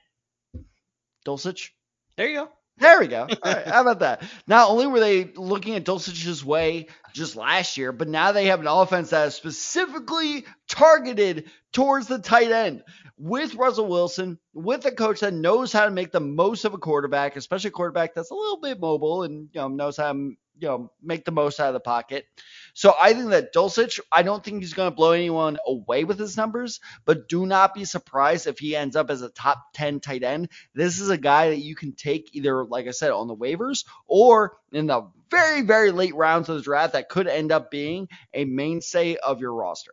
Dulcich, 1.27 1.71
There 2.17 2.29
you 2.29 2.37
go. 2.37 2.49
there 2.79 3.01
we 3.01 3.07
go. 3.09 3.23
All 3.43 3.53
right, 3.53 3.67
how 3.67 3.81
about 3.81 4.01
that? 4.01 4.23
Not 4.47 4.69
only 4.69 4.87
were 4.87 5.01
they 5.01 5.25
looking 5.25 5.75
at 5.75 5.85
Dulcich's 5.85 6.45
way 6.45 6.89
just 7.15 7.35
last 7.35 7.77
year, 7.79 7.93
but 7.93 8.09
now 8.09 8.33
they 8.33 8.47
have 8.47 8.61
an 8.61 8.67
offense 8.67 9.11
that 9.11 9.29
is 9.29 9.35
specifically 9.35 10.45
targeted 10.75 11.45
towards 11.73 12.09
the 12.09 12.19
tight 12.19 12.51
end 12.51 12.83
with 13.17 13.55
Russell 13.55 13.87
Wilson, 13.87 14.41
with 14.53 14.85
a 14.87 14.91
coach 14.91 15.21
that 15.21 15.33
knows 15.33 15.73
how 15.73 15.85
to 15.85 15.91
make 15.93 16.11
the 16.11 16.19
most 16.19 16.65
of 16.65 16.75
a 16.75 16.79
quarterback, 16.79 17.37
especially 17.37 17.69
a 17.69 17.73
quarterback 17.73 18.13
that's 18.13 18.33
a 18.33 18.35
little 18.35 18.61
bit 18.61 18.81
mobile 18.81 19.23
and 19.23 19.49
you 19.53 19.61
know 19.61 19.69
knows 19.69 19.97
how 19.97 20.13
to 20.13 20.19
you 20.59 20.69
know 20.69 20.91
make 21.01 21.25
the 21.25 21.31
most 21.31 21.61
out 21.61 21.69
of 21.69 21.75
the 21.75 21.81
pocket. 21.81 22.27
So 22.75 22.93
I 23.01 23.13
think 23.13 23.31
that 23.31 23.55
Dulcich, 23.55 24.01
I 24.11 24.23
don't 24.23 24.43
think 24.43 24.63
he's 24.63 24.75
going 24.75 24.91
to 24.91 24.97
blow 24.97 25.13
anyone 25.13 25.59
away 25.65 26.03
with 26.03 26.19
his 26.19 26.37
numbers, 26.37 26.81
but 27.05 27.29
do 27.29 27.47
not 27.47 27.73
be 27.73 27.85
surprised 27.85 28.49
if 28.49 28.59
he 28.59 28.75
ends 28.75 28.97
up 28.97 29.11
as 29.11 29.23
a 29.23 29.29
top 29.29 29.63
10 29.75 30.01
tight 30.01 30.25
end. 30.25 30.49
This 30.75 30.99
is 30.99 31.09
a 31.09 31.17
guy 31.17 31.51
that 31.51 31.61
you 31.61 31.77
can 31.77 31.93
take 31.93 32.31
either, 32.33 32.65
like 32.65 32.89
I 32.89 32.91
said, 32.91 33.13
on 33.13 33.29
the 33.29 33.37
waivers 33.37 33.85
or 34.09 34.57
in 34.73 34.89
the 34.89 35.09
very, 35.31 35.63
very 35.63 35.93
late 35.93 36.17
rounds 36.17 36.49
of 36.49 36.57
the 36.57 36.63
draft 36.63 36.95
that 36.95 37.09
could 37.09 37.29
end 37.29 37.53
up 37.53 37.71
being 37.71 38.09
a 38.33 38.45
mainstay 38.45 39.15
of 39.17 39.41
your 39.41 39.55
roster. 39.55 39.93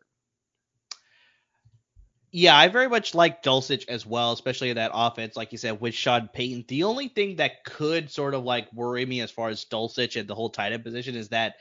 Yeah, 2.34 2.58
I 2.58 2.70
very 2.70 2.88
much 2.88 3.14
like 3.14 3.44
Dulcich 3.44 3.88
as 3.90 4.06
well, 4.06 4.32
especially 4.32 4.70
in 4.70 4.78
that 4.78 4.92
offense, 4.94 5.36
like 5.36 5.52
you 5.52 5.58
said, 5.58 5.82
with 5.82 5.94
Sean 5.94 6.30
Payton. 6.30 6.66
The 6.68 6.84
only 6.84 7.10
thing 7.10 7.36
that 7.38 7.66
could 7.66 8.10
sort 8.10 8.34
of 8.34 8.44
like 8.44 8.72
worry 8.72 9.06
me 9.06 9.20
as 9.20 9.32
far 9.32 9.50
as 9.50 9.66
Dulcich 9.66 10.18
and 10.18 10.30
the 10.30 10.36
whole 10.36 10.50
tight 10.50 10.72
end 10.72 10.84
position 10.84 11.16
is 11.16 11.30
that 11.30 11.56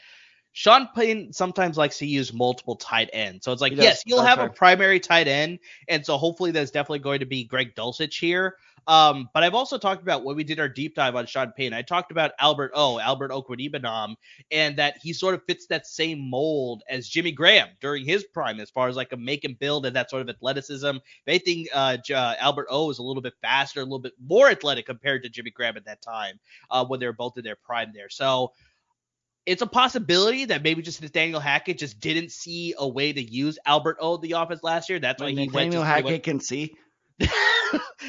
Sean 0.52 0.88
Payton 0.94 1.32
sometimes 1.32 1.76
likes 1.76 1.98
to 1.98 2.06
use 2.06 2.32
multiple 2.32 2.76
tight 2.76 3.10
ends. 3.12 3.44
So 3.44 3.52
it's 3.52 3.60
like, 3.60 3.72
He 3.72 3.78
yes, 3.78 4.02
you'll 4.04 4.22
have 4.22 4.40
a 4.40 4.48
primary 4.48 5.00
tight 5.00 5.28
end. 5.28 5.60
And 5.88 6.04
so 6.04 6.16
hopefully 6.16 6.50
that's 6.50 6.70
definitely 6.70 7.00
going 7.00 7.20
to 7.20 7.26
be 7.26 7.44
Greg 7.44 7.74
Dulcich 7.74 8.18
here. 8.18 8.56
Um, 8.86 9.28
but 9.34 9.42
I've 9.42 9.54
also 9.54 9.78
talked 9.78 10.02
about 10.02 10.24
when 10.24 10.36
we 10.36 10.44
did 10.44 10.58
our 10.58 10.68
deep 10.68 10.94
dive 10.94 11.14
on 11.14 11.26
Sean 11.26 11.52
Payton, 11.52 11.74
I 11.74 11.82
talked 11.82 12.10
about 12.10 12.32
Albert 12.40 12.72
O, 12.74 12.98
Albert 12.98 13.30
Okwuegbunam, 13.30 14.14
and 14.50 14.76
that 14.78 14.96
he 15.02 15.12
sort 15.12 15.34
of 15.34 15.44
fits 15.44 15.66
that 15.66 15.86
same 15.86 16.28
mold 16.30 16.82
as 16.88 17.08
Jimmy 17.08 17.30
Graham 17.30 17.68
during 17.80 18.04
his 18.04 18.24
prime, 18.24 18.58
as 18.58 18.70
far 18.70 18.88
as 18.88 18.96
like 18.96 19.12
a 19.12 19.16
make 19.16 19.44
and 19.44 19.58
build 19.58 19.86
and 19.86 19.94
that 19.96 20.10
sort 20.10 20.22
of 20.22 20.28
athleticism. 20.28 20.96
If 20.96 21.02
anything, 21.26 21.66
uh, 21.72 21.98
uh, 22.12 22.34
Albert 22.38 22.68
O 22.70 22.90
is 22.90 22.98
a 22.98 23.02
little 23.02 23.22
bit 23.22 23.34
faster, 23.42 23.80
a 23.80 23.84
little 23.84 23.98
bit 23.98 24.14
more 24.18 24.48
athletic 24.48 24.86
compared 24.86 25.22
to 25.22 25.28
Jimmy 25.28 25.50
Graham 25.50 25.76
at 25.76 25.84
that 25.84 26.02
time, 26.02 26.40
uh, 26.70 26.84
when 26.84 27.00
they 27.00 27.06
were 27.06 27.12
both 27.12 27.36
in 27.36 27.44
their 27.44 27.56
prime 27.56 27.92
there. 27.94 28.08
So 28.08 28.52
it's 29.46 29.62
a 29.62 29.66
possibility 29.66 30.46
that 30.46 30.62
maybe 30.62 30.82
just 30.82 31.02
Nathaniel 31.02 31.40
Hackett 31.40 31.78
just 31.78 32.00
didn't 32.00 32.30
see 32.30 32.74
a 32.76 32.86
way 32.86 33.12
to 33.12 33.22
use 33.22 33.58
Albert 33.64 33.96
O 34.00 34.16
the 34.16 34.32
offense 34.32 34.62
last 34.62 34.88
year. 34.88 34.98
That's 34.98 35.20
why 35.20 35.30
he 35.30 35.36
went. 35.36 35.52
Nathaniel 35.52 35.82
he 35.82 35.88
Hackett 35.88 36.04
went- 36.04 36.22
can 36.22 36.40
see. 36.40 36.74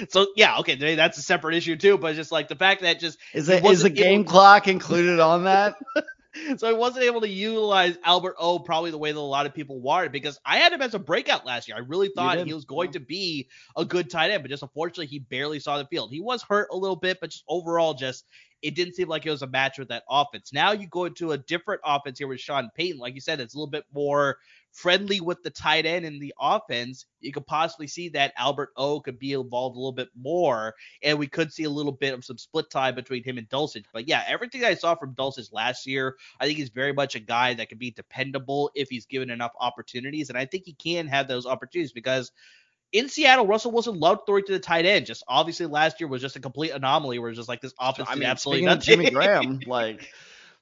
so 0.10 0.28
yeah, 0.36 0.60
okay, 0.60 0.96
that's 0.96 1.18
a 1.18 1.22
separate 1.22 1.56
issue 1.56 1.76
too. 1.76 1.98
But 1.98 2.16
just 2.16 2.32
like 2.32 2.48
the 2.48 2.56
fact 2.56 2.82
that 2.82 3.00
just 3.00 3.18
Is 3.34 3.50
it 3.50 3.66
is 3.66 3.84
the 3.84 3.90
game 3.90 4.24
clock 4.24 4.68
included 4.68 5.20
on 5.20 5.44
that? 5.46 5.76
so 6.58 6.68
I 6.68 6.74
wasn't 6.74 7.06
able 7.06 7.22
to 7.22 7.28
utilize 7.28 7.98
Albert 8.04 8.36
O 8.40 8.60
probably 8.60 8.92
the 8.92 8.98
way 8.98 9.12
that 9.12 9.18
a 9.18 9.22
lot 9.22 9.46
of 9.46 9.54
people 9.54 9.80
wanted 9.80 10.12
because 10.12 10.40
I 10.46 10.58
had 10.58 10.72
him 10.72 10.82
as 10.82 10.94
a 10.94 11.00
breakout 11.00 11.46
last 11.46 11.68
year. 11.68 11.78
I 11.78 11.82
really 11.82 12.10
thought 12.10 12.46
he 12.46 12.54
was 12.54 12.66
going 12.66 12.90
yeah. 12.90 12.94
to 12.94 13.00
be 13.02 13.50
a 13.76 13.84
good 13.84 14.10
tight 14.10 14.32
end, 14.32 14.44
but 14.44 14.50
just 14.50 14.64
unfortunately 14.64 15.08
he 15.08 15.20
barely 15.20 15.60
saw 15.60 15.78
the 15.78 15.86
field. 15.86 16.12
He 16.12 16.22
was 16.22 16.42
hurt 16.42 16.70
a 16.72 16.78
little 16.78 16.96
bit, 16.96 17.20
but 17.20 17.32
just 17.32 17.44
overall 17.48 17.94
just 17.94 18.26
it 18.62 18.76
didn't 18.76 18.94
seem 18.94 19.08
like 19.08 19.26
it 19.26 19.32
was 19.32 19.42
a 19.42 19.48
match 19.48 19.80
with 19.80 19.90
that 19.90 20.04
offense. 20.10 20.54
Now 20.54 20.72
you 20.72 20.88
go 20.88 21.06
into 21.06 21.32
a 21.32 21.38
different 21.38 21.82
offense 21.84 22.20
here 22.20 22.28
with 22.28 22.40
Sean 22.40 22.70
Payton. 22.76 23.00
Like 23.00 23.16
you 23.16 23.22
said, 23.22 23.40
it's 23.40 23.56
a 23.56 23.58
little 23.58 23.72
bit 23.72 23.86
more 23.94 24.38
friendly 24.72 25.20
with 25.22 25.44
the 25.44 25.50
tight 25.50 25.86
end 25.86 26.06
in 26.06 26.20
the 26.20 26.34
offense. 26.40 27.06
You 27.20 27.32
could 27.32 27.46
possibly 27.46 27.88
see 27.88 28.10
that 28.10 28.34
Albert 28.38 28.70
O 28.78 29.00
could 29.00 29.20
be 29.20 29.34
involved 29.34 29.76
a 29.76 29.80
little 29.80 29.92
bit 29.92 30.10
more, 30.16 30.74
and 31.04 31.20
we 31.20 31.28
could 31.28 31.52
see 31.52 31.64
a 31.64 31.70
little 31.70 31.92
bit 31.92 32.14
of 32.14 32.26
some 32.26 32.38
split 32.38 32.70
time 32.70 32.96
between 32.96 33.24
him 33.24 33.38
and 33.38 33.50
Dulcich. 33.50 33.86
But 33.94 34.08
yeah, 34.08 34.24
everything 34.28 34.64
I 34.64 34.76
saw 34.76 34.96
from 34.96 35.14
Dulcich 35.14 35.52
last 35.52 35.86
year, 35.86 36.16
I 36.40 36.46
think 36.46 36.58
he's 36.58 36.70
very 36.70 36.94
much 36.94 37.16
a 37.16 37.20
guy 37.20 37.54
that 37.56 37.70
can 37.70 37.78
be 37.78 37.92
dependable 37.92 38.72
if 38.76 38.90
he's 38.90 39.06
given 39.06 39.30
enough 39.30 39.52
opportunities, 39.60 40.30
and 40.30 40.38
I 40.38 40.46
think 40.46 40.66
he 40.66 40.74
can 40.74 41.08
have 41.08 41.28
those 41.28 41.46
opportunities 41.46 41.92
because 41.92 42.32
in 42.92 43.08
Seattle, 43.08 43.48
Russell 43.48 43.72
Wilson 43.72 44.00
loved 44.00 44.26
throwing 44.26 44.46
to 44.46 44.52
the 44.52 44.60
tight 44.60 44.86
end. 44.86 45.06
Just 45.06 45.24
obviously 45.28 45.66
last 45.66 46.00
year 46.00 46.08
was 46.08 46.22
just 46.22 46.36
a 46.36 46.40
complete 46.40 46.72
anomaly 46.72 47.20
where 47.20 47.30
it's 47.30 47.38
just 47.38 47.48
like 47.48 47.62
this 47.62 47.74
offense 47.80 48.10
I 48.12 48.16
mean, 48.16 48.26
absolutely 48.26 48.64
speaking 48.64 48.78
of. 48.78 48.84
Jimmy 48.84 49.10
Graham, 49.12 49.60
like, 49.68 50.14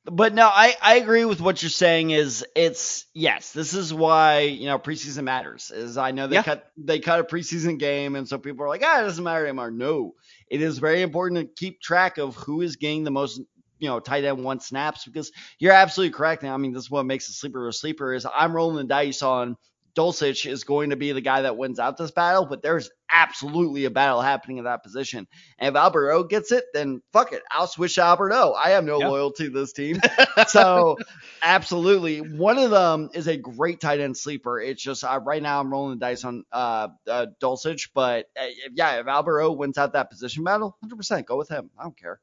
but 0.05 0.33
no, 0.33 0.47
I 0.47 0.75
I 0.81 0.95
agree 0.95 1.25
with 1.25 1.41
what 1.41 1.61
you're 1.61 1.69
saying. 1.69 2.11
Is 2.11 2.45
it's 2.55 3.05
yes, 3.13 3.51
this 3.51 3.73
is 3.73 3.93
why 3.93 4.41
you 4.41 4.65
know 4.67 4.79
preseason 4.79 5.23
matters. 5.23 5.71
Is 5.71 5.97
I 5.97 6.11
know 6.11 6.27
they 6.27 6.35
Yeah. 6.35 6.43
cut 6.43 6.71
they 6.77 6.99
cut 6.99 7.19
a 7.19 7.23
preseason 7.23 7.77
game, 7.79 8.15
and 8.15 8.27
so 8.27 8.37
people 8.37 8.65
are 8.65 8.69
like, 8.69 8.81
ah, 8.83 8.99
it 9.01 9.03
doesn't 9.03 9.23
matter 9.23 9.45
anymore. 9.45 9.71
No, 9.71 10.15
it 10.49 10.61
is 10.61 10.79
very 10.79 11.01
important 11.01 11.41
to 11.41 11.53
keep 11.53 11.81
track 11.81 12.17
of 12.17 12.35
who 12.35 12.61
is 12.61 12.77
getting 12.77 13.03
the 13.03 13.11
most 13.11 13.41
you 13.77 13.87
know 13.89 13.99
tight 13.99 14.23
end 14.23 14.43
one 14.43 14.59
snaps 14.59 15.05
because 15.05 15.31
you're 15.59 15.73
absolutely 15.73 16.13
correct. 16.13 16.43
Now, 16.43 16.53
I 16.53 16.57
mean, 16.57 16.73
this 16.73 16.83
is 16.83 16.91
what 16.91 17.05
makes 17.05 17.29
a 17.29 17.33
sleeper 17.33 17.67
a 17.67 17.73
sleeper. 17.73 18.13
Is 18.13 18.25
I'm 18.33 18.53
rolling 18.55 18.77
the 18.77 18.83
dice 18.85 19.21
on 19.21 19.57
Dulcich 19.95 20.49
is 20.49 20.63
going 20.63 20.91
to 20.91 20.95
be 20.95 21.11
the 21.11 21.21
guy 21.21 21.41
that 21.41 21.57
wins 21.57 21.79
out 21.79 21.97
this 21.97 22.11
battle, 22.11 22.45
but 22.45 22.61
there's 22.61 22.89
absolutely 23.11 23.85
a 23.85 23.89
battle 23.89 24.21
happening 24.21 24.57
in 24.57 24.65
that 24.65 24.83
position. 24.83 25.27
And 25.57 25.69
if 25.69 25.75
Albert 25.75 26.11
O 26.11 26.23
gets 26.23 26.51
it, 26.51 26.65
then 26.73 27.01
fuck 27.11 27.33
it. 27.33 27.41
I'll 27.51 27.67
switch 27.67 27.95
to 27.95 28.03
Albert 28.03 28.33
I 28.33 28.71
have 28.71 28.83
no 28.83 28.99
Yep. 28.99 29.09
loyalty 29.09 29.45
to 29.45 29.49
this 29.49 29.73
team. 29.73 29.99
so 30.47 30.97
absolutely. 31.41 32.19
One 32.19 32.57
of 32.57 32.71
them 32.71 33.09
is 33.13 33.27
a 33.27 33.37
great 33.37 33.79
tight 33.79 33.99
end 33.99 34.17
sleeper. 34.17 34.59
It's 34.59 34.81
just 34.81 35.03
uh, 35.03 35.19
right 35.23 35.41
now 35.41 35.59
I'm 35.59 35.71
rolling 35.71 35.97
the 35.97 36.05
dice 36.05 36.23
on 36.23 36.43
uh, 36.51 36.89
uh 37.07 37.27
Dulcich, 37.41 37.89
but 37.93 38.27
uh, 38.39 38.45
yeah, 38.73 38.99
if 38.99 39.07
Albert 39.07 39.41
O 39.41 39.51
wins 39.53 39.77
out 39.77 39.93
that 39.93 40.09
position 40.09 40.43
battle, 40.43 40.77
100% 40.85 41.25
go 41.25 41.37
with 41.37 41.49
him. 41.49 41.69
I 41.77 41.83
don't 41.83 41.97
care. 41.97 42.19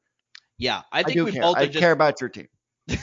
Yeah, 0.57 0.81
I 0.91 0.99
I, 0.99 1.03
think 1.03 1.17
do 1.17 1.25
we 1.25 1.31
care. 1.33 1.41
both 1.41 1.57
I 1.57 1.67
just 1.67 1.79
care 1.79 1.91
about 1.91 2.21
your 2.21 2.29
team. 2.29 2.47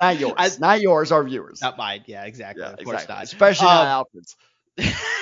not 0.00 0.18
yours. 0.18 0.34
I- 0.36 0.50
not 0.58 0.80
yours, 0.80 1.12
our 1.12 1.24
viewers. 1.24 1.60
not 1.60 1.76
mine. 1.76 2.02
Yeah, 2.06 2.24
exactly. 2.24 2.62
yeah, 2.62 2.70
of 2.72 2.84
course 2.84 3.02
exactly. 3.02 3.14
not. 3.14 3.24
Especially 3.24 3.68
Um, 3.68 3.74
not 3.74 3.86
Alfred's. 3.86 4.36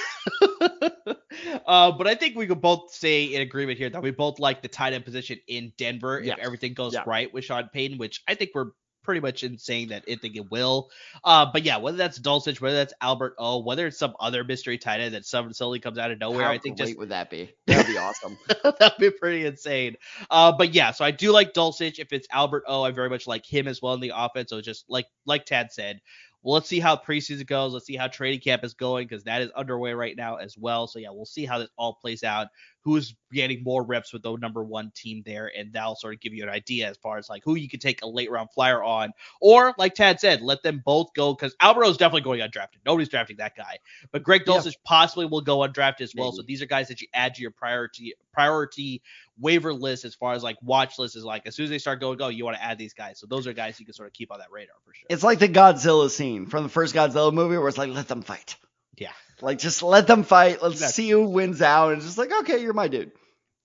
uh, 1.66 1.92
but 1.92 2.06
I 2.06 2.14
think 2.14 2.36
we 2.36 2.46
could 2.46 2.60
both 2.60 2.92
say 2.92 3.24
in 3.24 3.40
agreement 3.42 3.78
here 3.78 3.90
that 3.90 4.02
we 4.02 4.10
both 4.10 4.38
like 4.38 4.62
the 4.62 4.68
tight 4.68 4.92
end 4.92 5.04
position 5.04 5.38
in 5.48 5.72
Denver 5.78 6.20
Yes. 6.22 6.38
if 6.38 6.44
everything 6.44 6.74
goes 6.74 6.94
Yeah. 6.94 7.02
right 7.06 7.32
with 7.32 7.44
Sean 7.44 7.68
Payton, 7.72 7.98
which 7.98 8.22
I 8.28 8.34
think 8.34 8.50
we're 8.54 8.70
pretty 9.10 9.20
much 9.20 9.42
in 9.42 9.58
saying 9.58 9.88
that 9.88 10.04
I 10.08 10.14
think 10.14 10.36
it 10.36 10.52
will. 10.52 10.88
Uh, 11.24 11.44
but 11.52 11.64
yeah, 11.64 11.78
whether 11.78 11.96
that's 11.96 12.16
Dulcich, 12.20 12.60
whether 12.60 12.76
that's 12.76 12.94
Albert 13.00 13.34
O, 13.38 13.58
whether 13.58 13.88
it's 13.88 13.98
some 13.98 14.14
other 14.20 14.44
mystery 14.44 14.78
tight 14.78 15.00
end 15.00 15.14
that 15.14 15.26
some 15.26 15.52
suddenly 15.52 15.80
comes 15.80 15.98
out 15.98 16.12
of 16.12 16.20
nowhere, 16.20 16.44
How 16.44 16.52
I 16.52 16.58
think 16.58 16.78
just 16.78 16.96
would 16.96 17.08
that 17.08 17.28
be? 17.28 17.50
That'd 17.66 17.88
be 17.88 17.98
awesome. 17.98 18.38
that'd 18.78 19.00
be 19.00 19.10
pretty 19.10 19.46
insane. 19.46 19.96
Uh, 20.30 20.52
but 20.56 20.74
yeah, 20.74 20.92
so 20.92 21.04
I 21.04 21.10
do 21.10 21.32
like 21.32 21.54
Dulcich. 21.54 21.98
If 21.98 22.12
it's 22.12 22.28
Albert 22.30 22.62
O, 22.68 22.84
I 22.84 22.92
very 22.92 23.10
much 23.10 23.26
like 23.26 23.44
him 23.44 23.66
as 23.66 23.82
well 23.82 23.94
in 23.94 24.00
the 24.00 24.12
offense. 24.14 24.50
So 24.50 24.60
just 24.60 24.84
like 24.88 25.06
like 25.26 25.44
Tad 25.44 25.72
said, 25.72 26.00
well, 26.42 26.54
let's 26.54 26.68
see 26.68 26.78
how 26.78 26.94
preseason 26.94 27.46
goes. 27.46 27.72
Let's 27.72 27.86
see 27.86 27.96
how 27.96 28.06
training 28.06 28.40
camp 28.40 28.62
is 28.62 28.74
going 28.74 29.08
because 29.08 29.24
that 29.24 29.42
is 29.42 29.50
underway 29.50 29.92
right 29.92 30.16
now 30.16 30.36
as 30.36 30.56
well. 30.56 30.86
So 30.86 31.00
yeah, 31.00 31.10
we'll 31.10 31.26
see 31.26 31.46
how 31.46 31.58
this 31.58 31.68
all 31.76 31.94
plays 31.94 32.22
out. 32.22 32.46
Who's 32.82 33.14
getting 33.32 33.62
more 33.62 33.82
reps 33.82 34.12
with 34.12 34.22
the 34.22 34.34
number 34.36 34.64
one 34.64 34.90
team 34.94 35.22
there, 35.26 35.50
and 35.56 35.72
that'll 35.72 35.96
sort 35.96 36.14
of 36.14 36.20
give 36.20 36.32
you 36.32 36.42
an 36.42 36.48
idea 36.48 36.88
as 36.88 36.96
far 36.96 37.18
as 37.18 37.28
like 37.28 37.42
who 37.44 37.54
you 37.54 37.68
could 37.68 37.80
take 37.80 38.02
a 38.02 38.06
late 38.06 38.30
round 38.30 38.50
flyer 38.52 38.82
on, 38.82 39.12
or 39.40 39.74
like 39.76 39.94
Tad 39.94 40.18
said, 40.18 40.40
let 40.40 40.62
them 40.62 40.82
both 40.84 41.12
go 41.14 41.34
because 41.34 41.54
Alvaro 41.60 41.88
is 41.88 41.98
definitely 41.98 42.22
going 42.22 42.40
undrafted. 42.40 42.78
Nobody's 42.86 43.10
drafting 43.10 43.36
that 43.36 43.56
guy, 43.56 43.78
but 44.12 44.22
Greg 44.22 44.42
Yeah. 44.46 44.54
Dulcich 44.54 44.76
possibly 44.84 45.26
will 45.26 45.42
go 45.42 45.58
undrafted 45.58 46.00
as 46.00 46.14
well. 46.16 46.32
So 46.32 46.42
these 46.42 46.62
are 46.62 46.66
guys 46.66 46.88
that 46.88 47.00
you 47.00 47.08
add 47.12 47.34
to 47.34 47.42
your 47.42 47.50
priority 47.50 48.14
priority 48.32 49.02
waiver 49.38 49.72
list 49.72 50.04
as 50.04 50.14
far 50.14 50.34
as 50.34 50.42
like 50.42 50.56
watch 50.62 50.98
list 50.98 51.16
is 51.16 51.24
like 51.24 51.46
as 51.46 51.56
soon 51.56 51.64
as 51.64 51.70
they 51.70 51.78
start 51.78 52.00
going 52.00 52.18
go, 52.18 52.28
you 52.28 52.44
want 52.44 52.56
to 52.56 52.62
add 52.62 52.78
these 52.78 52.94
guys. 52.94 53.18
So 53.18 53.26
those 53.26 53.46
are 53.46 53.52
guys 53.52 53.78
you 53.80 53.86
can 53.86 53.94
sort 53.94 54.06
of 54.06 54.12
keep 54.12 54.30
on 54.30 54.38
that 54.38 54.50
radar 54.50 54.76
for 54.84 54.94
sure. 54.94 55.06
It's 55.10 55.22
like 55.22 55.38
the 55.38 55.48
Godzilla 55.48 56.10
scene 56.10 56.46
from 56.46 56.62
the 56.62 56.68
first 56.68 56.94
Godzilla 56.94 57.32
movie 57.32 57.56
where 57.56 57.68
it's 57.68 57.78
like, 57.78 57.90
let 57.90 58.08
them 58.08 58.22
fight. 58.22 58.56
Yeah. 58.96 59.12
Like, 59.42 59.58
just 59.58 59.82
let 59.82 60.06
them 60.06 60.22
fight. 60.22 60.62
Let's 60.62 60.74
Exactly. 60.74 61.04
see 61.04 61.10
who 61.10 61.26
wins 61.28 61.62
out. 61.62 61.92
And 61.92 62.02
just 62.02 62.18
like, 62.18 62.30
okay, 62.40 62.62
you're 62.62 62.72
my 62.74 62.88
dude. 62.88 63.12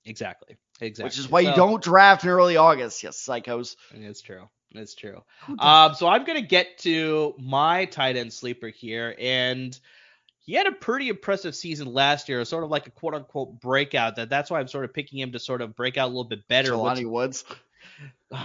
exactly. 0.05 0.57
Exactly. 0.81 1.07
Which 1.07 1.19
is 1.19 1.29
why 1.29 1.39
you 1.39 1.55
don't 1.55 1.81
draft 1.81 2.23
in 2.25 2.29
early 2.29 2.57
August, 2.57 3.01
yes, 3.01 3.23
psychos. 3.25 3.75
It's 3.93 4.21
true. 4.21 4.49
It's 4.71 4.93
true. 4.93 5.23
Um, 5.57 5.93
so 5.95 6.07
I'm 6.07 6.25
gonna 6.25 6.41
get 6.41 6.79
to 6.79 7.33
my 7.39 7.85
tight 7.85 8.17
end 8.17 8.33
sleeper 8.33 8.67
here, 8.67 9.15
and 9.17 9.79
he 10.41 10.51
had 10.53 10.67
a 10.67 10.73
pretty 10.73 11.07
impressive 11.07 11.55
season 11.55 11.93
last 11.93 12.27
year, 12.27 12.43
sort 12.43 12.65
of 12.65 12.69
like 12.69 12.87
a 12.87 12.91
quote 12.91 13.13
unquote 13.13 13.61
breakout. 13.61 14.17
That 14.17 14.29
that's 14.29 14.51
why 14.51 14.59
I'm 14.59 14.67
sort 14.67 14.83
of 14.83 14.93
picking 14.93 15.17
him 15.17 15.31
to 15.31 15.39
sort 15.39 15.61
of 15.61 15.77
break 15.77 15.97
out 15.97 16.07
a 16.07 16.11
little 16.11 16.25
bit 16.25 16.45
better. 16.49 16.77
which- 16.77 16.99
Jelani 16.99 17.09
Woods. 17.09 17.45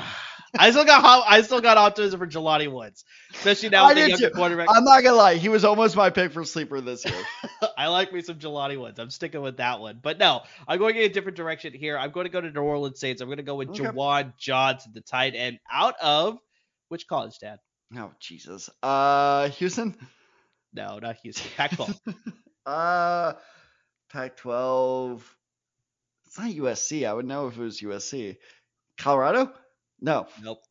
I 0.58 0.70
still 0.70 0.84
got 0.84 1.24
I 1.28 1.42
still 1.42 1.60
got 1.60 1.76
optimism 1.78 2.18
for 2.18 2.26
Jelani 2.26 2.70
Woods, 2.70 3.04
especially 3.34 3.68
now 3.68 3.84
I 3.84 3.88
with 3.88 3.96
the 3.96 4.08
did 4.10 4.20
younger 4.20 4.36
quarterback. 4.36 4.68
I'm 4.70 4.84
not 4.84 5.02
gonna 5.02 5.16
lie, 5.16 5.34
he 5.36 5.48
was 5.48 5.64
almost 5.64 5.96
my 5.96 6.10
pick 6.10 6.32
for 6.32 6.44
sleeper 6.44 6.80
this 6.80 7.04
year. 7.04 7.22
I 7.78 7.88
like 7.88 8.12
me 8.12 8.20
some 8.22 8.36
Jelani 8.38 8.78
Woods. 8.80 8.98
I'm 8.98 9.10
sticking 9.10 9.42
with 9.42 9.58
that 9.58 9.80
one. 9.80 10.00
But 10.02 10.18
no, 10.18 10.42
I'm 10.66 10.78
going 10.78 10.96
in 10.96 11.02
a 11.02 11.08
different 11.08 11.36
direction 11.36 11.72
here. 11.72 11.96
I'm 11.96 12.10
going 12.10 12.24
to 12.24 12.30
go 12.30 12.40
to 12.40 12.50
New 12.50 12.60
Orleans 12.60 12.98
Saints. 12.98 13.20
I'm 13.20 13.28
going 13.28 13.38
to 13.38 13.42
go 13.42 13.54
with 13.54 13.70
Okay. 13.70 13.84
Juwan 13.84 14.36
Johnson, 14.38 14.92
the 14.94 15.00
tight 15.00 15.34
end, 15.34 15.58
out 15.70 15.94
of 16.02 16.38
which 16.88 17.06
college, 17.06 17.38
Tad? 17.38 17.58
oh 17.96 18.10
Jesus. 18.20 18.68
Uh, 18.82 19.48
Houston. 19.50 19.96
No, 20.72 20.98
not 20.98 21.16
Houston. 21.22 21.50
Pac-12. 21.56 21.98
Uh, 22.66 23.32
Pac-12. 24.12 25.22
It's 26.26 26.38
not 26.38 26.50
USC. 26.50 27.08
I 27.08 27.12
would 27.12 27.24
know 27.26 27.48
if 27.48 27.56
it 27.56 27.60
was 27.60 27.80
USC. 27.80 28.36
Colorado? 28.98 29.52
No. 30.00 30.26
nope. 30.42 30.62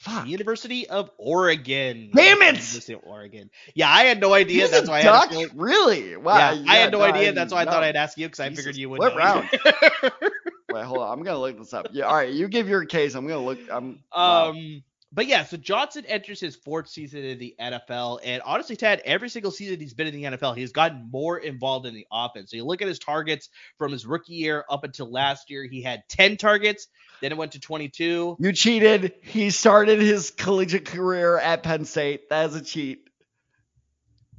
Fuck. 0.00 0.26
University 0.26 0.88
of 0.88 1.10
Oregon. 1.18 2.10
Damn 2.14 2.42
it! 2.42 2.46
University 2.56 2.92
of 2.92 3.00
Oregon. 3.04 3.50
Yeah, 3.74 3.90
I 3.90 4.04
had 4.04 4.20
no 4.20 4.32
idea. 4.34 4.62
He's 4.62 4.70
That's 4.70 4.88
why 4.88 4.98
I 4.98 5.02
had 5.02 5.32
a 5.32 5.48
Really? 5.54 6.16
Wow. 6.16 6.52
yeah, 6.52 6.64
I 6.70 6.76
had 6.76 6.92
no 6.92 7.02
idea. 7.02 7.32
That's 7.32 7.52
why 7.52 7.62
I 7.62 7.64
thought. 7.64 7.82
I'd 7.82 7.96
ask 7.96 8.16
you 8.18 8.26
because 8.26 8.40
I 8.40 8.48
Jesus, 8.48 8.64
figured 8.64 8.76
you 8.76 8.90
would. 8.90 8.98
what 9.00 9.14
know. 9.14 9.18
round? 9.18 9.48
Wait, 10.72 10.84
hold 10.84 10.98
on. 10.98 11.18
I'm 11.18 11.24
gonna 11.24 11.38
look 11.38 11.58
this 11.58 11.72
up. 11.72 11.88
Yeah. 11.92 12.04
All 12.04 12.14
right. 12.14 12.32
You 12.32 12.48
give 12.48 12.68
your 12.68 12.84
case. 12.84 13.14
I'm 13.14 13.26
gonna 13.26 13.44
look. 13.44 13.58
I'm. 13.70 14.00
wow. 14.14 14.50
Um, 14.50 14.82
But 15.16 15.26
yeah, 15.26 15.44
so 15.44 15.56
Johnson 15.56 16.04
enters 16.06 16.38
his 16.38 16.56
fourth 16.56 16.88
season 16.88 17.24
in 17.24 17.38
the 17.38 17.54
NFL, 17.58 18.20
and 18.22 18.42
honestly, 18.44 18.76
Tad, 18.76 19.00
every 19.06 19.30
single 19.30 19.50
season 19.50 19.80
he's 19.80 19.94
been 19.94 20.06
in 20.06 20.12
the 20.12 20.24
NFL, 20.24 20.54
he's 20.54 20.72
gotten 20.72 21.08
more 21.10 21.38
involved 21.38 21.86
in 21.86 21.94
the 21.94 22.06
offense. 22.12 22.50
So 22.50 22.58
you 22.58 22.64
look 22.66 22.82
at 22.82 22.88
his 22.88 22.98
targets 22.98 23.48
from 23.78 23.92
his 23.92 24.04
rookie 24.04 24.34
year 24.34 24.66
up 24.68 24.84
until 24.84 25.10
last 25.10 25.48
year, 25.48 25.64
he 25.64 25.80
had 25.80 26.02
10 26.10 26.36
targets, 26.36 26.88
then 27.22 27.32
it 27.32 27.38
went 27.38 27.52
to 27.52 27.60
22. 27.60 28.36
You 28.38 28.52
cheated. 28.52 29.14
He 29.22 29.48
started 29.48 30.00
his 30.00 30.30
collegiate 30.30 30.84
career 30.84 31.38
at 31.38 31.62
Penn 31.62 31.86
State. 31.86 32.28
That 32.28 32.50
is 32.50 32.54
a 32.54 32.62
cheat. 32.62 33.08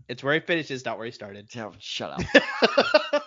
It's 0.08 0.24
where 0.24 0.36
he 0.36 0.42
finishes, 0.42 0.86
not 0.86 0.98
where 0.98 1.08
he 1.08 1.12
started. 1.12 1.50
Yeah, 1.56 1.72
shut 1.80 2.12
up. 2.12 2.22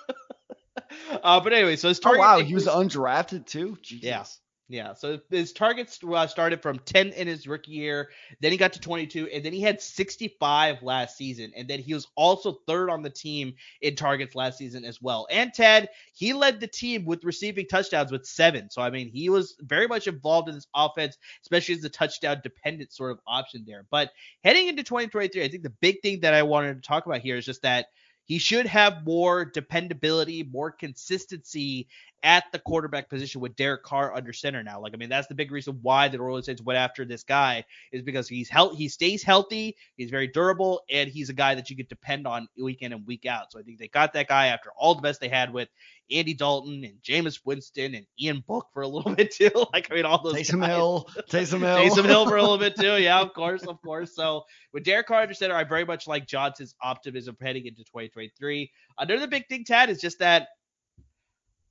uh, 1.24 1.40
but 1.40 1.52
anyway, 1.52 1.74
so 1.74 1.88
his 1.88 1.98
Oh 1.98 2.02
target. 2.14 2.20
wow, 2.20 2.38
he 2.38 2.54
was 2.54 2.68
undrafted 2.68 3.46
too. 3.46 3.76
Jesus. 3.82 4.04
Yeah. 4.04 4.24
Yeah, 4.70 4.94
so 4.94 5.18
his 5.30 5.52
targets 5.52 5.98
uh, 6.08 6.28
started 6.28 6.62
from 6.62 6.78
10 6.78 7.08
in 7.08 7.26
his 7.26 7.48
rookie 7.48 7.72
year, 7.72 8.10
then 8.38 8.52
he 8.52 8.56
got 8.56 8.74
to 8.74 8.80
22, 8.80 9.26
and 9.26 9.44
then 9.44 9.52
he 9.52 9.60
had 9.60 9.82
65 9.82 10.84
last 10.84 11.16
season, 11.16 11.50
and 11.56 11.66
then 11.66 11.80
he 11.80 11.92
was 11.92 12.06
also 12.14 12.60
third 12.68 12.88
on 12.88 13.02
the 13.02 13.10
team 13.10 13.54
in 13.80 13.96
targets 13.96 14.36
last 14.36 14.58
season 14.58 14.84
as 14.84 15.02
well. 15.02 15.26
And 15.28 15.52
Ted, 15.52 15.88
he 16.12 16.34
led 16.34 16.60
the 16.60 16.68
team 16.68 17.04
with 17.04 17.24
receiving 17.24 17.66
touchdowns 17.66 18.12
with 18.12 18.24
seven. 18.24 18.70
So 18.70 18.80
I 18.80 18.90
mean, 18.90 19.10
he 19.12 19.28
was 19.28 19.56
very 19.58 19.88
much 19.88 20.06
involved 20.06 20.48
in 20.48 20.54
this 20.54 20.68
offense, 20.72 21.18
especially 21.42 21.74
as 21.74 21.80
the 21.80 21.88
touchdown 21.88 22.40
dependent 22.44 22.92
sort 22.92 23.10
of 23.10 23.18
option 23.26 23.64
there. 23.66 23.86
But 23.90 24.12
heading 24.44 24.68
into 24.68 24.84
2023, 24.84 25.42
I 25.42 25.48
think 25.48 25.64
the 25.64 25.70
big 25.80 26.00
thing 26.00 26.20
that 26.20 26.32
I 26.32 26.44
wanted 26.44 26.80
to 26.80 26.88
talk 26.88 27.06
about 27.06 27.22
here 27.22 27.36
is 27.36 27.44
just 27.44 27.62
that 27.62 27.86
he 28.24 28.38
should 28.38 28.66
have 28.66 29.04
more 29.04 29.44
dependability, 29.44 30.42
more 30.44 30.70
consistency 30.70 31.88
at 32.22 32.44
the 32.52 32.58
quarterback 32.58 33.08
position 33.08 33.40
with 33.40 33.56
Derek 33.56 33.82
Carr 33.82 34.14
under 34.14 34.32
center 34.32 34.62
now. 34.62 34.80
Like, 34.80 34.92
I 34.94 34.96
mean, 34.96 35.08
that's 35.08 35.26
the 35.26 35.34
big 35.34 35.50
reason 35.50 35.78
why 35.82 36.08
the 36.08 36.18
Orleans 36.18 36.46
Saints 36.46 36.62
went 36.62 36.78
after 36.78 37.04
this 37.04 37.22
guy 37.22 37.64
is 37.92 38.02
because 38.02 38.28
he's 38.28 38.50
he 38.76 38.88
stays 38.88 39.22
healthy, 39.22 39.76
he's 39.96 40.10
very 40.10 40.26
durable, 40.26 40.82
and 40.90 41.08
he's 41.08 41.30
a 41.30 41.34
guy 41.34 41.54
that 41.54 41.70
you 41.70 41.76
could 41.76 41.88
depend 41.88 42.26
on 42.26 42.46
week 42.58 42.82
in 42.82 42.92
and 42.92 43.06
week 43.06 43.26
out. 43.26 43.50
So 43.52 43.58
I 43.58 43.62
think 43.62 43.78
they 43.78 43.88
got 43.88 44.12
that 44.12 44.28
guy 44.28 44.48
after 44.48 44.70
all 44.76 44.94
the 44.94 45.02
best 45.02 45.20
they 45.20 45.28
had 45.28 45.52
with 45.52 45.68
Andy 46.10 46.34
Dalton 46.34 46.84
and 46.84 46.94
Jameis 47.02 47.40
Winston 47.44 47.94
and 47.94 48.06
Ian 48.20 48.44
Book 48.46 48.66
for 48.72 48.82
a 48.82 48.88
little 48.88 49.14
bit 49.16 49.32
too. 49.32 49.50
like, 49.72 49.90
I 49.90 49.94
mean, 49.94 50.04
all 50.04 50.22
those 50.22 50.34
Taysom 50.34 50.60
guys. 50.60 50.70
Hill. 50.70 51.08
Taysom 51.30 51.60
Hill. 51.60 51.76
Taysom 51.78 52.04
Hill 52.04 52.28
for 52.28 52.36
a 52.36 52.42
little 52.42 52.58
bit 52.58 52.76
too. 52.76 52.96
Yeah, 52.96 53.20
of 53.20 53.32
course, 53.34 53.62
of 53.64 53.80
course. 53.82 54.14
So 54.14 54.44
with 54.72 54.84
Derek 54.84 55.06
Carr 55.06 55.22
under 55.22 55.34
center, 55.34 55.54
I 55.54 55.64
very 55.64 55.84
much 55.84 56.06
like 56.06 56.26
Johnson's 56.26 56.74
optimism 56.82 57.36
heading 57.40 57.66
into 57.66 57.84
2023. 57.84 58.70
Another 58.98 59.26
big 59.26 59.48
thing, 59.48 59.64
Tad, 59.64 59.90
is 59.90 60.00
just 60.00 60.18
that 60.18 60.48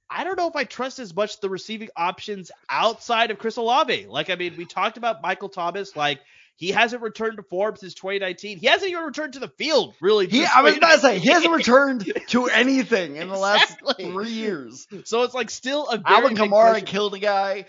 I 0.10 0.24
don't 0.24 0.38
know 0.38 0.48
if 0.48 0.56
I 0.56 0.64
trust 0.64 0.98
as 1.00 1.16
much 1.16 1.40
the 1.40 1.50
receiving 1.50 1.90
options 1.96 2.52
outside 2.70 3.30
of 3.30 3.38
Chris 3.38 3.58
Olave. 3.58 4.08
Like, 4.08 4.30
I 4.30 4.36
mean, 4.36 4.56
we 4.58 4.66
talked 4.66 4.98
about 4.98 5.22
Michael 5.22 5.50
Thomas. 5.50 5.96
Like, 5.96 6.20
he 6.60 6.72
hasn't 6.72 7.02
returned 7.02 7.38
to 7.38 7.44
form 7.44 7.78
since 7.78 7.94
2019. 7.94 8.58
He 8.58 8.68
hasn't 8.68 8.92
even 8.92 9.06
returned 9.06 9.34
to 9.34 9.40
the 9.40 9.48
field, 9.48 9.96
really. 10.02 10.28
He, 10.28 10.46
I 10.46 10.62
was 10.62 10.76
about 10.76 10.96
to 10.96 11.00
say 11.00 11.18
he 11.18 11.30
hasn't 11.30 11.54
returned 11.54 12.12
to 12.28 12.48
anything 12.54 13.16
in 13.16 13.30
the 13.30 13.38
last 13.38 13.78
three 13.98 14.30
years. 14.30 14.86
So 15.06 15.24
it's 15.24 15.34
like 15.34 15.50
still 15.50 15.88
a 15.88 15.98
very 16.00 16.16
Alvin 16.16 16.36
Kamara 16.36 16.86
killed 16.86 17.14
a 17.14 17.20
guy. 17.20 17.66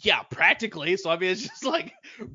Yeah, 0.00 0.22
practically. 0.22 0.96
So 0.96 1.10
I 1.10 1.18
mean, 1.18 1.30
it's 1.30 1.42
just 1.42 1.64
like 1.66 1.92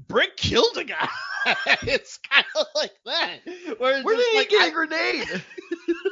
Brick 0.08 0.38
killed 0.38 0.78
a 0.78 0.84
guy. 0.84 1.10
it's 1.82 2.20
kind 2.20 2.46
of 2.56 2.68
like 2.76 2.92
that. 3.08 3.40
Where, 3.80 4.04
Where 4.04 4.16
did 4.16 4.26
he 4.34 4.38
like, 4.38 4.50
get 4.50 4.62
I- 4.62 4.68
a 4.68 4.72
grenade? 4.72 5.44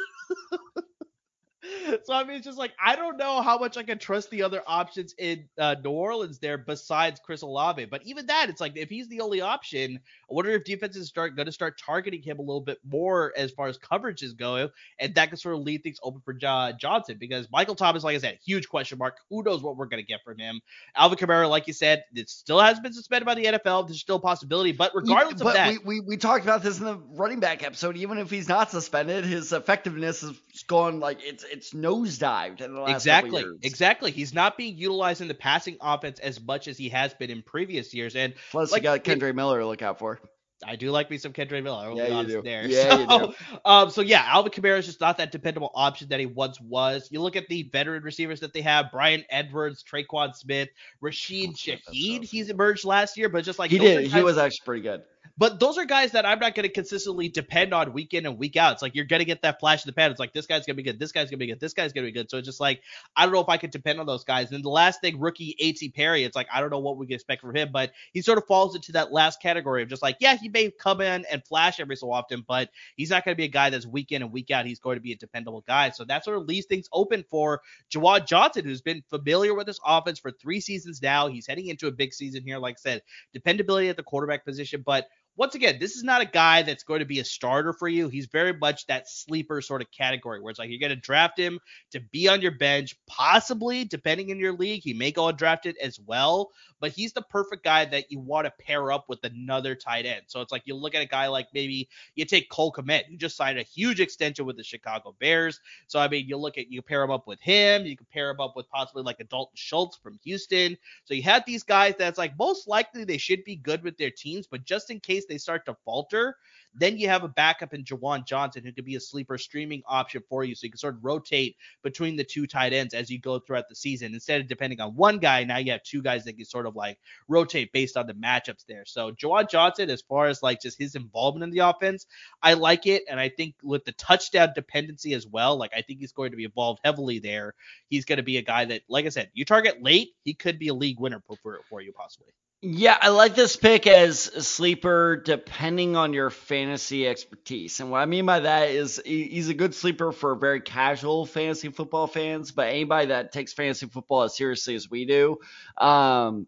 so 2.04 2.14
I 2.14 2.24
mean, 2.24 2.38
it's 2.38 2.46
just 2.46 2.58
like 2.58 2.74
I 2.84 2.96
don't 2.96 3.18
know 3.18 3.42
how 3.42 3.58
much 3.58 3.78
I 3.78 3.84
can 3.84 3.98
trust 3.98 4.30
the 4.30 4.44
other 4.44 4.62
options 4.66 5.14
in 5.18 5.46
uh, 5.58 5.76
New 5.84 5.92
Orleans 5.92 6.40
there 6.40 6.58
besides 6.58 7.20
Chris 7.24 7.42
Olave. 7.42 7.86
But 7.86 8.04
even 8.06 8.28
that, 8.28 8.50
it's 8.50 8.62
like 8.62 8.78
if 8.78 8.90
he's 8.90 9.08
the 9.08 9.22
only 9.22 9.42
option, 9.42 10.00
I 10.30 10.34
wonder 10.34 10.52
if 10.52 10.64
defenses 10.64 11.08
start 11.08 11.36
going 11.36 11.46
to 11.46 11.52
start 11.52 11.80
targeting 11.80 12.22
him 12.22 12.40
a 12.40 12.42
little 12.42 12.62
bit 12.62 12.80
more 12.90 13.34
as 13.36 13.52
far 13.52 13.68
as 13.68 13.78
coverage 13.78 14.24
is 14.24 14.34
going, 14.34 14.70
and 15.00 15.16
that 15.16 15.30
could 15.30 15.40
sort 15.40 15.56
of 15.56 15.62
leave 15.62 15.82
things 15.82 16.00
open 16.04 16.22
for 16.24 16.34
John 16.34 16.76
Johnson 16.80 17.18
because 17.20 17.48
Michael 17.52 17.76
Thomas, 17.76 18.04
like 18.04 18.16
I 18.16 18.20
said, 18.20 18.40
huge 18.44 18.70
question 18.70 18.98
mark. 18.98 19.18
Who 19.30 19.44
knows 19.44 19.62
what 19.62 19.78
we're 19.78 19.88
going 19.88 20.04
to 20.04 20.08
get 20.08 20.24
from 20.24 20.38
him? 20.38 20.62
Alvin 20.96 21.18
Kamara, 21.18 21.50
like 21.50 21.68
you 21.68 21.74
said, 21.74 22.04
it 22.14 22.30
still 22.30 22.60
has 22.60 22.80
been 22.80 22.94
suspended 22.94 23.26
by 23.26 23.36
the 23.36 23.46
NFL. 23.46 23.88
There's 23.88 24.00
still 24.00 24.18
a 24.18 24.22
possibility, 24.22 24.72
but 24.72 24.92
regardless 24.94 25.42
but 25.42 25.50
of 25.50 25.54
that, 25.56 25.70
we, 25.70 26.00
we 26.00 26.00
we 26.02 26.18
talked 26.18 26.44
about 26.44 26.64
this 26.64 26.80
in 26.80 26.86
the 26.86 26.98
running 27.12 27.40
back 27.40 27.64
episode. 27.64 27.98
Even 27.98 28.18
if 28.18 28.30
he's 28.30 28.48
not 28.48 28.72
suspended, 28.72 29.26
his 29.26 29.52
effectiveness 29.54 30.22
has 30.22 30.34
gone 30.68 31.00
like 31.00 31.20
it's 31.22 31.44
it's 31.44 31.59
nosedived 31.74 32.62
in 32.62 32.74
the 32.74 32.82
last 32.82 32.96
exactly 32.96 33.46
exactly. 33.62 34.12
He's 34.12 34.34
not 34.34 34.58
being 34.58 34.78
utilized 34.78 35.22
in 35.22 35.28
the 35.28 35.34
passing 35.34 35.78
offense 35.82 36.20
as 36.20 36.42
much 36.42 36.68
as 36.68 36.78
he 36.78 36.90
has 36.90 37.14
been 37.14 37.30
in 37.30 37.42
previous 37.42 37.94
years, 37.94 38.16
and 38.16 38.34
Plus, 38.52 38.72
like, 38.72 38.82
you 38.82 38.84
got 38.84 39.04
Kendre 39.04 39.34
Miller 39.34 39.60
to 39.60 39.68
look 39.68 39.82
out 39.82 40.00
for. 40.00 40.20
I 40.66 40.76
do 40.76 40.92
like 40.92 41.10
me 41.10 41.18
some 41.18 41.32
Kendre 41.32 41.64
Miller. 41.64 41.94
Yeah, 41.94 42.10
be 42.10 42.16
you 42.16 42.28
do. 42.28 42.42
there. 42.42 42.68
Yeah, 42.68 42.90
so, 42.90 43.00
you 43.00 43.28
do. 43.28 43.34
Um, 43.66 43.90
so 43.90 44.02
yeah, 44.02 44.24
Alvin 44.26 44.52
Kamara 44.52 44.80
is 44.80 44.86
just 44.86 45.00
not 45.00 45.18
that 45.18 45.32
dependable 45.32 45.72
option 45.74 46.10
that 46.10 46.20
he 46.20 46.26
once 46.26 46.60
was. 46.60 47.08
You 47.12 47.22
look 47.22 47.36
at 47.36 47.48
the 47.48 47.70
veteran 47.72 48.04
receivers 48.04 48.42
that 48.42 48.54
they 48.54 48.62
have: 48.62 48.92
Brian 48.92 49.24
Edwards, 49.30 49.84
Tre'Quan 49.84 50.36
Smith, 50.36 50.70
Rashid 51.02 51.52
Oh, 51.52 51.54
Shaheed. 51.54 52.24
He's 52.24 52.50
emerged 52.50 52.84
last 52.84 53.18
year, 53.18 53.30
but 53.30 53.46
just 53.46 53.60
like 53.60 53.72
he 53.72 53.80
did. 53.80 54.08
He 54.08 54.22
was 54.22 54.38
actually 54.38 54.66
pretty 54.66 54.82
good. 54.82 55.04
But 55.40 55.58
those 55.58 55.78
are 55.78 55.86
guys 55.86 56.12
that 56.12 56.26
I'm 56.26 56.40
not 56.40 56.54
going 56.54 56.68
to 56.68 56.74
consistently 56.74 57.30
depend 57.30 57.74
on 57.74 57.94
week 57.94 58.14
in 58.14 58.26
and 58.26 58.38
week 58.38 58.58
out. 58.58 58.74
It's 58.74 58.82
like 58.82 58.94
you're 58.94 59.06
going 59.06 59.22
to 59.22 59.26
get 59.26 59.42
that 59.44 59.62
flash 59.62 59.86
in 59.86 59.88
the 59.88 59.94
pan. 59.94 60.12
It's 60.12 60.20
like 60.20 60.34
this 60.34 60.46
guy's 60.46 60.66
going 60.66 60.76
to 60.76 60.84
be 60.84 60.84
good. 60.84 61.00
This 61.00 61.14
guy's 61.14 61.30
going 61.30 61.40
to 61.40 61.46
be 61.46 61.48
good. 61.48 61.62
This 61.62 61.74
guy's 61.74 61.94
going 61.94 62.06
to 62.06 62.12
be 62.12 62.20
good. 62.20 62.30
So 62.30 62.38
it's 62.38 62.46
just 62.46 62.60
like 62.60 62.82
I 63.16 63.24
don't 63.24 63.34
know 63.34 63.40
if 63.40 63.48
I 63.48 63.56
could 63.56 63.72
depend 63.72 64.02
on 64.02 64.06
those 64.06 64.26
guys. 64.26 64.52
And 64.52 64.66
the 64.66 64.70
last 64.70 65.00
thing, 65.00 65.18
rookie 65.18 65.56
A.T. 65.58 65.92
Perry. 65.92 66.26
It's 66.26 66.36
like 66.36 66.48
I 66.54 66.60
don't 66.60 66.70
know 66.72 66.80
what 66.80 66.98
we 66.98 67.08
can 67.08 67.16
expect 67.16 67.40
from 67.42 67.56
him, 67.56 67.70
but 67.72 67.94
he 68.12 68.22
sort 68.22 68.38
of 68.38 68.48
falls 68.48 68.76
into 68.76 68.92
that 68.92 69.14
last 69.14 69.42
category 69.42 69.82
of 69.82 69.88
just 69.88 70.02
like 70.02 70.18
yeah, 70.20 70.36
he 70.36 70.50
may 70.50 70.72
come 70.72 71.00
in 71.00 71.24
and 71.32 71.42
flash 71.46 71.80
every 71.80 71.96
so 71.96 72.12
often, 72.12 72.44
but 72.46 72.70
he's 72.98 73.10
not 73.10 73.24
going 73.24 73.34
to 73.34 73.38
be 73.38 73.46
a 73.46 73.48
guy 73.48 73.70
that's 73.70 73.88
week 73.88 74.12
in 74.12 74.22
and 74.22 74.34
week 74.34 74.52
out. 74.52 74.66
He's 74.66 74.80
going 74.80 74.98
to 74.98 75.02
be 75.02 75.14
a 75.14 75.18
dependable 75.18 75.64
guy. 75.66 75.92
So 75.92 76.04
that 76.04 76.26
sort 76.26 76.36
of 76.36 76.48
leaves 76.48 76.66
things 76.66 76.90
open 76.92 77.24
for 77.30 77.62
Juwan 77.90 78.28
Johnson, 78.28 78.66
who's 78.66 78.82
been 78.82 79.04
familiar 79.10 79.54
with 79.54 79.68
this 79.68 79.80
offense 79.86 80.20
for 80.20 80.32
three 80.32 80.60
seasons 80.60 81.02
now. 81.02 81.28
He's 81.28 81.48
heading 81.48 81.68
into 81.68 81.88
a 81.88 81.92
big 81.92 82.14
season 82.14 82.44
here. 82.44 82.58
Like 82.58 82.76
I 82.80 82.82
said, 82.82 83.04
dependability 83.32 83.88
at 83.88 83.96
the 83.96 84.04
quarterback 84.04 84.44
position, 84.44 84.84
but 84.86 85.08
once 85.36 85.56
again, 85.56 85.78
this 85.80 85.96
is 85.96 86.04
not 86.04 86.22
a 86.22 86.26
guy 86.26 86.64
that's 86.64 86.84
going 86.84 87.00
to 87.00 87.06
be 87.06 87.20
a 87.20 87.24
starter 87.24 87.72
for 87.72 87.88
you. 87.88 88.10
He's 88.10 88.26
very 88.26 88.52
much 88.52 88.86
that 88.88 89.10
sleeper 89.10 89.62
sort 89.62 89.82
of 89.82 89.90
category 89.92 90.42
where 90.42 90.52
it's 90.52 90.60
like 90.60 90.70
you're 90.70 90.80
going 90.80 90.90
to 90.90 90.96
draft 90.98 91.40
him 91.40 91.60
to 91.92 92.02
be 92.12 92.28
on 92.28 92.42
your 92.42 92.58
bench, 92.58 92.96
possibly 93.08 93.86
depending 93.86 94.30
in 94.30 94.40
your 94.40 94.52
league. 94.52 94.82
He 94.84 94.94
may 94.94 95.12
go 95.12 95.32
undrafted 95.32 95.76
as 95.82 95.98
well, 95.98 96.52
but 96.82 96.92
he's 96.92 97.14
the 97.14 97.22
perfect 97.22 97.64
guy 97.64 97.86
that 97.86 98.12
you 98.12 98.20
want 98.20 98.48
to 98.48 98.54
pair 98.66 98.92
up 98.92 99.06
with 99.08 99.24
another 99.24 99.76
tight 99.76 100.06
end. 100.06 100.24
So 100.28 100.42
it's 100.42 100.52
like 100.52 100.64
you 100.66 100.76
look 100.76 100.94
at 100.94 101.02
a 101.02 101.08
guy 101.08 101.28
like 101.28 101.48
maybe 101.54 101.88
you 102.16 102.26
take 102.26 102.50
Cole 102.50 102.74
Kmet, 102.74 103.06
who 103.06 103.16
just 103.16 103.38
signed 103.38 103.60
a 103.60 103.64
huge 103.64 104.02
extension 104.02 104.46
with 104.46 104.58
the 104.58 104.64
Chicago 104.64 105.16
Bears. 105.22 105.62
So 105.88 106.00
I 106.00 106.10
mean, 106.10 106.28
you 106.28 106.36
look 106.36 106.58
at 106.58 106.70
you 106.70 106.82
pair 106.82 107.02
him 107.02 107.12
up 107.12 107.28
with 107.28 107.40
him, 107.40 107.86
you 107.86 107.96
can 107.96 108.08
pair 108.12 108.30
him 108.30 108.42
up 108.42 108.58
with 108.58 108.70
possibly 108.70 109.04
like 109.04 109.22
a 109.22 109.26
Dalton 109.26 109.56
Schultz 109.56 109.98
from 109.98 110.20
Houston. 110.26 110.76
So 111.06 111.14
you 111.14 111.24
have 111.24 111.44
these 111.46 111.64
guys 111.64 111.96
that's 111.98 112.18
like 112.18 112.38
most 112.38 112.68
likely 112.68 113.06
they 113.06 113.18
should 113.18 113.46
be 113.46 113.56
good 113.56 113.84
with 113.84 113.98
their 113.98 114.12
teams, 114.12 114.48
but 114.48 114.66
just 114.66 114.90
in 114.90 115.00
case 115.00 115.19
they 115.28 115.38
start 115.38 115.66
to 115.66 115.76
falter, 115.86 116.36
then 116.74 116.98
you 116.98 117.08
have 117.08 117.24
a 117.24 117.28
backup 117.28 117.74
in 117.74 117.84
Juwan 117.84 118.26
Johnson 118.26 118.64
who 118.64 118.72
could 118.72 118.86
be 118.86 118.96
a 118.96 119.00
sleeper 119.00 119.38
streaming 119.38 119.82
option 119.88 120.22
for 120.30 120.44
you. 120.44 120.56
So 120.56 120.66
you 120.66 120.72
can 120.72 120.78
sort 120.78 120.96
of 120.96 121.04
rotate 121.04 121.56
between 121.84 122.16
the 122.16 122.24
two 122.24 122.46
tight 122.46 122.74
ends 122.74 122.94
as 122.94 123.10
you 123.10 123.20
go 123.20 123.40
throughout 123.40 123.68
the 123.70 123.76
season. 123.76 124.14
Instead 124.14 124.42
of 124.42 124.48
depending 124.48 124.80
on 124.80 124.96
one 124.96 125.18
guy, 125.18 125.44
now 125.44 125.58
you 125.58 125.72
have 125.72 125.84
two 125.84 126.02
guys 126.02 126.24
that 126.26 126.34
can 126.34 126.46
sort 126.46 126.66
of 126.68 126.76
like 126.76 127.00
rotate 127.28 127.72
based 127.74 127.98
on 127.98 128.08
the 128.08 128.14
matchups 128.14 128.66
there. 128.68 128.86
So 128.86 129.12
Juwan 129.12 129.50
Johnson, 129.50 129.90
as 129.90 130.02
far 130.02 130.28
as 130.28 130.44
like 130.44 130.62
just 130.62 130.78
his 130.78 130.96
involvement 130.96 131.44
in 131.44 131.50
the 131.50 131.68
offense, 131.68 132.06
I 132.42 132.54
like 132.54 132.86
it. 132.86 133.04
And 133.10 133.20
I 133.20 133.30
think 133.30 133.56
with 133.64 133.86
the 133.86 133.94
touchdown 133.94 134.50
dependency 134.54 135.14
as 135.14 135.26
well, 135.26 135.58
like 135.58 135.72
I 135.76 135.82
think 135.82 136.00
he's 136.00 136.12
going 136.12 136.32
to 136.32 136.38
be 136.38 136.46
involved 136.46 136.82
heavily 136.84 137.20
there. 137.20 137.56
He's 137.90 138.06
going 138.06 138.18
to 138.18 138.24
be 138.24 138.38
a 138.38 138.44
guy 138.44 138.66
that, 138.66 138.84
like 138.88 139.06
I 139.06 139.10
said, 139.10 139.32
you 139.34 139.44
target 139.44 139.82
late, 139.82 140.10
he 140.24 140.34
could 140.34 140.60
be 140.60 140.68
a 140.68 140.74
league 140.74 141.00
winner 141.00 141.22
for, 141.42 141.60
for 141.70 141.82
you 141.82 141.92
possibly. 141.92 142.34
Yeah, 142.62 142.98
I 143.00 143.08
like 143.10 143.36
this 143.36 143.56
pick 143.56 143.88
as 143.88 144.28
a 144.28 144.42
sleeper 144.42 145.16
depending 145.16 145.96
on 145.96 146.12
your 146.12 146.30
fantasy 146.30 147.08
expertise. 147.08 147.80
And 147.80 147.90
what 147.90 148.00
I 148.00 148.06
mean 148.06 148.26
by 148.26 148.42
that 148.42 148.72
is 148.72 149.02
he's 149.06 149.48
a 149.48 149.54
good 149.54 149.74
sleeper 149.74 150.12
for 150.12 150.36
very 150.36 150.60
casual 150.60 151.26
fantasy 151.26 151.70
football 151.70 152.06
fans, 152.06 152.52
but 152.52 152.68
anybody 152.68 153.08
that 153.08 153.32
takes 153.32 153.54
fantasy 153.54 153.86
football 153.86 154.24
as 154.24 154.36
seriously 154.36 154.76
as 154.76 154.90
we 154.90 155.06
do, 155.06 155.38
um, 155.78 156.48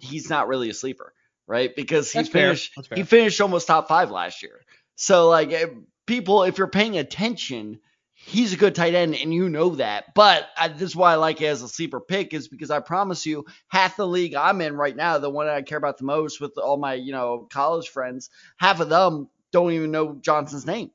he's 0.00 0.30
not 0.30 0.46
really 0.46 0.70
a 0.70 0.74
sleeper, 0.74 1.12
right? 1.48 1.74
Because 1.74 2.12
he 2.12 2.20
That's 2.20 2.28
finished 2.28 2.72
he 2.94 3.02
finished 3.02 3.40
almost 3.40 3.66
top 3.66 3.88
5 3.88 4.12
last 4.12 4.44
year. 4.44 4.60
So 4.94 5.28
like 5.28 5.50
eh, 5.50 5.66
people 6.06 6.44
if 6.44 6.58
you're 6.58 6.68
paying 6.68 6.96
attention, 6.96 7.80
he's 8.26 8.52
a 8.52 8.56
good 8.56 8.74
tight 8.74 8.94
end 8.94 9.14
and 9.16 9.32
you 9.32 9.48
know 9.48 9.70
that. 9.76 10.14
But 10.14 10.48
I, 10.56 10.68
this 10.68 10.90
is 10.90 10.96
why 10.96 11.12
I 11.12 11.16
like 11.16 11.40
it 11.40 11.46
as 11.46 11.62
a 11.62 11.68
sleeper 11.68 12.00
pick 12.00 12.34
is 12.34 12.48
because 12.48 12.70
I 12.70 12.80
promise 12.80 13.26
you, 13.26 13.46
half 13.68 13.96
the 13.96 14.06
league 14.06 14.34
I'm 14.34 14.60
in 14.60 14.76
right 14.76 14.94
now, 14.94 15.18
the 15.18 15.30
one 15.30 15.48
I 15.48 15.62
care 15.62 15.78
about 15.78 15.98
the 15.98 16.04
most 16.04 16.40
with 16.40 16.58
all 16.58 16.76
my 16.76 16.94
you 16.94 17.12
know 17.12 17.48
college 17.50 17.88
friends, 17.88 18.30
half 18.58 18.80
of 18.80 18.88
them 18.88 19.28
don't 19.52 19.72
even 19.72 19.90
know 19.90 20.18
Johnson's 20.20 20.66
name. 20.66 20.90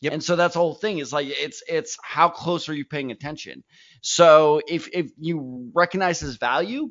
Yep. 0.00 0.12
And 0.12 0.22
so 0.22 0.36
that's 0.36 0.54
the 0.54 0.60
whole 0.60 0.74
thing. 0.74 0.98
It's 0.98 1.12
like 1.12 1.26
it's 1.28 1.62
it's 1.68 1.96
how 2.02 2.28
close 2.28 2.68
are 2.68 2.74
you 2.74 2.84
paying 2.84 3.10
attention? 3.10 3.64
So 4.02 4.60
if 4.68 4.88
if 4.92 5.10
you 5.18 5.70
recognize 5.74 6.20
his 6.20 6.36
value, 6.36 6.90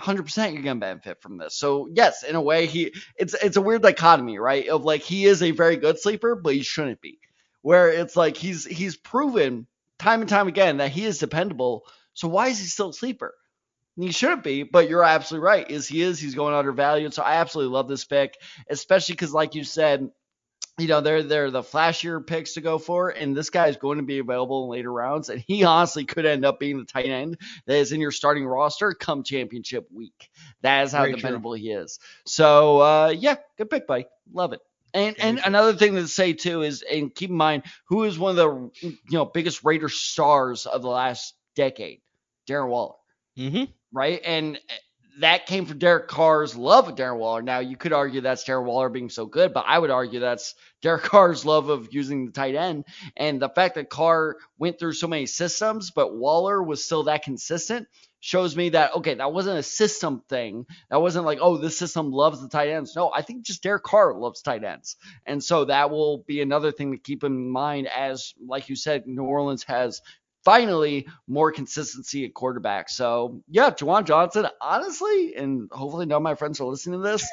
100% 0.00 0.54
you're 0.54 0.62
gonna 0.62 0.80
benefit 0.80 1.22
from 1.22 1.38
this. 1.38 1.56
So 1.56 1.88
yes, 1.94 2.24
in 2.24 2.34
a 2.34 2.42
way, 2.42 2.66
he 2.66 2.92
it's 3.16 3.34
it's 3.34 3.56
a 3.56 3.62
weird 3.62 3.82
dichotomy, 3.82 4.38
right? 4.38 4.68
Of 4.68 4.84
like 4.84 5.02
he 5.02 5.24
is 5.26 5.42
a 5.42 5.52
very 5.52 5.76
good 5.76 6.00
sleeper, 6.00 6.34
but 6.34 6.54
he 6.54 6.62
shouldn't 6.62 7.00
be. 7.00 7.20
Where 7.62 7.90
it's 7.90 8.16
like 8.16 8.36
he's 8.36 8.64
he's 8.64 8.96
proven 8.96 9.66
time 9.98 10.20
and 10.20 10.28
time 10.28 10.48
again 10.48 10.78
that 10.78 10.90
he 10.90 11.04
is 11.04 11.18
dependable. 11.18 11.86
So 12.14 12.28
why 12.28 12.48
is 12.48 12.58
he 12.58 12.66
still 12.66 12.90
a 12.90 12.94
sleeper? 12.94 13.34
He 13.96 14.12
shouldn't 14.12 14.44
be, 14.44 14.62
but 14.62 14.88
you're 14.88 15.04
absolutely 15.04 15.46
right. 15.46 15.70
Is 15.70 15.86
he 15.86 16.00
is 16.00 16.18
he's 16.18 16.34
going 16.34 16.54
undervalued. 16.54 17.12
So 17.12 17.22
I 17.22 17.34
absolutely 17.34 17.74
love 17.74 17.88
this 17.88 18.04
pick, 18.04 18.38
especially 18.68 19.14
because 19.14 19.34
like 19.34 19.54
you 19.54 19.64
said, 19.64 20.10
you 20.78 20.86
know, 20.86 21.02
they're 21.02 21.22
they're 21.22 21.50
the 21.50 21.62
flashier 21.62 22.26
picks 22.26 22.54
to 22.54 22.62
go 22.62 22.78
for, 22.78 23.10
and 23.10 23.36
this 23.36 23.50
guy 23.50 23.66
is 23.66 23.76
going 23.76 23.98
to 23.98 24.04
be 24.04 24.18
available 24.18 24.64
in 24.64 24.70
later 24.70 24.90
rounds, 24.90 25.28
and 25.28 25.40
he 25.46 25.64
honestly 25.64 26.04
could 26.04 26.24
end 26.24 26.44
up 26.44 26.58
being 26.58 26.78
the 26.78 26.84
tight 26.84 27.06
end 27.06 27.36
that 27.66 27.76
is 27.76 27.92
in 27.92 28.00
your 28.00 28.12
starting 28.12 28.46
roster 28.46 28.94
come 28.94 29.22
championship 29.22 29.86
week. 29.92 30.30
That 30.62 30.84
is 30.84 30.92
how 30.92 31.00
Very 31.00 31.12
true. 31.12 31.20
dependable 31.20 31.52
he 31.52 31.70
is. 31.70 31.98
So 32.24 32.80
uh, 32.80 33.14
yeah, 33.16 33.36
good 33.58 33.68
pick, 33.68 33.86
buddy. 33.86 34.06
Love 34.32 34.54
it. 34.54 34.60
And 34.94 35.16
and 35.20 35.40
another 35.44 35.74
thing 35.74 35.94
to 35.94 36.08
say 36.08 36.32
too 36.32 36.62
is, 36.62 36.82
and 36.82 37.14
keep 37.14 37.30
in 37.30 37.36
mind, 37.36 37.64
who 37.88 38.04
is 38.04 38.18
one 38.18 38.30
of 38.30 38.36
the 38.36 38.70
you 38.84 38.98
know 39.10 39.24
biggest 39.24 39.64
Raider 39.64 39.88
stars 39.88 40.66
of 40.66 40.82
the 40.82 40.88
last 40.88 41.34
decade, 41.56 42.00
Darren 42.48 42.68
Waller 42.68 42.94
Mm-hmm. 43.38 43.64
right? 43.92 44.20
And 44.24 44.58
that 45.18 45.46
came 45.46 45.66
from 45.66 45.78
Derek 45.78 46.08
Carr's 46.08 46.56
love 46.56 46.88
of 46.88 46.94
Darren 46.94 47.18
Waller. 47.18 47.42
Now 47.42 47.58
you 47.58 47.76
could 47.76 47.92
argue 47.92 48.20
that's 48.20 48.44
Darren 48.44 48.64
Waller 48.64 48.88
being 48.88 49.10
so 49.10 49.26
good, 49.26 49.52
but 49.52 49.64
I 49.66 49.78
would 49.78 49.90
argue 49.90 50.20
that's 50.20 50.54
Derek 50.82 51.02
Carr's 51.04 51.44
love 51.44 51.68
of 51.68 51.88
using 51.92 52.26
the 52.26 52.32
tight 52.32 52.54
end 52.54 52.84
and 53.16 53.40
the 53.40 53.48
fact 53.48 53.74
that 53.74 53.90
Carr 53.90 54.36
went 54.58 54.78
through 54.78 54.92
so 54.92 55.08
many 55.08 55.26
systems, 55.26 55.90
but 55.90 56.16
Waller 56.16 56.62
was 56.62 56.84
still 56.84 57.04
that 57.04 57.22
consistent. 57.24 57.88
Shows 58.22 58.54
me 58.54 58.68
that 58.70 58.94
okay, 58.96 59.14
that 59.14 59.32
wasn't 59.32 59.58
a 59.58 59.62
system 59.62 60.22
thing. 60.28 60.66
That 60.90 61.00
wasn't 61.00 61.24
like, 61.24 61.38
oh, 61.40 61.56
this 61.56 61.78
system 61.78 62.12
loves 62.12 62.42
the 62.42 62.50
tight 62.50 62.68
ends. 62.68 62.94
No, 62.94 63.10
I 63.10 63.22
think 63.22 63.46
just 63.46 63.62
Derek 63.62 63.82
Carr 63.82 64.14
loves 64.14 64.42
tight 64.42 64.62
ends. 64.62 64.96
And 65.24 65.42
so 65.42 65.64
that 65.64 65.90
will 65.90 66.18
be 66.26 66.42
another 66.42 66.70
thing 66.70 66.92
to 66.92 66.98
keep 66.98 67.24
in 67.24 67.48
mind 67.48 67.88
as, 67.88 68.34
like 68.46 68.68
you 68.68 68.76
said, 68.76 69.06
New 69.06 69.22
Orleans 69.22 69.62
has 69.64 70.02
finally 70.44 71.06
more 71.26 71.52
consistency 71.52 72.24
at 72.24 72.34
quarterback. 72.34 72.88
So 72.88 73.42
yeah, 73.48 73.70
Juwan 73.70 74.04
Johnson, 74.04 74.46
honestly, 74.60 75.34
and 75.36 75.68
hopefully 75.70 76.06
none 76.06 76.16
of 76.16 76.22
my 76.22 76.34
friends 76.34 76.60
are 76.60 76.64
listening 76.64 77.02
to 77.02 77.08
this. 77.08 77.28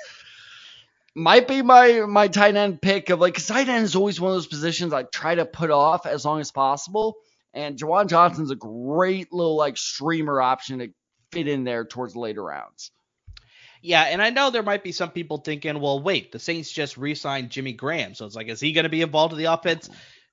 Might 1.16 1.48
be 1.48 1.62
my 1.64 2.02
my 2.08 2.28
tight 2.28 2.56
end 2.56 2.82
pick 2.82 3.10
of 3.10 3.20
like 3.20 3.36
'cause 3.36 3.48
tight 3.48 3.70
end 3.70 3.86
is 3.86 3.96
always 3.96 4.22
one 4.22 4.32
of 4.32 4.36
those 4.36 4.48
positions 4.48 4.94
I 4.94 5.04
try 5.04 5.36
to 5.36 5.46
put 5.46 5.72
off 5.72 6.06
as 6.06 6.24
long 6.26 6.42
as 6.42 6.52
possible. 6.52 7.18
And 7.54 7.78
Juwan 7.78 8.08
Johnson's 8.08 8.52
a 8.52 8.56
great 8.56 9.34
little 9.34 9.56
like 9.56 9.78
streamer 9.78 10.40
option 10.40 10.80
to 10.80 10.90
fit 11.32 11.48
in 11.48 11.64
there 11.64 11.86
towards 11.86 12.14
the 12.14 12.20
later 12.20 12.44
rounds. 12.44 12.92
Yeah, 13.82 14.04
and 14.04 14.22
I 14.22 14.32
know 14.32 14.50
there 14.50 14.64
might 14.64 14.84
be 14.84 14.92
some 14.92 15.12
people 15.12 15.38
thinking, 15.38 15.80
well, 15.80 16.02
wait, 16.02 16.32
the 16.32 16.40
Saints 16.40 16.72
just 16.72 16.98
re-signed 16.98 17.52
Jimmy 17.52 17.74
Graham, 17.74 18.16
so 18.16 18.26
it's 18.26 18.36
like, 18.36 18.48
is 18.48 18.60
he 18.60 18.72
going 18.72 18.84
to 18.84 18.90
be 18.90 19.04
involved 19.04 19.34
in 19.34 19.40
the 19.40 19.46
offense? 19.46 19.90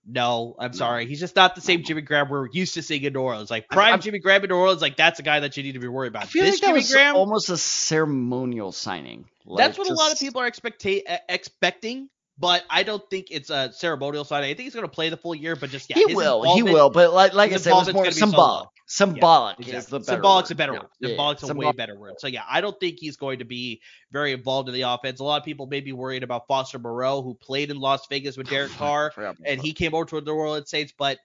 No, 0.07 0.55
I'm 0.59 0.73
No. 0.73 0.77
sorry, 0.77 1.07
he's 1.07 1.21
just 1.21 1.35
not 1.35 1.55
the 1.55 1.61
same 1.61 1.83
Jimmy 1.83 2.03
Graham 2.03 2.29
we're 2.29 2.49
used 2.53 2.75
to 2.75 2.83
seeing 2.83 3.03
in 3.05 3.13
New 3.15 3.21
Orleans. 3.21 3.51
Like 3.51 3.69
prime 3.69 3.93
I'm- 3.93 4.01
Jimmy 4.01 4.19
Graham 4.19 4.43
in 4.45 4.51
New 4.51 4.57
Orleans, 4.57 4.83
like 4.83 4.97
that's 4.97 5.19
a 5.19 5.23
guy 5.23 5.41
that 5.41 5.57
you 5.57 5.63
need 5.63 5.73
to 5.73 5.79
be 5.79 5.89
worried 5.89 6.09
about. 6.09 6.25
I 6.25 6.27
feel 6.27 6.45
this 6.45 6.57
like 6.57 6.61
that 6.61 6.67
Jimmy 6.69 6.79
was 6.81 6.93
Graham, 6.93 7.17
almost 7.17 7.49
a 7.49 7.57
ceremonial 7.57 8.73
signing. 8.73 9.25
that's 9.57 9.79
Like, 9.79 9.87
what 9.89 9.91
a 9.91 9.95
lot 9.95 10.13
of 10.13 10.19
people 10.19 10.41
are 10.43 10.51
expecta- 10.51 11.03
uh, 11.09 11.19
expecting. 11.29 12.09
but 12.39 12.65
I 12.69 12.83
don't 12.83 13.03
think 13.09 13.29
it's 13.31 13.49
a 13.51 13.73
ceremonial 13.73 14.25
signing. 14.25 14.51
I 14.51 14.55
think 14.55 14.65
he's 14.65 14.75
going 14.75 14.87
to 14.87 14.93
play 14.93 15.09
the 15.09 15.17
full 15.17 15.35
year, 15.35 15.55
but 15.57 15.71
just 15.71 15.89
yeah, 15.89 15.97
he 16.07 16.15
will, 16.15 16.55
he 16.55 16.63
will. 16.63 16.91
But 16.91 17.13
like, 17.15 17.33
like 17.33 17.53
I 17.53 17.57
said, 17.57 17.71
it 17.71 17.75
was 17.75 17.93
more 17.95 18.11
symbolic. 18.11 18.69
Symbolic 18.95 19.59
is 19.61 19.69
Exactly. 19.69 19.99
the 19.99 20.05
better. 20.05 20.17
Symbolic's 20.17 20.51
word. 20.51 20.55
a 20.55 20.55
better 20.57 20.73
Yeah, 20.73 20.79
word. 20.79 20.89
yeah, 21.01 21.09
Symbolic's 21.09 21.43
a 21.43 21.55
way 21.55 21.73
better 21.73 21.99
word. 21.99 22.15
So 22.21 22.27
yeah, 22.29 22.45
I 22.49 22.61
don't 22.61 22.79
think 22.79 22.99
he's 23.01 23.17
going 23.17 23.41
to 23.41 23.45
be 23.45 23.81
very 24.13 24.33
involved 24.33 24.69
in 24.69 24.75
the 24.75 24.83
offense. 24.83 25.19
A 25.19 25.25
lot 25.25 25.41
of 25.41 25.45
people 25.45 25.67
may 25.67 25.81
be 25.81 25.93
worried 25.93 26.23
about 26.23 26.47
Foster 26.47 26.79
Moreau, 26.79 27.21
who 27.21 27.35
played 27.35 27.71
in 27.73 27.81
Las 27.81 28.07
Vegas 28.09 28.37
with 28.37 28.47
Derek 28.51 28.71
Carr, 28.71 29.13
and 29.45 29.61
he 29.61 29.73
came 29.73 29.95
over 29.95 30.05
to 30.05 30.21
the 30.21 30.31
New 30.31 30.37
Orleans 30.37 30.71
Saints. 30.71 30.93
But 30.97 31.19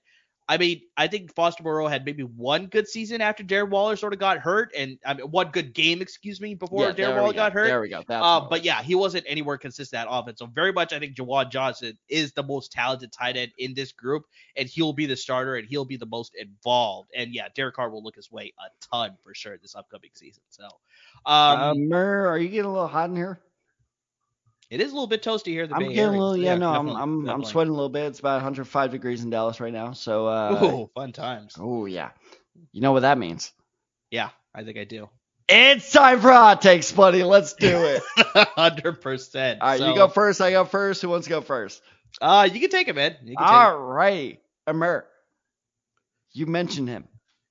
I 0.50 0.58
mean, 0.58 0.80
I 0.96 1.06
think 1.06 1.32
Foster 1.32 1.62
Moreau 1.62 1.86
had 1.86 2.04
maybe 2.04 2.24
one 2.24 2.66
good 2.66 2.88
season 2.88 3.20
after 3.20 3.44
Darren 3.44 3.70
Waller 3.70 3.94
sort 3.94 4.12
of 4.12 4.18
got 4.18 4.38
hurt, 4.38 4.72
and 4.76 4.98
I 5.06 5.14
mean, 5.14 5.28
one 5.30 5.50
good 5.52 5.74
game, 5.74 6.02
excuse 6.02 6.40
me, 6.40 6.56
before 6.56 6.86
Yeah, 6.86 6.90
Darren 6.90 7.18
Waller 7.18 7.32
go. 7.32 7.36
got 7.36 7.52
hurt. 7.52 7.68
There 7.68 7.80
we 7.80 7.88
go. 7.88 8.02
That's 8.08 8.20
Uh, 8.20 8.40
but 8.40 8.64
yeah, 8.64 8.82
he 8.82 8.96
wasn't 8.96 9.26
anywhere 9.28 9.58
consistent 9.58 10.00
at 10.00 10.08
offense. 10.10 10.40
So 10.40 10.46
very 10.46 10.72
much, 10.72 10.92
I 10.92 10.98
think 10.98 11.14
Juwan 11.14 11.52
Johnson 11.52 11.96
is 12.08 12.32
the 12.32 12.42
most 12.42 12.72
talented 12.72 13.12
tight 13.12 13.36
end 13.36 13.52
in 13.58 13.74
this 13.74 13.92
group, 13.92 14.24
and 14.56 14.68
he'll 14.68 14.92
be 14.92 15.06
the 15.06 15.16
starter, 15.16 15.54
and 15.54 15.68
he'll 15.68 15.84
be 15.84 15.96
the 15.96 16.06
most 16.06 16.34
involved. 16.34 17.10
And 17.16 17.32
yeah, 17.32 17.46
Derek 17.54 17.76
Carr 17.76 17.88
will 17.88 18.02
look 18.02 18.16
his 18.16 18.32
way 18.32 18.52
a 18.58 18.86
ton 18.92 19.16
for 19.22 19.32
sure 19.36 19.56
this 19.56 19.76
upcoming 19.76 20.10
season. 20.14 20.42
So, 20.48 20.64
um, 21.26 21.60
uh, 21.60 21.74
Murr, 21.74 22.26
are 22.26 22.38
you 22.38 22.48
getting 22.48 22.64
a 22.64 22.72
little 22.72 22.88
hot 22.88 23.10
in 23.10 23.14
here? 23.14 23.38
It 24.70 24.80
is 24.80 24.92
a 24.92 24.94
little 24.94 25.08
bit 25.08 25.22
toasty 25.22 25.48
here. 25.48 25.66
The 25.66 25.74
I'm 25.74 25.80
Bay 25.80 25.94
getting 25.94 26.14
a 26.14 26.18
little, 26.18 26.34
So, 26.34 26.40
yeah, 26.40 26.54
no, 26.54 26.72
I'm, 26.72 26.88
I'm, 26.88 27.28
I'm 27.28 27.44
sweating 27.44 27.72
a 27.72 27.74
little 27.74 27.88
bit. 27.88 28.06
It's 28.06 28.20
about 28.20 28.36
105 28.36 28.92
degrees 28.92 29.24
in 29.24 29.30
Dallas 29.30 29.60
right 29.60 29.72
now. 29.72 29.92
So, 29.92 30.28
uh, 30.28 30.60
Ooh, 30.62 30.90
fun 30.94 31.12
times. 31.12 31.56
oh 31.58 31.86
yeah, 31.86 32.10
you 32.72 32.80
know 32.80 32.92
what 32.92 33.00
that 33.00 33.18
means. 33.18 33.52
Yeah, 34.10 34.30
I 34.54 34.62
think 34.62 34.78
I 34.78 34.84
do. 34.84 35.08
It's 35.48 35.90
time 35.90 36.20
for 36.20 36.30
hot 36.30 36.62
takes, 36.62 36.92
buddy. 36.92 37.24
Let's 37.24 37.54
do 37.54 37.84
it. 37.84 38.02
Hundred 38.56 39.00
percent. 39.00 39.60
All 39.60 39.68
right, 39.68 39.80
you 39.80 39.94
go 39.96 40.06
first. 40.06 40.40
I 40.40 40.52
go 40.52 40.64
first. 40.64 41.02
Who 41.02 41.08
wants 41.08 41.26
to 41.26 41.30
go 41.30 41.40
first? 41.40 41.82
Uh, 42.20 42.48
you 42.50 42.60
can 42.60 42.70
take 42.70 42.86
it, 42.86 42.94
man. 42.94 43.16
You 43.22 43.36
can 43.36 43.44
take 43.44 43.54
All 43.54 43.76
right, 43.76 44.40
Amir. 44.68 45.06
You 46.32 46.46
mentioned 46.46 46.88
him. 46.88 47.08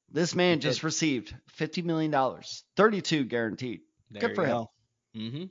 This 0.10 0.34
man 0.34 0.62
just 0.62 0.84
received 0.84 1.36
fifty 1.50 1.82
million 1.82 2.12
dollars, 2.12 2.64
thirty-two 2.78 3.26
guaranteed. 3.26 3.82
it. 4.14 4.20
good 4.20 4.36
for 4.36 4.46
him. 4.46 4.66
Mm-hmm. 5.16 5.44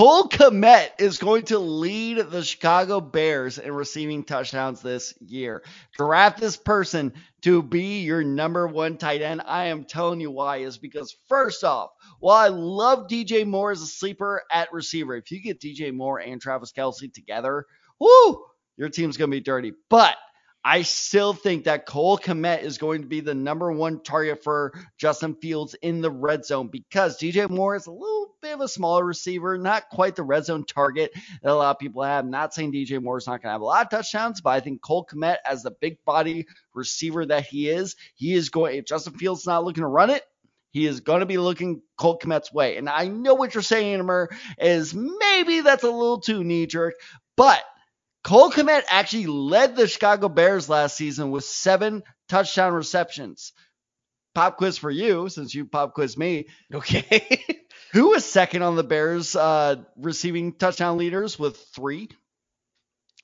Cole 0.00 0.30
Kmet 0.30 0.92
is 0.98 1.18
going 1.18 1.42
to 1.42 1.58
lead 1.58 2.16
the 2.30 2.42
Chicago 2.42 3.02
Bears 3.02 3.58
in 3.58 3.70
receiving 3.70 4.24
touchdowns 4.24 4.80
this 4.80 5.12
year. 5.20 5.62
Draft 5.94 6.40
this 6.40 6.56
person 6.56 7.12
to 7.42 7.62
be 7.62 8.00
your 8.00 8.24
number 8.24 8.66
one 8.66 8.96
tight 8.96 9.20
end. 9.20 9.42
I 9.44 9.66
am 9.66 9.84
telling 9.84 10.18
you 10.18 10.30
why 10.30 10.60
is 10.60 10.78
because 10.78 11.14
first 11.28 11.64
off, 11.64 11.90
while 12.18 12.38
I 12.38 12.48
love 12.48 13.08
DJ 13.08 13.46
Moore 13.46 13.72
as 13.72 13.82
a 13.82 13.86
sleeper 13.86 14.42
at 14.50 14.72
receiver, 14.72 15.16
if 15.16 15.30
you 15.30 15.42
get 15.42 15.60
DJ 15.60 15.92
Moore 15.92 16.18
and 16.18 16.40
Travis 16.40 16.72
Kelce 16.72 17.12
together, 17.12 17.66
whoo, 18.00 18.42
your 18.78 18.88
team's 18.88 19.18
going 19.18 19.30
to 19.30 19.36
be 19.36 19.42
dirty. 19.42 19.74
But 19.90 20.16
I 20.62 20.82
still 20.82 21.32
think 21.32 21.64
that 21.64 21.86
Cole 21.86 22.18
Kmet 22.18 22.62
is 22.62 22.76
going 22.76 23.00
to 23.00 23.08
be 23.08 23.20
the 23.20 23.34
number 23.34 23.72
one 23.72 24.02
target 24.02 24.44
for 24.44 24.72
Justin 24.98 25.34
Fields 25.34 25.74
in 25.80 26.02
the 26.02 26.10
red 26.10 26.44
zone 26.44 26.68
because 26.68 27.18
DJ 27.18 27.48
Moore 27.48 27.76
is 27.76 27.86
a 27.86 27.92
little 27.92 28.34
bit 28.42 28.54
of 28.54 28.60
a 28.60 28.68
smaller 28.68 29.04
receiver, 29.04 29.56
not 29.56 29.88
quite 29.88 30.16
the 30.16 30.22
red 30.22 30.44
zone 30.44 30.64
target 30.64 31.12
that 31.42 31.50
a 31.50 31.54
lot 31.54 31.70
of 31.70 31.78
people 31.78 32.02
have. 32.02 32.26
Not 32.26 32.52
saying 32.52 32.72
DJ 32.72 33.02
Moore 33.02 33.16
is 33.16 33.26
not 33.26 33.42
going 33.42 33.48
to 33.48 33.52
have 33.52 33.62
a 33.62 33.64
lot 33.64 33.86
of 33.86 33.90
touchdowns, 33.90 34.42
but 34.42 34.50
I 34.50 34.60
think 34.60 34.82
Cole 34.82 35.06
Kmet, 35.10 35.36
as 35.48 35.62
the 35.62 35.70
big 35.70 35.96
body 36.04 36.46
receiver 36.74 37.24
that 37.24 37.46
he 37.46 37.70
is, 37.70 37.96
he 38.14 38.34
is 38.34 38.50
going. 38.50 38.76
If 38.76 38.84
Justin 38.84 39.14
Fields 39.14 39.40
is 39.40 39.46
not 39.46 39.64
looking 39.64 39.82
to 39.82 39.88
run 39.88 40.10
it, 40.10 40.22
he 40.72 40.86
is 40.86 41.00
going 41.00 41.20
to 41.20 41.26
be 41.26 41.38
looking 41.38 41.80
Colt 41.96 42.22
Komet's 42.22 42.52
way. 42.52 42.76
And 42.76 42.88
I 42.88 43.08
know 43.08 43.34
what 43.34 43.54
you're 43.54 43.62
saying, 43.62 43.98
Amir, 43.98 44.28
is 44.58 44.94
maybe 44.94 45.62
that's 45.62 45.84
a 45.84 45.90
little 45.90 46.20
too 46.20 46.44
knee 46.44 46.66
jerk, 46.66 46.94
but 47.36 47.62
Cole 48.22 48.50
Kmet 48.50 48.82
actually 48.88 49.26
led 49.26 49.76
the 49.76 49.88
Chicago 49.88 50.28
Bears 50.28 50.68
last 50.68 50.96
season 50.96 51.30
with 51.30 51.44
seven 51.44 52.02
touchdown 52.28 52.74
receptions. 52.74 53.52
Pop 54.34 54.58
quiz 54.58 54.78
for 54.78 54.90
you, 54.90 55.28
since 55.28 55.54
you 55.54 55.64
pop 55.64 55.94
quiz 55.94 56.16
me. 56.16 56.46
Okay. 56.74 57.44
Who 57.92 58.10
was 58.10 58.24
second 58.24 58.62
on 58.62 58.76
the 58.76 58.84
Bears 58.84 59.34
uh, 59.34 59.76
receiving 59.96 60.52
touchdown 60.52 60.96
leaders 60.96 61.38
with 61.38 61.56
three? 61.74 62.08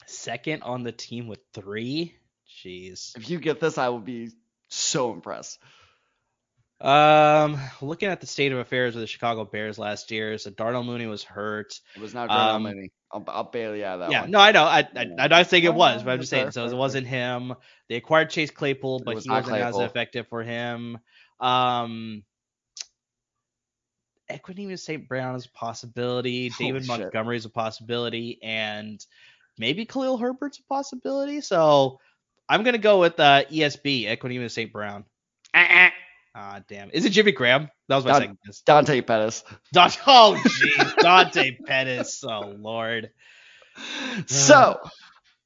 Second 0.07 0.63
on 0.63 0.83
the 0.83 0.91
team 0.91 1.29
with 1.29 1.39
three. 1.55 2.17
Jeez. 2.65 3.17
If 3.17 3.31
you 3.31 3.39
get 3.39 3.61
this, 3.61 3.79
I 3.79 3.91
will 3.91 4.01
be 4.01 4.31
so 4.69 5.13
impressed. 5.13 5.61
Um, 6.81 7.59
looking 7.81 8.09
at 8.11 8.21
the 8.21 8.27
state 8.27 8.53
of 8.53 8.59
affairs 8.59 8.95
with 8.95 9.03
the 9.03 9.07
Chicago 9.07 9.45
Bears 9.45 9.79
last 9.79 10.11
year, 10.11 10.37
so 10.37 10.51
Darnell 10.51 10.85
Mooney 10.85 11.07
was 11.07 11.23
hurt. 11.23 11.81
It 11.95 12.03
was 12.03 12.13
not 12.13 12.29
Darnell 12.29 12.57
Um, 12.57 12.63
Mooney. 12.65 12.91
I'll, 13.13 13.25
I'll 13.29 13.45
bail 13.45 13.75
you 13.75 13.85
out 13.85 13.95
of 13.95 14.01
that 14.01 14.11
yeah, 14.11 14.21
one. 14.23 14.31
no, 14.33 14.41
I 14.41 14.53
know. 14.53 14.65
I, 14.65 14.81
I 14.81 15.07
I'm 15.19 15.31
not 15.31 15.47
saying 15.47 15.65
it 15.65 15.69
Oh, 15.69 15.73
was, 15.73 16.03
but 16.03 16.11
I'm 16.11 16.19
just 16.19 16.31
saying. 16.31 16.51
So 16.51 16.67
it 16.67 16.75
wasn't 16.75 17.07
him. 17.07 17.55
They 17.89 17.95
acquired 17.95 18.31
Chase 18.31 18.51
Claypool, 18.51 19.03
but 19.05 19.15
was 19.15 19.25
he 19.25 19.31
wasn't 19.31 19.57
as 19.59 19.77
effective 19.79 20.27
for 20.29 20.43
him. 20.43 20.99
Um, 21.41 22.25
Equanimeous 24.31 24.81
St. 24.81 25.09
Brown 25.09 25.37
is 25.37 25.47
a 25.47 25.51
possibility. 25.51 26.49
Holy 26.49 26.73
David 26.73 26.85
shit. 26.85 27.01
Montgomery 27.01 27.37
is 27.37 27.45
a 27.45 27.51
possibility, 27.51 28.39
and 28.43 29.05
maybe 29.57 29.87
Khalil 29.87 30.19
Herbert's 30.19 30.59
a 30.59 30.65
possibility. 30.65 31.41
So 31.41 32.01
I'm 32.49 32.65
gonna 32.65 32.79
go 32.79 33.01
with 33.01 33.19
uh, 33.21 33.45
ESB, 33.45 34.07
Equanimeous 34.09 34.51
St. 34.51 34.73
Brown. 34.73 35.05
Ah, 36.39 36.61
damn. 36.69 36.91
Is 36.91 37.07
it 37.07 37.11
Jimmy 37.11 37.33
Graham? 37.33 37.71
That 37.89 37.97
was 37.97 38.05
my 38.05 38.11
Don- 38.13 38.21
second 38.21 38.39
guess. 38.45 38.61
Dante 38.61 39.01
Pettis. 39.01 39.43
Oh, 40.07 40.39
jeez. 40.45 40.97
Dante 40.99 41.57
Pettis. 41.67 42.23
Oh, 42.23 42.55
Lord. 42.59 43.11
So, 44.27 44.79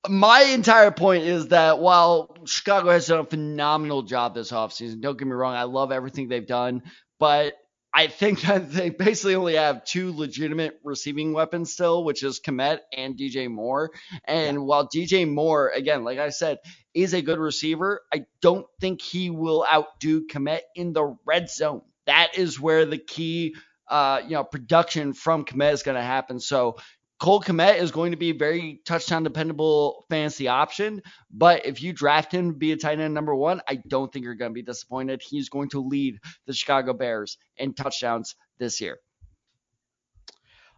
my 0.09 0.43
entire 0.43 0.91
point 0.91 1.25
is 1.25 1.49
that 1.49 1.79
while 1.79 2.37
Chicago 2.45 2.91
has 2.91 3.07
done 3.07 3.21
a 3.21 3.25
phenomenal 3.25 4.03
job 4.03 4.35
this 4.35 4.51
offseason, 4.51 5.01
don't 5.01 5.17
get 5.19 5.27
me 5.27 5.33
wrong, 5.33 5.55
I 5.55 5.65
love 5.65 5.93
everything 5.93 6.29
they've 6.29 6.47
done, 6.47 6.83
but 7.19 7.55
I 7.93 8.07
think 8.07 8.41
that 8.43 8.71
they 8.73 8.91
basically 8.91 9.35
only 9.35 9.55
have 9.57 9.85
two 9.85 10.13
legitimate 10.13 10.81
receiving 10.85 11.33
weapons 11.33 11.73
still, 11.73 12.05
which 12.05 12.23
is 12.23 12.41
Kmet 12.41 12.79
and 12.97 13.17
DJ 13.17 13.51
Moore. 13.51 13.91
And 14.25 14.65
while 14.65 14.89
DJ 14.89 15.29
Moore, 15.29 15.69
again, 15.69 16.05
like 16.05 16.19
I 16.19 16.31
said, 16.31 16.59
is 16.95 17.15
a 17.15 17.23
good 17.23 17.39
receiver, 17.39 18.03
I 18.13 18.27
don't 18.43 18.67
think 18.81 19.01
he 19.01 19.31
will 19.31 19.67
outdo 19.71 20.27
Kmet 20.27 20.61
in 20.75 20.93
the 20.93 21.17
red 21.25 21.51
zone. 21.51 21.83
That 22.07 22.37
is 22.37 22.59
where 22.59 22.87
the 22.87 22.99
key, 22.99 23.55
uh, 23.89 24.23
you 24.25 24.31
know, 24.31 24.45
production 24.45 25.13
from 25.13 25.45
Kmet 25.45 25.73
is 25.73 25.83
going 25.83 25.97
to 25.97 26.03
happen. 26.03 26.41
So 26.41 26.77
Cole 27.21 27.43
Kmet 27.43 27.77
is 27.77 27.91
going 27.91 28.13
to 28.13 28.17
be 28.17 28.31
a 28.31 28.35
very 28.35 28.81
touchdown 28.87 29.25
dependable 29.25 30.07
fantasy 30.09 30.49
option. 30.49 31.03
But 31.31 31.67
if 31.67 31.83
you 31.83 31.93
draft 31.93 32.33
him 32.33 32.53
to 32.53 32.57
be 32.57 32.73
a 32.73 32.79
tight 32.79 32.99
end 32.99 33.13
number 33.13 33.35
one, 33.35 33.61
I 33.69 33.79
don't 33.87 34.11
think 34.11 34.25
you're 34.25 34.35
going 34.35 34.53
to 34.53 34.55
be 34.55 34.63
disappointed. 34.63 35.21
He's 35.23 35.51
going 35.51 35.69
to 35.71 35.87
lead 35.87 36.19
the 36.47 36.55
Chicago 36.55 36.95
Bears 36.95 37.37
in 37.59 37.75
touchdowns 37.75 38.37
this 38.59 38.81
year. 38.81 38.99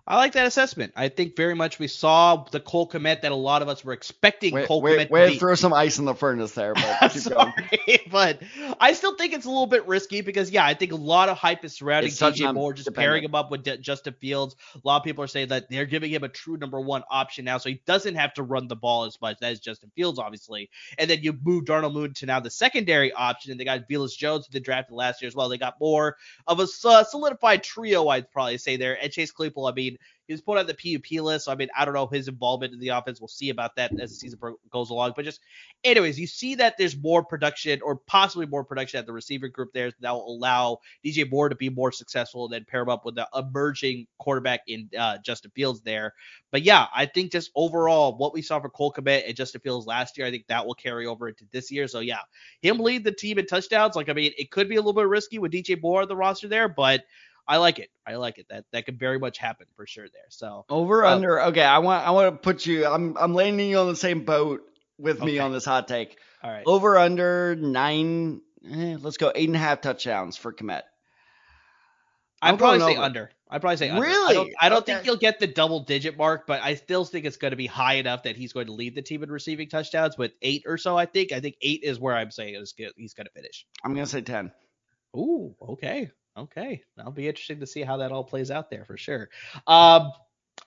I 0.05 0.17
like 0.17 0.33
that 0.33 0.47
assessment. 0.47 0.93
I 0.97 1.09
think 1.11 1.37
very 1.37 1.55
much 1.55 1.79
we 1.79 1.87
saw 1.87 2.45
the 2.51 2.59
Cole 2.59 2.89
Kmet 2.89 3.21
that 3.23 3.31
a 3.31 3.37
lot 3.37 3.63
of 3.63 3.69
us 3.69 3.85
were 3.85 3.93
expecting 3.93 4.53
Wait, 4.53 4.67
Cole 4.67 4.83
wait, 4.83 4.99
Kmet 4.99 5.11
wait 5.11 5.27
to 5.27 5.33
be. 5.35 5.39
throw 5.39 5.55
some 5.55 5.73
ice 5.73 6.01
in 6.01 6.07
the 6.07 6.15
furnace 6.15 6.53
there, 6.53 6.75
but 6.75 7.09
keep 7.13 7.23
going. 7.33 7.53
Sorry, 7.53 8.01
but 8.11 8.43
I 8.81 8.95
still 8.95 9.15
think 9.15 9.33
it's 9.33 9.45
a 9.45 9.49
little 9.49 9.69
bit 9.69 9.87
risky 9.87 10.21
because 10.21 10.51
yeah, 10.51 10.67
I 10.67 10.75
think 10.75 10.91
a 10.91 10.97
lot 10.97 11.29
of 11.29 11.39
hype 11.39 11.65
is 11.65 11.75
surrounding 11.75 12.09
It's 12.09 12.21
DJ 12.21 12.53
Moore, 12.53 12.73
just 12.73 12.93
pairing 12.95 13.23
him 13.23 13.37
up 13.37 13.53
with 13.53 13.63
D- 13.63 13.77
Justin 13.77 14.15
Fields. 14.21 14.57
A 14.75 14.81
lot 14.83 14.97
of 14.97 15.05
people 15.05 15.23
are 15.23 15.29
saying 15.29 15.49
that 15.49 15.71
they're 15.71 15.87
giving 15.87 16.11
him 16.11 16.25
a 16.25 16.29
true 16.29 16.57
number 16.57 16.81
one 16.81 17.05
option 17.09 17.45
now, 17.45 17.59
so 17.59 17.69
he 17.69 17.81
doesn't 17.87 18.17
have 18.17 18.35
to 18.35 18.43
run 18.43 18.67
the 18.67 18.75
ball 18.77 19.05
as 19.05 19.21
much. 19.21 19.39
That 19.39 19.53
is 19.53 19.61
Justin 19.61 19.93
Fields, 19.95 20.19
obviously. 20.19 20.69
And 20.99 21.09
then 21.09 21.21
you 21.23 21.39
move 21.45 21.67
Darnell 21.67 21.93
Moon 21.93 22.13
to 22.15 22.27
now 22.27 22.41
the 22.41 22.51
secondary 22.51 23.13
option, 23.13 23.53
and 23.53 23.61
they 23.61 23.65
got 23.65 23.89
Velus 23.89 24.17
Jones 24.17 24.47
who 24.47 24.53
they 24.53 24.59
drafted 24.59 24.97
last 24.97 25.23
year 25.23 25.29
as 25.29 25.37
well. 25.37 25.49
They 25.49 25.59
got 25.59 25.79
more 25.79 26.17
of 26.49 26.59
a 26.59 26.65
s- 26.65 26.85
solidified 27.09 27.63
trio, 27.63 28.09
I'd 28.09 28.33
probably 28.33 28.59
say 28.59 28.77
there. 28.77 28.99
And 29.01 29.13
Chase 29.13 29.31
Claypool, 29.31 29.67
I 29.67 29.73
mean, 29.73 29.92
he 30.27 30.33
was 30.33 30.41
put 30.41 30.59
on 30.59 30.67
the 30.67 30.75
PUP 30.75 31.21
list. 31.21 31.47
So, 31.47 31.53
I 31.53 31.57
mean, 31.57 31.69
I 31.77 31.85
don't 31.85 31.95
know 31.95 32.07
his 32.07 32.29
involvement 32.29 32.73
in 32.73 32.79
the 32.79 32.89
offense. 32.89 33.21
We'll 33.21 33.29
see 33.29 33.51
about 33.51 33.77
that 33.77 33.93
as 34.01 34.11
the 34.11 34.17
season 34.17 34.39
goes 34.71 34.91
along. 34.91 35.13
But 35.17 35.25
just, 35.25 35.41
anyways, 35.85 36.19
you 36.19 36.27
see 36.27 36.55
that 36.57 36.79
there's 36.79 36.97
more 36.97 37.25
production 37.25 37.81
or 37.83 37.97
possibly 37.97 38.47
more 38.47 38.65
production 38.65 38.99
at 38.99 39.07
the 39.07 39.13
receiver 39.13 39.49
group 39.49 39.73
there 39.73 39.93
that 40.01 40.11
will 40.13 40.37
allow 40.37 40.79
DJ 41.05 41.31
Moore 41.31 41.49
to 41.49 41.57
be 41.57 41.71
more 41.71 41.93
successful 41.93 42.45
and 42.45 42.53
then 42.53 42.65
pair 42.65 42.83
him 42.83 42.89
up 42.89 43.05
with 43.05 43.17
the 43.17 43.29
emerging 43.35 44.07
quarterback 44.19 44.61
in 44.69 44.89
uh, 44.97 45.19
Justin 45.25 45.51
Fields 45.55 45.81
there. 45.83 46.15
But 46.51 46.63
yeah, 46.63 46.87
I 46.95 47.07
think 47.07 47.33
just 47.33 47.51
overall 47.55 48.17
what 48.17 48.33
we 48.33 48.43
saw 48.43 48.61
for 48.61 48.71
Cole 48.71 48.93
Kmet 48.93 49.27
and 49.27 49.37
Justin 49.37 49.61
Fields 49.61 49.87
last 49.87 50.17
year, 50.17 50.27
I 50.27 50.31
think 50.31 50.47
that 50.47 50.65
will 50.65 50.75
carry 50.75 51.07
over 51.07 51.29
into 51.29 51.45
this 51.51 51.71
year. 51.71 51.89
So 51.89 52.01
yeah, 52.01 52.21
him 52.61 52.79
lead 52.79 53.05
the 53.05 53.13
team 53.13 53.39
in 53.39 53.47
touchdowns. 53.47 53.97
Like 53.97 54.09
I 54.09 54.13
mean, 54.13 54.33
it 54.39 54.51
could 54.51 54.69
be 54.69 54.77
a 54.77 54.81
little 54.81 54.93
bit 54.93 55.09
risky 55.09 55.39
with 55.39 55.53
DJ 55.53 55.81
Moore 55.81 56.03
on 56.03 56.09
the 56.09 56.17
roster 56.17 56.49
there, 56.49 56.69
but 56.69 57.03
I 57.47 57.57
like 57.59 57.79
it. 57.79 57.91
I 58.07 58.15
like 58.17 58.39
it. 58.39 58.47
That 58.51 58.65
that 58.73 58.85
could 58.87 58.99
very 58.99 59.19
much 59.19 59.39
happen 59.39 59.67
for 59.77 59.87
sure 59.87 60.07
there. 60.13 60.23
So 60.31 60.65
Over 60.69 61.05
Uh, 61.05 61.15
under. 61.15 61.43
Okay, 61.47 61.65
I 61.65 61.79
want 61.79 62.07
I 62.07 62.11
want 62.13 62.33
to 62.35 62.39
put 62.39 62.65
you. 62.67 62.87
I'm 62.87 63.17
I'm 63.19 63.35
landing 63.35 63.69
you 63.69 63.79
on 63.79 63.89
the 63.89 63.97
same 63.97 64.25
boat 64.25 64.63
with 64.99 65.23
me 65.23 65.39
on 65.39 65.53
this 65.53 65.65
hot 65.65 65.89
take. 65.89 66.17
all 66.43 66.51
right. 66.51 66.63
Over 66.67 66.99
under 66.99 67.57
nine. 67.57 68.41
eh, 68.71 68.97
let's 69.01 69.17
go 69.17 69.33
eight 69.35 69.49
and 69.49 69.57
a 69.57 69.59
half 69.59 69.81
touchdowns 69.81 70.37
for 70.37 70.53
Kmet. 70.53 70.83
I'm 72.41 72.53
I'm 72.55 72.59
probably 72.59 72.81
say 72.81 72.93
over. 72.97 73.03
under. 73.03 73.31
I'd 73.51 73.61
probably 73.61 73.77
say 73.77 73.91
under. 73.91 74.03
Really? 74.03 74.31
I 74.31 74.35
don't, 74.35 74.51
I 74.63 74.69
don't 74.69 74.79
Okay. 74.79 74.93
think 74.95 75.05
he'll 75.05 75.17
get 75.17 75.39
the 75.39 75.47
double 75.47 75.81
digit 75.81 76.17
mark, 76.17 76.47
but 76.47 76.63
I 76.63 76.75
still 76.75 77.05
think 77.05 77.25
it's 77.27 77.37
going 77.37 77.51
to 77.51 77.57
be 77.57 77.67
high 77.67 77.95
enough 77.95 78.23
that 78.25 78.35
he's 78.37 78.53
going 78.53 78.67
to 78.67 78.73
lead 78.73 78.95
the 78.95 79.03
team 79.03 79.23
in 79.23 79.31
receiving 79.31 79.69
touchdowns 79.69 80.17
with 80.19 80.33
eight 80.43 80.65
or 80.67 80.79
so. 80.79 80.97
I 80.97 81.07
think. 81.07 81.33
I 81.33 81.41
think 81.41 81.57
eight 81.61 81.81
is 81.83 82.01
where 82.01 82.17
I'm 82.17 82.31
saying 82.31 82.55
he's 82.97 83.15
going 83.15 83.27
to 83.27 83.33
finish. 83.33 83.67
I'm 83.85 83.95
gonna 83.95 84.07
say 84.07 84.23
ten. 84.23 84.53
Ooh, 85.17 85.55
okay. 85.61 86.11
Okay. 86.37 86.83
That'll 86.97 87.13
be 87.13 87.29
interesting 87.29 87.61
to 87.61 87.67
see 87.67 87.83
how 87.83 87.99
that 87.99 88.13
all 88.13 88.25
plays 88.25 88.51
out 88.51 88.71
there 88.71 88.85
for 88.85 88.97
sure. 88.97 89.29
Um, 89.67 90.13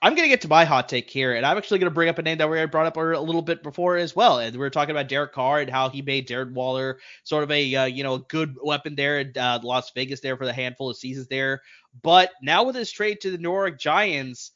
I'm 0.02 0.14
going 0.14 0.24
to 0.24 0.28
get 0.28 0.42
to 0.42 0.48
my 0.48 0.64
hot 0.64 0.88
take 0.88 1.08
here, 1.08 1.34
and 1.34 1.46
I'm 1.46 1.56
actually 1.56 1.78
going 1.78 1.90
to 1.90 1.94
bring 1.94 2.08
up 2.08 2.18
a 2.18 2.22
name 2.22 2.38
that 2.38 2.50
we 2.50 2.58
had 2.58 2.70
brought 2.70 2.86
up 2.86 2.96
a 2.96 3.00
little 3.00 3.42
bit 3.42 3.62
before 3.62 3.96
as 3.96 4.14
well. 4.14 4.38
And 4.40 4.52
we 4.52 4.58
were 4.58 4.70
talking 4.70 4.90
about 4.90 5.08
Derek 5.08 5.32
Carr 5.32 5.60
and 5.60 5.70
how 5.70 5.88
he 5.88 6.02
made 6.02 6.28
Darren 6.28 6.52
Waller 6.52 6.98
sort 7.24 7.44
of 7.44 7.50
a 7.50 7.74
uh, 7.74 7.84
you 7.84 8.02
know 8.02 8.14
a 8.14 8.18
good 8.20 8.56
weapon 8.62 8.94
there 8.94 9.20
in 9.20 9.32
uh, 9.36 9.60
Las 9.62 9.92
Vegas 9.92 10.20
there 10.20 10.36
for 10.36 10.44
the 10.44 10.52
handful 10.52 10.90
of 10.90 10.96
seasons 10.96 11.28
there. 11.28 11.62
But 12.02 12.30
now 12.42 12.64
with 12.64 12.76
his 12.76 12.90
trade 12.90 13.20
to 13.22 13.30
the 13.30 13.38
New 13.38 13.52
York 13.52 13.78
Giants, 13.78 14.52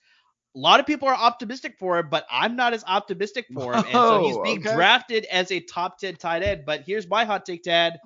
a 0.54 0.58
lot 0.58 0.80
of 0.80 0.86
people 0.86 1.08
are 1.08 1.14
optimistic 1.14 1.76
for 1.78 1.98
him, 1.98 2.08
but 2.10 2.26
I'm 2.30 2.56
not 2.56 2.74
as 2.74 2.84
optimistic 2.86 3.46
for 3.54 3.72
him. 3.72 3.84
And 3.84 3.92
so 3.92 4.26
he's 4.26 4.38
being 4.44 4.66
okay. 4.66 4.74
drafted 4.74 5.24
as 5.26 5.50
a 5.52 5.60
top 5.60 5.98
10 5.98 6.16
tight 6.16 6.42
end. 6.42 6.64
But 6.66 6.82
here's 6.84 7.08
my 7.08 7.24
hot 7.24 7.46
take, 7.46 7.62
Tad. 7.62 7.98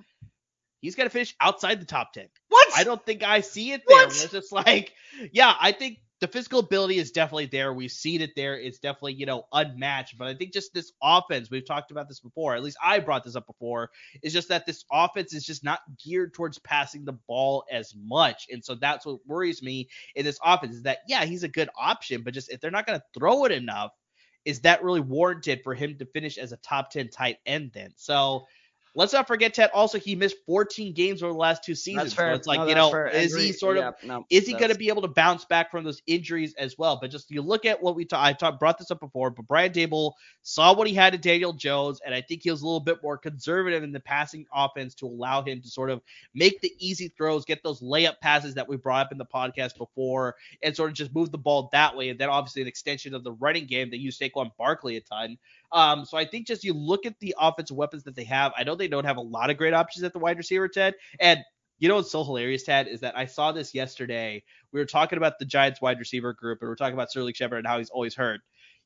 He's 0.85 0.97
going 0.97 1.09
to 1.09 1.12
finish 1.12 1.35
outside 1.41 1.80
the 1.80 1.87
top 1.87 2.12
10. 2.12 2.26
What? 2.51 2.68
I 2.76 2.85
don't 2.85 3.03
think 3.07 3.22
I 3.22 3.41
see 3.41 3.72
it 3.72 3.80
there. 3.89 4.05
It's 4.05 4.30
just 4.30 4.53
like, 4.53 4.93
yeah, 5.32 5.55
I 5.59 5.72
think 5.72 6.01
the 6.20 6.28
physical 6.28 6.59
ability 6.59 6.99
is 6.99 7.11
definitely 7.11 7.47
there. 7.47 7.72
We've 7.72 7.91
seen 7.91 8.20
it 8.20 8.32
there. 8.37 8.59
It's 8.59 8.80
definitely, 8.80 9.14
you 9.14 9.24
know, 9.24 9.45
unmatched. 9.51 10.18
But 10.18 10.28
I 10.28 10.35
think 10.35 10.53
just 10.53 10.74
this 10.74 10.93
offense, 11.03 11.51
we've 11.51 11.66
talked 11.66 11.91
about 11.91 12.07
this 12.07 12.20
before. 12.20 12.55
At 12.55 12.62
least 12.62 12.76
I 12.85 12.99
brought 12.99 13.24
this 13.24 13.35
up 13.35 13.47
before. 13.47 13.93
Is 14.22 14.35
just 14.35 14.51
that 14.51 14.66
this 14.66 14.85
offense 14.93 15.32
is 15.32 15.47
just 15.47 15.64
not 15.64 15.80
geared 16.05 16.35
towards 16.35 16.59
passing 16.59 17.07
the 17.07 17.18
ball 17.26 17.64
as 17.72 17.95
much. 17.97 18.49
And 18.51 18.62
so 18.62 18.74
that's 18.74 19.07
what 19.07 19.26
worries 19.26 19.62
me 19.62 19.89
in 20.14 20.26
this 20.26 20.39
offense 20.45 20.76
is 20.76 20.82
that, 20.82 20.99
yeah, 21.09 21.24
he's 21.24 21.45
a 21.45 21.49
good 21.49 21.70
option, 21.80 22.20
but 22.24 22.35
just 22.35 22.53
if 22.53 22.61
they're 22.61 22.70
not 22.70 22.85
going 22.85 22.99
to 22.99 23.18
throw 23.18 23.47
it 23.47 23.53
enough, 23.53 23.93
is 24.45 24.61
that 24.61 24.85
really 24.85 25.01
warranted 25.01 25.62
for 25.64 25.72
him 25.72 25.97
to 25.99 26.05
finish 26.05 26.37
as 26.37 26.53
a 26.53 26.59
top 26.59 26.91
10 26.91 27.09
tight 27.09 27.39
end 27.47 27.70
then? 27.72 27.95
So 27.97 28.45
let's 28.95 29.12
not 29.12 29.26
forget 29.26 29.55
Ted. 29.55 29.70
Also, 29.74 29.99
he 29.99 30.14
missed 30.14 30.36
14 30.47 30.92
games 30.92 31.22
over 31.22 31.32
the 31.32 31.38
last 31.38 31.64
two 31.64 31.74
seasons. 31.74 32.05
That's 32.05 32.14
fair. 32.14 32.32
So 32.32 32.36
it's 32.36 32.47
like, 32.47 32.61
No, 32.61 32.66
you 32.66 32.74
know, 32.74 32.90
fair. 32.90 33.09
is 33.09 33.36
he 33.36 33.53
sort 33.53 33.76
of 33.76 33.95
Yeah, 34.03 34.09
no, 34.09 34.26
is 34.30 34.47
he 34.47 34.53
going 34.53 34.70
to 34.70 34.78
be 34.78 34.88
able 34.88 35.03
to 35.03 35.09
bounce 35.09 35.45
back 35.45 35.70
from 35.70 35.84
those 35.84 36.01
injuries 36.07 36.55
as 36.55 36.78
well? 36.78 36.99
But 37.01 37.11
just 37.11 37.30
you 37.30 37.42
look 37.42 37.64
at 37.64 37.82
what 37.82 37.97
we 37.97 38.05
ta- 38.05 38.22
I 38.22 38.32
talked 38.32 38.61
brought 38.61 38.78
this 38.78 38.90
up 38.90 39.01
before, 39.01 39.30
but 39.30 39.47
Brian 39.47 39.72
Daboll 39.72 40.12
saw 40.42 40.74
what 40.74 40.86
he 40.86 40.95
had 40.95 41.14
in 41.14 41.20
Daniel 41.20 41.53
Jones, 41.53 42.01
and 42.05 42.14
I 42.14 42.20
think 42.20 42.42
he 42.42 42.51
was 42.51 42.62
a 42.62 42.66
little 42.66 42.80
bit 42.80 43.03
more 43.03 43.18
conservative 43.18 43.82
in 43.82 43.92
the 43.92 44.01
passing 44.01 44.47
offense 44.55 44.95
to 44.97 45.07
allow 45.07 45.42
him 45.42 45.61
to 45.61 45.68
sort 45.68 45.90
of 45.90 46.01
make 46.34 46.61
the 46.61 46.72
easy 46.78 47.09
throws, 47.09 47.45
get 47.45 47.62
those 47.62 47.80
layup 47.80 48.20
passes 48.20 48.55
that 48.55 48.68
we 48.68 48.76
brought 48.76 49.07
up 49.07 49.12
in 49.12 49.18
the 49.18 49.26
podcast 49.26 49.76
before, 49.76 50.36
and 50.62 50.74
sort 50.76 50.90
of 50.90 50.97
just 50.97 51.14
move 51.14 51.30
the 51.30 51.38
ball 51.38 51.68
that 51.72 51.97
way. 51.97 52.09
And 52.09 52.18
then 52.18 52.28
obviously 52.28 52.62
an 52.62 52.68
extension 52.68 53.14
of 53.14 53.24
the 53.24 53.32
running 53.32 53.66
game 53.66 53.90
that 53.90 53.99
used 53.99 54.20
Saquon 54.20 54.51
Barkley 54.57 54.97
a 54.97 55.01
ton. 55.01 55.38
Um, 55.74 56.06
so 56.06 56.16
I 56.18 56.24
think 56.26 56.46
just 56.46 56.64
you 56.64 56.74
look 56.74 57.06
at 57.06 57.20
the 57.20 57.34
offensive 57.38 57.76
weapons 57.76 58.04
that 58.04 58.16
they 58.16 58.24
have. 58.24 58.52
I 58.56 58.64
know 58.64 58.76
they 58.76 58.88
don't 58.88 59.06
have 59.06 59.18
a 59.18 59.22
lot 59.22 59.50
of 59.50 59.58
great 59.58 59.74
options 59.74 60.04
at 60.04 60.14
the 60.14 60.20
wide 60.20 60.38
receiver, 60.38 60.68
Ted, 60.68 60.94
and 61.20 61.40
you 61.80 61.88
know 61.88 61.96
what's 61.96 62.12
so 62.12 62.24
hilarious, 62.24 62.64
Tad, 62.64 62.88
is 62.88 63.00
that 63.00 63.18
I 63.18 63.26
saw 63.26 63.52
this 63.52 63.74
yesterday. 63.74 64.44
We 64.72 64.80
were 64.80 64.86
talking 64.86 65.18
about 65.18 65.38
the 65.40 65.46
Giants 65.46 65.82
wide 65.82 65.98
receiver 65.98 66.32
group, 66.34 66.60
and 66.62 66.68
we 66.70 66.72
are 66.72 66.76
talking 66.76 66.94
about 66.94 67.10
Sterling 67.10 67.34
Shepard 67.34 67.58
and 67.58 67.66
how 67.66 67.78
he's 67.78 67.90
always 67.90 68.14
hurt. 68.14 68.40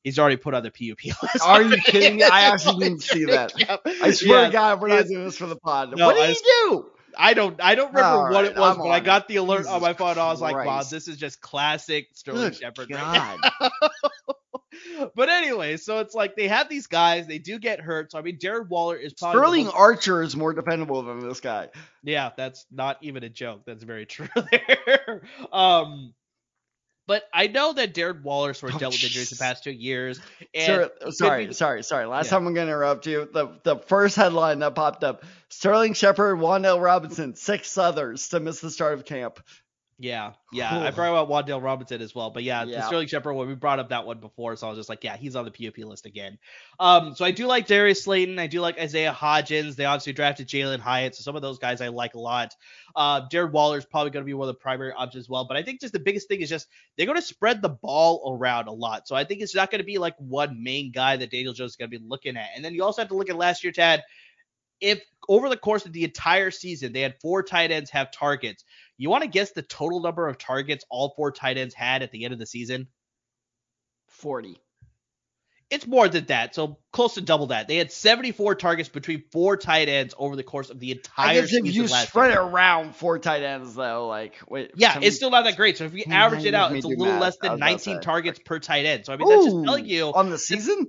He's 0.05 0.19
already 0.19 0.37
put 0.39 0.55
on 0.55 0.65
the 0.65 0.71
PUP 0.71 1.05
list. 1.23 1.45
Are 1.45 1.63
you 1.63 1.83
kidding 1.83 2.17
me? 2.17 2.25
I 2.25 2.43
actually 2.45 2.77
didn't 2.85 3.03
see 3.03 3.27
that. 3.27 3.53
I 4.01 4.11
swear 4.13 4.41
Yeah. 4.41 4.47
to 4.47 4.53
God, 4.53 4.81
we're 4.81 4.89
not 4.89 5.07
doing 5.07 5.25
this 5.25 5.37
for 5.37 5.47
the 5.47 5.57
pod. 5.57 5.91
No, 5.95 6.07
what 6.07 6.15
did 6.17 6.25
I 6.25 6.29
he 6.29 6.41
do? 6.69 6.87
I 7.19 7.35
don't 7.35 7.61
I 7.63 7.75
don't 7.75 7.91
remember 7.91 8.19
All 8.19 8.25
what 8.27 8.45
it 8.45 8.57
was, 8.57 8.75
I'm 8.75 8.83
but 8.83 8.91
I 8.91 9.01
got 9.01 9.23
it. 9.23 9.29
the 9.29 9.37
alert 9.37 9.67
on 9.67 9.83
my 9.83 9.95
phone. 9.95 10.19
I 10.19 10.31
was 10.31 10.41
like, 10.43 10.63
wow, 10.63 10.85
this 10.85 11.09
is 11.09 11.17
just 11.19 11.41
classic 11.41 12.09
Sterling 12.15 12.53
Shepard. 12.53 12.91
right 12.91 13.13
God. 13.13 13.41
but 15.15 15.29
anyway, 15.29 15.77
so 15.77 16.01
it's 16.01 16.15
like 16.15 16.37
they 16.37 16.49
have 16.49 16.69
these 16.69 16.87
guys, 16.87 17.27
they 17.27 17.39
do 17.39 17.59
get 17.59 17.81
hurt. 17.81 18.13
So 18.13 18.19
I 18.19 18.23
mean, 18.23 18.39
Jared 18.41 18.69
Waller 18.71 18.97
is 18.97 19.13
probably 19.15 19.41
Sterling 19.41 19.65
most- 19.67 19.75
Archer 19.77 20.23
is 20.23 20.37
more 20.37 20.53
dependable 20.53 21.03
than 21.03 21.21
this 21.21 21.41
guy. 21.41 21.69
Yeah, 22.03 22.31
that's 22.37 22.67
not 22.71 22.99
even 23.03 23.25
a 23.25 23.29
joke. 23.29 23.63
That's 23.67 23.83
very 23.85 24.07
true 24.07 24.29
there. 24.51 25.23
um, 25.53 26.15
but 27.07 27.23
I 27.33 27.47
know 27.47 27.73
that 27.73 27.95
Darren 27.95 28.23
Waller 28.23 28.53
sort 28.53 28.73
of 28.73 28.77
Oh, 28.77 28.81
dealt 28.81 28.93
with 28.93 29.05
injuries 29.05 29.31
the 29.31 29.37
past 29.37 29.65
two 29.65 29.71
years. 29.71 30.21
And 30.55 30.67
Sir, 30.67 30.91
sorry, 31.11 31.47
be- 31.47 31.53
sorry, 31.55 31.83
sorry. 31.83 32.05
Last 32.05 32.27
Yeah. 32.27 32.31
time 32.33 32.47
I'm 32.47 32.53
gonna 32.55 32.67
interrupt 32.71 33.07
you. 33.07 33.29
The 33.33 33.59
the 33.65 33.77
first 33.77 34.15
headline 34.15 34.59
that 34.59 34.75
popped 34.75 35.03
up: 35.05 35.25
Sterling 35.49 35.95
Shepard, 35.95 36.39
Wan'Dale 36.39 36.83
Robinson, 36.83 37.35
six 37.35 37.79
others 37.79 38.29
to 38.29 38.41
miss 38.41 38.61
the 38.61 38.71
start 38.71 38.93
of 38.95 39.07
camp. 39.07 39.41
Yeah, 40.01 40.35
yeah, 40.53 40.79
I 40.79 40.93
brought 40.93 41.11
about 41.11 41.29
Wan'Dale 41.29 41.61
Robinson 41.61 42.01
as 42.01 42.15
well. 42.15 42.31
But 42.31 42.45
yeah, 42.45 42.65
the 42.65 42.71
Yeah. 42.71 42.87
Sterling 42.87 43.09
Shepard 43.09 43.35
one, 43.35 43.49
we 43.49 43.57
brought 43.57 43.81
up 43.81 43.89
that 43.89 44.07
one 44.07 44.21
before, 44.21 44.55
so 44.55 44.69
I 44.69 44.71
was 44.71 44.79
just 44.79 44.89
like, 44.89 45.03
yeah, 45.03 45.17
he's 45.17 45.35
on 45.35 45.45
the 45.45 45.51
PUP 45.51 45.79
list 45.79 46.07
again. 46.07 46.39
Um, 46.79 47.17
so 47.17 47.25
I 47.25 47.33
do 47.33 47.47
like 47.47 47.67
Darius 47.67 48.05
Slayton. 48.05 48.39
I 48.39 48.47
do 48.47 48.61
like 48.61 48.79
Isaiah 48.79 49.13
Hodgins. 49.13 49.75
They 49.75 49.87
obviously 49.87 50.13
drafted 50.13 50.47
Jalin 50.47 50.79
Hyatt, 50.79 51.17
so 51.17 51.23
some 51.23 51.35
of 51.35 51.43
those 51.43 51.59
guys 51.59 51.81
I 51.81 51.89
like 51.89 52.15
a 52.15 52.21
lot. 52.21 52.55
Uh, 52.95 53.23
Jared 53.29 53.53
Waller 53.53 53.77
is 53.77 53.85
probably 53.87 54.11
going 54.11 54.23
to 54.23 54.27
be 54.27 54.35
one 54.35 54.49
of 54.49 54.55
the 54.55 54.61
primary 54.61 54.93
options 54.93 55.25
as 55.25 55.29
well. 55.29 55.47
But 55.47 55.57
I 55.57 55.65
think 55.65 55.81
just 55.81 55.93
the 55.93 55.99
biggest 55.99 56.29
thing 56.29 56.43
is 56.43 56.49
just 56.49 56.69
they're 56.97 57.07
going 57.07 57.19
to 57.19 57.23
spread 57.23 57.61
the 57.61 57.69
ball 57.69 58.37
around 58.39 58.69
a 58.69 58.73
lot. 58.73 59.09
So 59.09 59.17
I 59.17 59.25
think 59.25 59.41
it's 59.41 59.55
not 59.55 59.69
going 59.69 59.81
to 59.81 59.85
be 59.85 59.99
like 59.99 60.15
one 60.19 60.63
main 60.63 60.93
guy 60.93 61.17
that 61.17 61.33
Daniel 61.33 61.55
Jones 61.55 61.73
is 61.73 61.77
going 61.77 61.91
to 61.91 61.99
be 61.99 62.05
looking 62.07 62.37
at. 62.37 62.51
And 62.55 62.65
then 62.65 62.73
you 62.73 62.85
also 62.85 63.03
have 63.03 63.09
to 63.09 63.17
look 63.17 63.31
at 63.31 63.37
last 63.37 63.65
year, 63.65 63.73
Tad. 63.73 64.05
If 64.81 65.03
over 65.29 65.49
the 65.49 65.57
course 65.57 65.87
of 65.87 65.93
the 65.93 66.05
entire 66.05 66.53
season 66.53 66.93
they 66.93 67.01
had 67.01 67.17
four 67.21 67.43
tight 67.43 67.73
ends 67.73 67.91
have 67.91 68.13
targets, 68.13 68.63
you 68.99 69.11
want 69.11 69.23
to 69.23 69.29
guess 69.29 69.53
the 69.53 69.63
total 69.63 70.01
number 70.01 70.29
of 70.29 70.39
targets 70.39 70.85
all 70.91 71.15
four 71.17 71.33
tight 71.33 71.57
ends 71.57 71.75
had 71.75 72.03
at 72.03 72.11
the 72.11 72.25
end 72.25 72.33
of 72.33 72.39
the 72.39 72.47
season? 72.47 72.89
Forty. 74.09 74.61
It's 75.71 75.87
more 75.87 76.09
than 76.09 76.25
that, 76.27 76.55
so 76.55 76.79
close 76.93 77.15
to 77.15 77.21
double 77.21 77.49
that. 77.49 77.69
They 77.69 77.77
had 77.77 77.93
74 77.93 78.55
targets 78.55 78.89
between 78.89 79.25
four 79.31 79.59
tight 79.59 79.91
ends 79.91 80.15
over 80.17 80.35
the 80.35 80.43
course 80.43 80.71
of 80.71 80.81
the 80.81 80.93
entire 80.93 81.29
I 81.29 81.35
guess 81.35 81.51
season 81.51 81.67
if 81.67 81.75
you 81.75 81.87
spread 81.89 82.31
it 82.31 82.39
around 82.39 82.97
four 82.97 83.19
tight 83.19 83.43
ends, 83.43 83.75
though, 83.75 84.09
like 84.09 84.37
wait. 84.49 84.71
Yeah, 84.77 84.97
it's 84.97 85.05
we- 85.05 85.11
still 85.11 85.31
not 85.31 85.45
that 85.45 85.57
great. 85.57 85.77
So 85.77 85.85
if 85.85 85.93
you 85.93 86.05
average 86.09 86.47
it 86.47 86.55
out, 86.55 86.75
it's 86.75 86.87
a 86.87 86.89
little 86.89 87.05
math? 87.05 87.21
less 87.21 87.37
than 87.43 87.51
was 87.53 87.59
about 87.59 87.67
to 87.81 87.91
19 87.91 88.01
targets 88.01 88.39
per 88.43 88.59
tight 88.59 88.87
end. 88.87 89.05
So 89.05 89.13
I 89.13 89.19
mean, 89.19 89.29
that's 89.29 89.45
just 89.45 89.65
telling 89.65 89.85
you 89.85 90.07
on 90.07 90.31
the 90.31 90.39
season. 90.39 90.87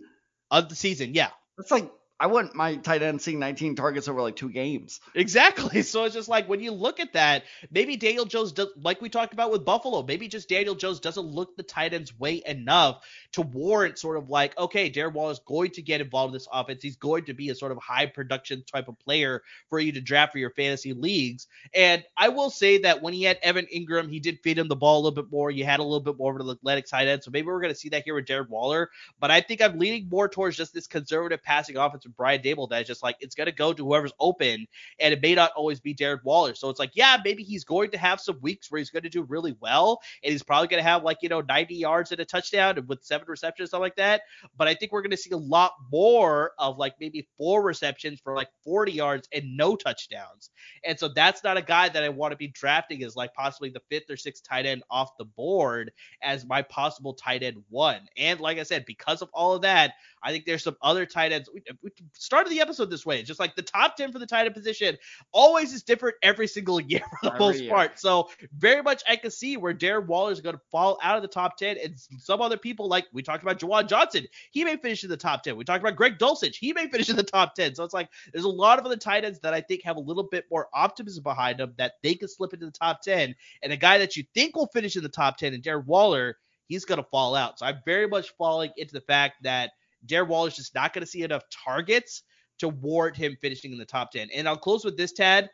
of 0.50 0.70
the 0.70 0.76
season. 0.76 1.14
Yeah, 1.14 1.30
That's 1.58 1.72
like 1.72 1.92
I 2.20 2.28
want 2.28 2.54
my 2.54 2.76
tight 2.76 3.02
end 3.02 3.22
seeing 3.22 3.40
19 3.40 3.76
targets 3.76 4.10
over 4.10 4.22
like 4.22 4.36
two 4.36 4.50
games. 4.50 5.00
Exactly. 5.16 5.84
So 5.90 6.04
it's 6.04 6.14
just 6.14 6.30
like 6.30 6.48
when 6.48 6.60
you 6.60 6.72
look 6.72 7.00
at 7.00 7.14
that, 7.14 7.44
maybe 7.72 7.96
Daniel 7.96 8.26
Jones 8.26 8.52
does, 8.52 8.68
like 8.80 9.02
we 9.02 9.10
talked 9.10 9.34
about 9.34 9.50
with 9.52 9.66
Buffalo, 9.66 10.04
maybe 10.04 10.28
just 10.28 10.48
Daniel 10.48 10.76
Jones 10.76 11.00
doesn't 11.00 11.26
look 11.26 11.56
the 11.56 11.64
tight 11.64 11.94
end's 11.94 12.18
way 12.20 12.44
enough 12.46 13.04
to 13.32 13.42
warrant 13.42 13.98
sort 13.98 14.18
of 14.18 14.30
like, 14.30 14.58
okay, 14.58 14.92
Darren 14.92 15.14
Waller 15.14 15.32
is 15.32 15.40
going 15.40 15.72
to 15.72 15.82
get 15.82 16.02
involved 16.02 16.32
in 16.32 16.34
this 16.34 16.48
offense. 16.52 16.84
He's 16.84 16.98
going 16.98 17.26
to 17.26 17.34
be 17.34 17.50
a 17.50 17.56
sort 17.56 17.72
of 17.72 17.80
high 17.80 18.06
production 18.06 18.64
type 18.72 18.88
of 18.88 19.00
player 19.00 19.42
for 19.70 19.80
you 19.80 19.94
to 19.94 20.02
draft 20.02 20.34
for 20.34 20.38
your 20.38 20.52
fantasy 20.52 20.94
leagues. 20.94 21.48
And 21.74 22.04
I 22.16 22.30
will 22.30 22.50
say 22.50 22.80
that 22.80 23.02
when 23.02 23.14
he 23.14 23.24
had 23.24 23.40
Evan 23.42 23.66
Engram, 23.74 24.12
he 24.12 24.20
did 24.20 24.40
feed 24.44 24.60
him 24.60 24.68
the 24.68 24.76
ball 24.76 24.98
a 24.98 25.02
little 25.02 25.24
bit 25.24 25.32
more. 25.32 25.50
You 25.50 25.66
had 25.66 25.80
a 25.80 25.84
little 25.84 26.02
bit 26.02 26.18
more 26.18 26.36
of 26.36 26.40
an 26.40 26.50
athletic 26.50 26.86
tight 26.86 27.08
end. 27.08 27.24
So 27.24 27.32
maybe 27.32 27.48
we're 27.48 27.62
going 27.62 27.74
to 27.74 27.80
see 27.80 27.90
that 27.90 28.04
here 28.04 28.16
with 28.16 28.26
Darren 28.26 28.50
Waller. 28.50 28.90
But 29.20 29.32
I 29.32 29.42
think 29.42 29.62
I'm 29.62 29.80
leaning 29.80 30.08
more 30.10 30.28
towards 30.28 30.58
just 30.58 30.74
this 30.74 30.88
conservative 30.88 31.42
passing 31.42 31.78
offense 31.78 32.06
Brian 32.16 32.42
Daboll 32.42 32.70
that's 32.70 32.88
just 32.88 33.04
like 33.04 33.18
it's 33.20 33.36
to 33.36 33.52
go 33.52 33.74
to 33.74 33.86
whoever's 33.86 34.14
open, 34.20 34.66
and 35.00 35.14
it 35.14 35.22
may 35.22 35.36
not 35.36 35.52
always 35.56 35.80
be 35.80 35.94
Darren 35.94 36.24
Waller. 36.24 36.56
So 36.56 36.70
it's 36.70 36.80
like, 36.80 36.92
yeah, 36.94 37.18
maybe 37.24 37.44
he's 37.44 37.64
going 37.64 37.92
to 37.92 37.98
have 37.98 38.20
some 38.20 38.40
weeks 38.42 38.72
where 38.72 38.80
he's 38.80 38.90
to 39.04 39.10
do 39.10 39.24
really 39.24 39.56
well, 39.60 40.02
and 40.24 40.32
he's 40.32 40.44
probably 40.44 40.68
to 40.84 40.90
have 40.90 41.04
like 41.04 41.18
you 41.22 41.30
know 41.30 41.42
90 41.42 41.76
yards 41.76 42.12
and 42.12 42.20
a 42.20 42.26
touchdown 42.26 42.84
with 42.88 43.04
seven 43.04 43.26
receptions, 43.28 43.72
something 43.72 43.84
like 43.84 43.96
that. 43.96 44.22
But 44.58 44.68
I 44.68 44.74
think 44.74 44.92
we're 44.92 45.02
to 45.12 45.18
see 45.18 45.32
a 45.32 45.38
lot 45.38 45.74
more 45.92 46.52
of 46.58 46.78
like 46.78 46.96
maybe 47.00 47.28
four 47.38 47.64
receptions 47.64 48.20
for 48.20 48.34
like 48.36 48.50
40 48.64 48.92
yards 48.92 49.28
and 49.34 49.58
no 49.58 49.76
touchdowns. 49.76 50.50
And 50.84 50.98
so 51.00 51.08
that's 51.08 51.44
not 51.44 51.58
a 51.58 51.62
guy 51.62 51.90
that 51.90 52.04
I 52.04 52.10
want 52.10 52.32
to 52.32 52.38
be 52.38 52.48
drafting 52.48 53.04
as 53.04 53.16
like 53.16 53.34
possibly 53.34 53.70
the 53.70 53.82
fifth 53.90 54.10
or 54.10 54.18
sixth 54.18 54.44
tight 54.44 54.66
end 54.66 54.84
off 54.90 55.18
the 55.18 55.26
board 55.26 55.92
as 56.22 56.46
my 56.46 56.62
possible 56.62 57.14
tight 57.14 57.44
end 57.44 57.64
one. 57.70 58.02
And 58.18 58.40
like 58.40 58.58
I 58.58 58.64
said, 58.64 58.86
because 58.86 59.22
of 59.22 59.30
all 59.34 59.56
of 59.56 59.62
that, 59.64 59.94
I 60.24 60.32
think 60.32 60.46
there's 60.46 60.64
some 60.64 60.78
other 60.82 61.06
tight 61.06 61.32
ends. 61.32 61.50
We, 61.54 61.64
we 61.82 61.92
started 62.14 62.50
the 62.52 62.62
episode 62.62 62.90
this 62.90 63.06
way, 63.06 63.24
just 63.24 63.40
like 63.40 63.56
the 63.56 63.62
top 63.62 63.96
10 63.96 64.12
for 64.12 64.20
the 64.20 64.26
tight 64.26 64.46
end 64.46 64.56
position 64.56 64.98
always 65.32 65.74
is 65.74 65.84
different 65.84 66.16
every 66.24 66.48
single 66.48 66.80
year 66.88 67.02
for 67.10 67.30
the 67.30 67.36
Every 67.36 67.40
most 67.40 67.62
year. 67.62 67.70
part. 67.70 68.00
So 68.00 68.30
very 68.58 68.82
much 68.82 69.04
I 69.08 69.16
can 69.16 69.32
see 69.32 69.58
where 69.58 69.74
Darren 69.74 70.08
Waller 70.08 70.32
is 70.32 70.42
going 70.42 70.56
to 70.56 70.62
fall 70.72 71.00
out 71.04 71.16
of 71.16 71.22
the 71.22 71.28
top 71.28 71.58
10 71.58 71.78
and 71.84 71.96
some 72.20 72.42
other 72.42 72.58
people 72.58 72.88
like 72.88 73.06
we 73.14 73.22
talked 73.22 73.44
about 73.44 73.60
Juwan 73.60 73.88
Johnson, 73.88 74.26
he 74.52 74.64
may 74.64 74.78
finish 74.78 75.04
in 75.04 75.10
the 75.10 75.18
top 75.18 75.44
10. 75.44 75.56
We 75.56 75.64
talked 75.64 75.84
about 75.84 75.96
Greg 75.96 76.18
Dulcich, 76.18 76.56
he 76.56 76.74
may 76.74 76.88
finish 76.90 77.10
in 77.10 77.16
the 77.16 77.24
top 77.24 77.56
10. 77.56 77.76
So 77.76 77.84
it's 77.84 77.94
like 77.94 78.10
there's 78.34 78.46
a 78.46 78.50
lot 78.50 78.80
of 78.80 78.86
other 78.86 78.98
tight 78.98 79.26
ends 79.26 79.40
that 79.42 79.54
I 79.54 79.62
think 79.62 79.84
have 79.84 79.98
a 79.98 80.02
little 80.02 80.24
bit 80.24 80.46
more 80.52 80.68
optimism 80.74 81.24
behind 81.24 81.60
them 81.60 81.74
that 81.78 81.94
they 82.04 82.16
could 82.16 82.30
slip 82.30 82.54
into 82.54 82.66
the 82.66 82.72
top 82.72 83.02
10. 83.02 83.36
And 83.64 83.74
a 83.74 83.78
guy 83.78 83.98
that 84.00 84.16
you 84.16 84.24
think 84.34 84.56
will 84.56 84.68
finish 84.68 84.96
in 84.96 85.04
the 85.04 85.10
top 85.10 85.38
10 85.38 85.54
and 85.54 85.64
Darren 85.64 85.86
Waller, 85.86 86.38
he's 86.68 86.86
going 86.86 87.02
to 87.02 87.08
fall 87.10 87.36
out. 87.36 87.60
So 87.60 87.66
I'm 87.66 87.80
very 87.86 88.08
much 88.08 88.32
falling 88.38 88.72
into 88.78 88.94
the 88.94 89.02
fact 89.02 89.44
that 89.44 89.72
Darren 90.06 90.28
Waller's 90.28 90.56
just 90.56 90.76
not 90.76 90.94
going 90.94 91.04
to 91.04 91.10
see 91.10 91.24
enough 91.24 91.44
targets 91.66 92.24
to 92.60 92.70
warrant 92.70 93.18
him 93.18 93.38
finishing 93.42 93.72
in 93.72 93.78
the 93.78 93.86
top 93.86 94.12
10. 94.12 94.30
And 94.34 94.48
I'll 94.48 94.58
close 94.58 94.86
with 94.86 94.98
this, 94.98 95.12
Tad. 95.14 95.50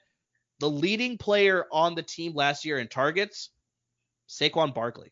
The 0.60 0.70
leading 0.70 1.18
player 1.18 1.66
on 1.72 1.96
the 1.96 2.04
team 2.04 2.34
last 2.34 2.66
year 2.66 2.80
in 2.80 2.88
targets, 2.88 3.50
Saquon 4.30 4.74
Barkley. 4.74 5.12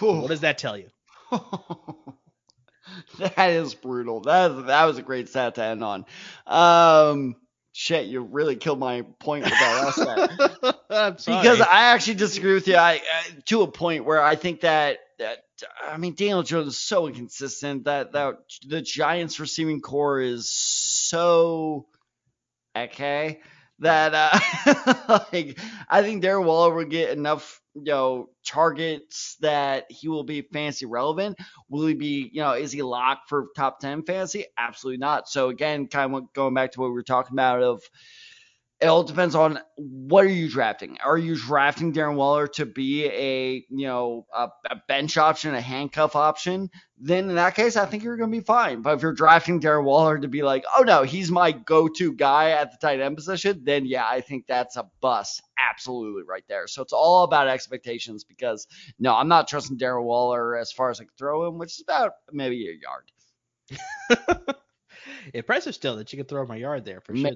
What 0.00 0.28
does 0.28 0.40
that 0.40 0.58
tell 0.58 0.76
you? 0.76 0.88
that 3.18 3.50
is 3.50 3.74
brutal. 3.74 4.20
That 4.20 4.50
is, 4.50 4.64
that 4.64 4.84
was 4.84 4.98
a 4.98 5.02
great 5.02 5.28
stat 5.28 5.56
to 5.56 5.64
end 5.64 5.84
on. 5.84 6.04
Um, 6.46 7.36
shit, 7.72 8.06
you 8.06 8.22
really 8.22 8.56
killed 8.56 8.78
my 8.78 9.02
point 9.20 9.44
with 9.44 9.52
that 9.52 9.84
last 9.84 10.00
stat. 10.00 11.18
because 11.26 11.60
I 11.60 11.92
actually 11.92 12.14
disagree 12.14 12.54
with 12.54 12.68
you. 12.68 12.76
I, 12.76 12.92
I, 12.92 13.00
to 13.46 13.62
a 13.62 13.70
point 13.70 14.04
where 14.04 14.22
I 14.22 14.36
think 14.36 14.62
that 14.62 14.98
that 15.18 15.44
I 15.86 15.96
mean 15.96 16.14
Daniel 16.14 16.42
Jones 16.42 16.68
is 16.68 16.78
so 16.80 17.06
inconsistent 17.08 17.84
that 17.84 18.12
that 18.12 18.36
the 18.66 18.82
Giants 18.82 19.40
receiving 19.40 19.80
core 19.80 20.20
is 20.20 20.50
so 20.50 21.86
okay 22.76 23.40
that 23.80 24.14
uh, 24.14 25.24
like 25.32 25.58
I 25.88 26.02
think 26.02 26.22
Darren 26.22 26.44
Waller 26.44 26.74
will 26.74 26.84
get 26.84 27.10
enough 27.10 27.60
you 27.74 27.84
know 27.84 28.28
targets 28.44 29.36
that 29.40 29.86
he 29.90 30.08
will 30.08 30.24
be 30.24 30.42
fantasy 30.42 30.86
relevant. 30.86 31.38
Will 31.68 31.86
he 31.86 31.94
be 31.94 32.30
you 32.32 32.42
know 32.42 32.52
is 32.52 32.72
he 32.72 32.82
locked 32.82 33.28
for 33.28 33.48
top 33.56 33.80
ten 33.80 34.02
fantasy? 34.02 34.46
Absolutely 34.58 34.98
not. 34.98 35.28
So 35.28 35.48
again, 35.48 35.86
kind 35.88 36.14
of 36.14 36.32
going 36.32 36.54
back 36.54 36.72
to 36.72 36.80
what 36.80 36.88
we 36.88 36.94
were 36.94 37.02
talking 37.02 37.34
about 37.34 37.62
of 37.62 37.82
it 38.80 38.86
all 38.86 39.02
depends 39.02 39.34
on 39.34 39.60
what 39.76 40.24
are 40.24 40.30
you 40.30 40.48
drafting. 40.48 40.96
Are 41.04 41.18
you 41.18 41.36
drafting 41.36 41.92
Darren 41.92 42.14
Waller 42.14 42.48
to 42.48 42.64
be 42.64 43.04
a 43.04 43.64
you 43.68 43.86
know 43.86 44.26
a, 44.34 44.48
a 44.70 44.76
bench 44.88 45.18
option, 45.18 45.54
a 45.54 45.60
handcuff 45.60 46.16
option? 46.16 46.70
Then 46.98 47.28
in 47.28 47.34
that 47.36 47.54
case, 47.54 47.76
I 47.76 47.84
think 47.84 48.02
you're 48.02 48.16
going 48.16 48.30
to 48.30 48.38
be 48.38 48.44
fine. 48.44 48.80
But 48.80 48.94
if 48.94 49.02
you're 49.02 49.12
drafting 49.12 49.60
Darren 49.60 49.84
Waller 49.84 50.18
to 50.18 50.28
be 50.28 50.42
like, 50.42 50.64
oh 50.76 50.82
no, 50.82 51.02
he's 51.02 51.30
my 51.30 51.52
go-to 51.52 52.12
guy 52.12 52.50
at 52.50 52.72
the 52.72 52.78
tight 52.78 53.00
end 53.00 53.16
position, 53.16 53.62
then 53.64 53.84
yeah, 53.84 54.06
I 54.06 54.22
think 54.22 54.46
that's 54.46 54.76
a 54.76 54.88
bust, 55.02 55.42
absolutely 55.58 56.22
right 56.22 56.44
there. 56.48 56.66
So 56.66 56.82
it's 56.82 56.94
all 56.94 57.24
about 57.24 57.48
expectations 57.48 58.24
because 58.24 58.66
no, 58.98 59.14
I'm 59.14 59.28
not 59.28 59.46
trusting 59.48 59.78
Darren 59.78 60.04
Waller 60.04 60.56
as 60.56 60.72
far 60.72 60.90
as 60.90 61.00
I 61.00 61.04
can 61.04 61.12
throw 61.18 61.46
him, 61.46 61.58
which 61.58 61.72
is 61.72 61.82
about 61.82 62.12
maybe 62.32 62.68
a 62.68 62.78
yard. 62.80 63.12
Impressive 65.34 65.74
still 65.74 65.96
that 65.96 66.12
you 66.12 66.18
can 66.18 66.26
throw 66.26 66.46
my 66.46 66.56
yard 66.56 66.86
there 66.86 67.00
for 67.02 67.14
sure. 67.14 67.30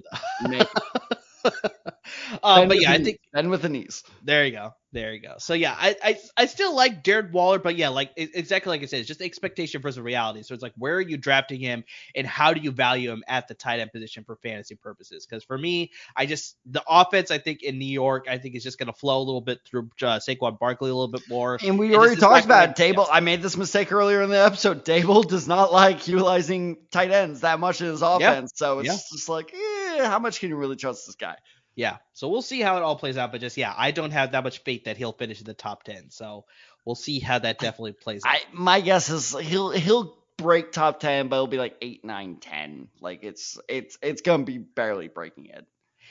Um, 2.42 2.68
but 2.68 2.80
yeah, 2.80 2.92
I 2.92 3.02
think 3.02 3.20
and 3.32 3.50
with 3.50 3.62
the 3.62 3.68
knees. 3.68 4.02
There 4.22 4.44
you 4.44 4.52
go. 4.52 4.74
There 4.92 5.12
you 5.12 5.20
go. 5.20 5.34
So 5.38 5.54
yeah, 5.54 5.74
I 5.76 5.96
I, 6.02 6.18
I 6.36 6.46
still 6.46 6.74
like 6.74 7.02
Jared 7.02 7.32
Waller, 7.32 7.58
but 7.58 7.76
yeah, 7.76 7.88
like 7.88 8.12
exactly 8.16 8.70
like 8.70 8.82
I 8.82 8.86
said, 8.86 9.00
it's 9.00 9.08
just 9.08 9.20
expectation 9.20 9.82
versus 9.82 10.00
reality. 10.00 10.42
So 10.44 10.54
it's 10.54 10.62
like 10.62 10.74
where 10.76 10.94
are 10.94 11.00
you 11.00 11.16
drafting 11.16 11.58
him 11.58 11.84
and 12.14 12.26
how 12.26 12.54
do 12.54 12.60
you 12.60 12.70
value 12.70 13.10
him 13.10 13.24
at 13.26 13.48
the 13.48 13.54
tight 13.54 13.80
end 13.80 13.90
position 13.92 14.22
for 14.24 14.36
fantasy 14.36 14.76
purposes? 14.76 15.26
Because 15.26 15.42
for 15.42 15.58
me, 15.58 15.90
I 16.16 16.26
just 16.26 16.56
the 16.66 16.82
offense 16.88 17.32
I 17.32 17.38
think 17.38 17.62
in 17.62 17.78
New 17.78 17.86
York 17.86 18.26
I 18.28 18.38
think 18.38 18.54
is 18.54 18.62
just 18.62 18.78
going 18.78 18.86
to 18.86 18.92
flow 18.92 19.18
a 19.18 19.24
little 19.24 19.40
bit 19.40 19.58
through 19.64 19.90
uh, 20.02 20.20
Saquon 20.20 20.58
Barkley 20.60 20.90
a 20.90 20.94
little 20.94 21.08
bit 21.08 21.28
more. 21.28 21.58
And 21.64 21.76
we 21.78 21.96
already 21.96 22.20
talked 22.20 22.44
about 22.44 22.70
it. 22.70 22.76
Daboll. 22.76 23.08
I 23.10 23.20
made 23.20 23.42
this 23.42 23.56
mistake 23.56 23.92
earlier 23.92 24.22
in 24.22 24.30
the 24.30 24.44
episode. 24.44 24.84
Daboll 24.84 25.26
does 25.26 25.48
not 25.48 25.72
like 25.72 26.06
utilizing 26.06 26.78
tight 26.90 27.10
ends 27.10 27.40
that 27.40 27.58
much 27.58 27.80
in 27.80 27.88
his 27.88 28.02
offense, 28.02 28.52
yep. 28.52 28.56
so 28.56 28.78
it's 28.78 28.88
yep. 28.88 28.98
just 29.12 29.28
like, 29.28 29.52
eh, 29.52 29.56
Eh, 29.98 30.06
how 30.06 30.18
much 30.18 30.40
can 30.40 30.48
you 30.48 30.56
really 30.56 30.76
trust 30.76 31.06
this 31.06 31.14
guy? 31.14 31.36
Yeah. 31.74 31.96
So 32.12 32.28
we'll 32.28 32.42
see 32.42 32.60
how 32.60 32.76
it 32.76 32.82
all 32.82 32.96
plays 32.96 33.16
out. 33.16 33.32
But 33.32 33.40
just 33.40 33.56
yeah, 33.56 33.74
I 33.76 33.90
don't 33.90 34.12
have 34.12 34.32
that 34.32 34.44
much 34.44 34.58
faith 34.58 34.84
that 34.84 34.96
he'll 34.96 35.12
finish 35.12 35.40
in 35.40 35.46
the 35.46 35.54
top 35.54 35.84
ten. 35.84 36.10
So 36.10 36.44
we'll 36.84 36.94
see 36.94 37.18
how 37.18 37.38
that 37.38 37.58
definitely 37.58 37.92
plays 37.92 38.22
out. 38.24 38.34
I, 38.34 38.40
my 38.52 38.80
guess 38.80 39.10
is 39.10 39.36
he'll 39.38 39.70
he'll 39.70 40.16
break 40.36 40.72
top 40.72 41.00
ten, 41.00 41.28
but 41.28 41.36
it'll 41.36 41.46
be 41.46 41.58
like 41.58 41.76
eight, 41.80 42.04
nine, 42.04 42.36
ten. 42.40 42.88
Like 43.00 43.20
it's 43.22 43.58
it's 43.68 43.98
it's 44.02 44.22
gonna 44.22 44.44
be 44.44 44.58
barely 44.58 45.08
breaking 45.08 45.46
it. 45.46 45.66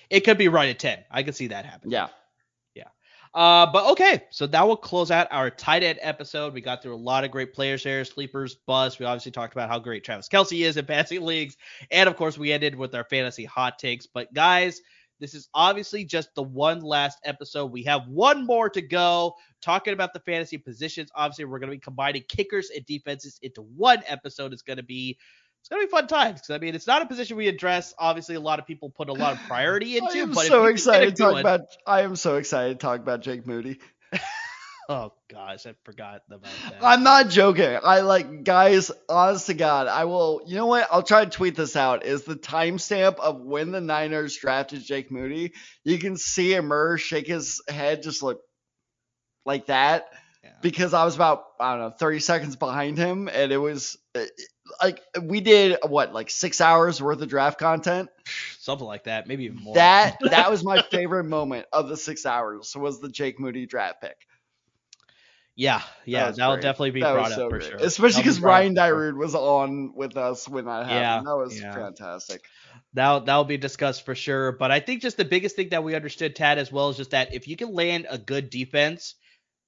It 0.09 0.21
could 0.21 0.37
be 0.37 0.47
right 0.49 0.69
at 0.69 0.79
ten. 0.79 0.99
I 1.09 1.23
could 1.23 1.35
see 1.35 1.47
that 1.47 1.65
happen. 1.65 1.91
Yeah. 1.91 2.09
Uh, 3.33 3.65
but 3.71 3.89
okay, 3.91 4.23
so 4.29 4.45
that 4.45 4.67
will 4.67 4.77
close 4.77 5.09
out 5.09 5.27
our 5.31 5.49
tight 5.49 5.81
end 5.81 5.97
episode. 6.01 6.53
We 6.53 6.61
got 6.61 6.83
through 6.83 6.93
a 6.93 6.97
lot 6.97 7.23
of 7.23 7.31
great 7.31 7.53
players 7.53 7.83
here, 7.83 8.05
sleepers, 8.05 8.55
bust. 8.67 8.99
We 8.99 9.07
obviously 9.07 9.31
talked 9.31 9.53
about 9.53 9.69
how 9.69 9.79
great 9.79 10.03
Travis 10.03 10.29
Kelce 10.29 10.63
is 10.63 10.77
in 10.77 10.85
fantasy 10.87 11.17
leagues, 11.17 11.57
and 11.89 12.07
of 12.07 12.15
course 12.15 12.37
we 12.37 12.51
ended 12.51 12.75
with 12.75 12.93
our 12.93 13.05
fantasy 13.05 13.45
hot 13.45 13.79
takes. 13.79 14.05
But 14.05 14.31
guys, 14.33 14.81
this 15.19 15.33
is 15.33 15.49
obviously 15.53 16.03
just 16.03 16.35
the 16.35 16.43
one 16.43 16.81
last 16.81 17.17
episode. 17.23 17.71
We 17.71 17.83
have 17.83 18.07
one 18.07 18.45
more 18.45 18.69
to 18.69 18.81
go 18.81 19.35
talking 19.61 19.93
about 19.93 20.13
the 20.13 20.19
fantasy 20.19 20.57
positions. 20.57 21.09
Obviously, 21.15 21.45
we're 21.45 21.59
going 21.59 21.71
to 21.71 21.77
be 21.77 21.81
combining 21.81 22.23
kickers 22.27 22.69
and 22.75 22.85
defenses 22.85 23.39
into 23.41 23.61
one 23.61 24.03
episode. 24.05 24.53
It's 24.53 24.61
going 24.61 24.77
to 24.77 24.83
be 24.83 25.17
it's 25.63 25.69
gonna 25.69 25.83
be 25.83 25.89
fun 25.89 26.07
times 26.07 26.41
because 26.41 26.53
I 26.53 26.57
mean 26.57 26.75
it's 26.75 26.87
not 26.87 27.01
a 27.01 27.05
position 27.05 27.37
we 27.37 27.47
address. 27.47 27.93
Obviously, 27.97 28.35
a 28.35 28.41
lot 28.41 28.59
of 28.59 28.67
people 28.67 28.89
put 28.89 29.07
a 29.07 29.13
lot 29.13 29.31
of 29.31 29.39
priority 29.47 29.97
into. 29.97 30.19
I 30.19 30.21
am 30.21 30.33
so 30.33 30.65
excited 30.65 31.15
to 31.15 31.23
talk 31.23 31.39
about. 31.39 31.61
I 31.87 32.01
am 32.01 32.17
so 32.17 32.35
excited 32.35 32.79
to 32.79 32.85
talk 32.85 32.99
about 32.99 33.21
Jake 33.21 33.47
Moody. 33.47 33.79
Oh 34.89 35.13
gosh, 35.31 35.65
I 35.65 35.75
forgot 35.85 36.23
about 36.29 36.49
that. 36.69 36.83
I'm 36.83 37.03
not 37.03 37.29
joking. 37.29 37.79
I 37.81 38.01
like 38.01 38.43
guys, 38.43 38.91
honest 39.07 39.45
to 39.45 39.53
God, 39.53 39.87
I 39.87 40.03
will 40.03 40.41
you 40.45 40.57
know 40.57 40.65
what? 40.65 40.89
I'll 40.91 41.03
try 41.03 41.23
to 41.23 41.31
tweet 41.31 41.55
this 41.55 41.77
out. 41.77 42.05
Is 42.05 42.23
the 42.23 42.35
timestamp 42.35 43.15
of 43.15 43.39
when 43.39 43.71
the 43.71 43.79
Niners 43.79 44.35
drafted 44.35 44.83
Jake 44.83 45.09
Moody. 45.09 45.53
You 45.85 45.99
can 45.99 46.17
see 46.17 46.53
Emmer 46.53 46.97
shake 46.97 47.27
his 47.27 47.61
head 47.69 48.03
just 48.03 48.21
like 48.21 48.39
like 49.45 49.67
that. 49.67 50.09
Yeah. 50.43 50.49
Because 50.61 50.93
I 50.93 51.05
was 51.05 51.15
about 51.15 51.45
I 51.61 51.77
don't 51.77 51.79
know 51.79 51.95
30 51.97 52.19
seconds 52.19 52.55
behind 52.57 52.97
him, 52.97 53.29
and 53.31 53.53
it 53.53 53.57
was 53.57 53.97
like 54.81 55.01
we 55.21 55.41
did 55.41 55.77
what 55.87 56.13
like 56.13 56.29
six 56.29 56.61
hours 56.61 57.01
worth 57.01 57.21
of 57.21 57.29
draft 57.29 57.59
content, 57.59 58.09
something 58.59 58.87
like 58.87 59.05
that, 59.05 59.27
maybe 59.27 59.45
even 59.45 59.61
more. 59.61 59.75
That 59.75 60.17
that 60.21 60.49
was 60.49 60.63
my 60.63 60.81
favorite 60.81 61.25
moment 61.25 61.65
of 61.73 61.89
the 61.89 61.97
six 61.97 62.25
hours 62.25 62.75
was 62.75 62.99
the 62.99 63.09
Jake 63.09 63.39
Moody 63.39 63.65
draft 63.65 64.01
pick. 64.01 64.17
Yeah, 65.55 65.81
yeah, 66.05 66.31
that 66.31 66.47
will 66.47 66.55
definitely 66.55 66.91
be 66.91 67.01
that 67.01 67.13
brought 67.13 67.31
so 67.31 67.45
up 67.45 67.51
for 67.51 67.59
great. 67.59 67.69
sure. 67.69 67.77
Especially 67.79 68.23
because 68.23 68.39
Ryan 68.39 68.73
Dyrud 68.73 69.15
was 69.15 69.35
on 69.35 69.93
with 69.95 70.17
us 70.17 70.49
when 70.49 70.65
that 70.65 70.87
happened. 70.87 70.99
Yeah, 70.99 71.21
that 71.23 71.37
was 71.37 71.61
yeah. 71.61 71.75
fantastic. 71.75 72.41
That'll 72.93 73.21
that'll 73.21 73.43
be 73.43 73.57
discussed 73.57 74.03
for 74.03 74.15
sure. 74.15 74.53
But 74.53 74.71
I 74.71 74.79
think 74.79 75.03
just 75.03 75.15
the 75.15 75.25
biggest 75.25 75.55
thing 75.55 75.69
that 75.69 75.83
we 75.83 75.93
understood, 75.93 76.35
Tad, 76.35 76.57
as 76.57 76.71
well, 76.71 76.89
is 76.89 76.97
just 76.97 77.11
that 77.11 77.35
if 77.35 77.47
you 77.47 77.55
can 77.55 77.71
land 77.71 78.07
a 78.09 78.17
good 78.17 78.49
defense 78.49 79.13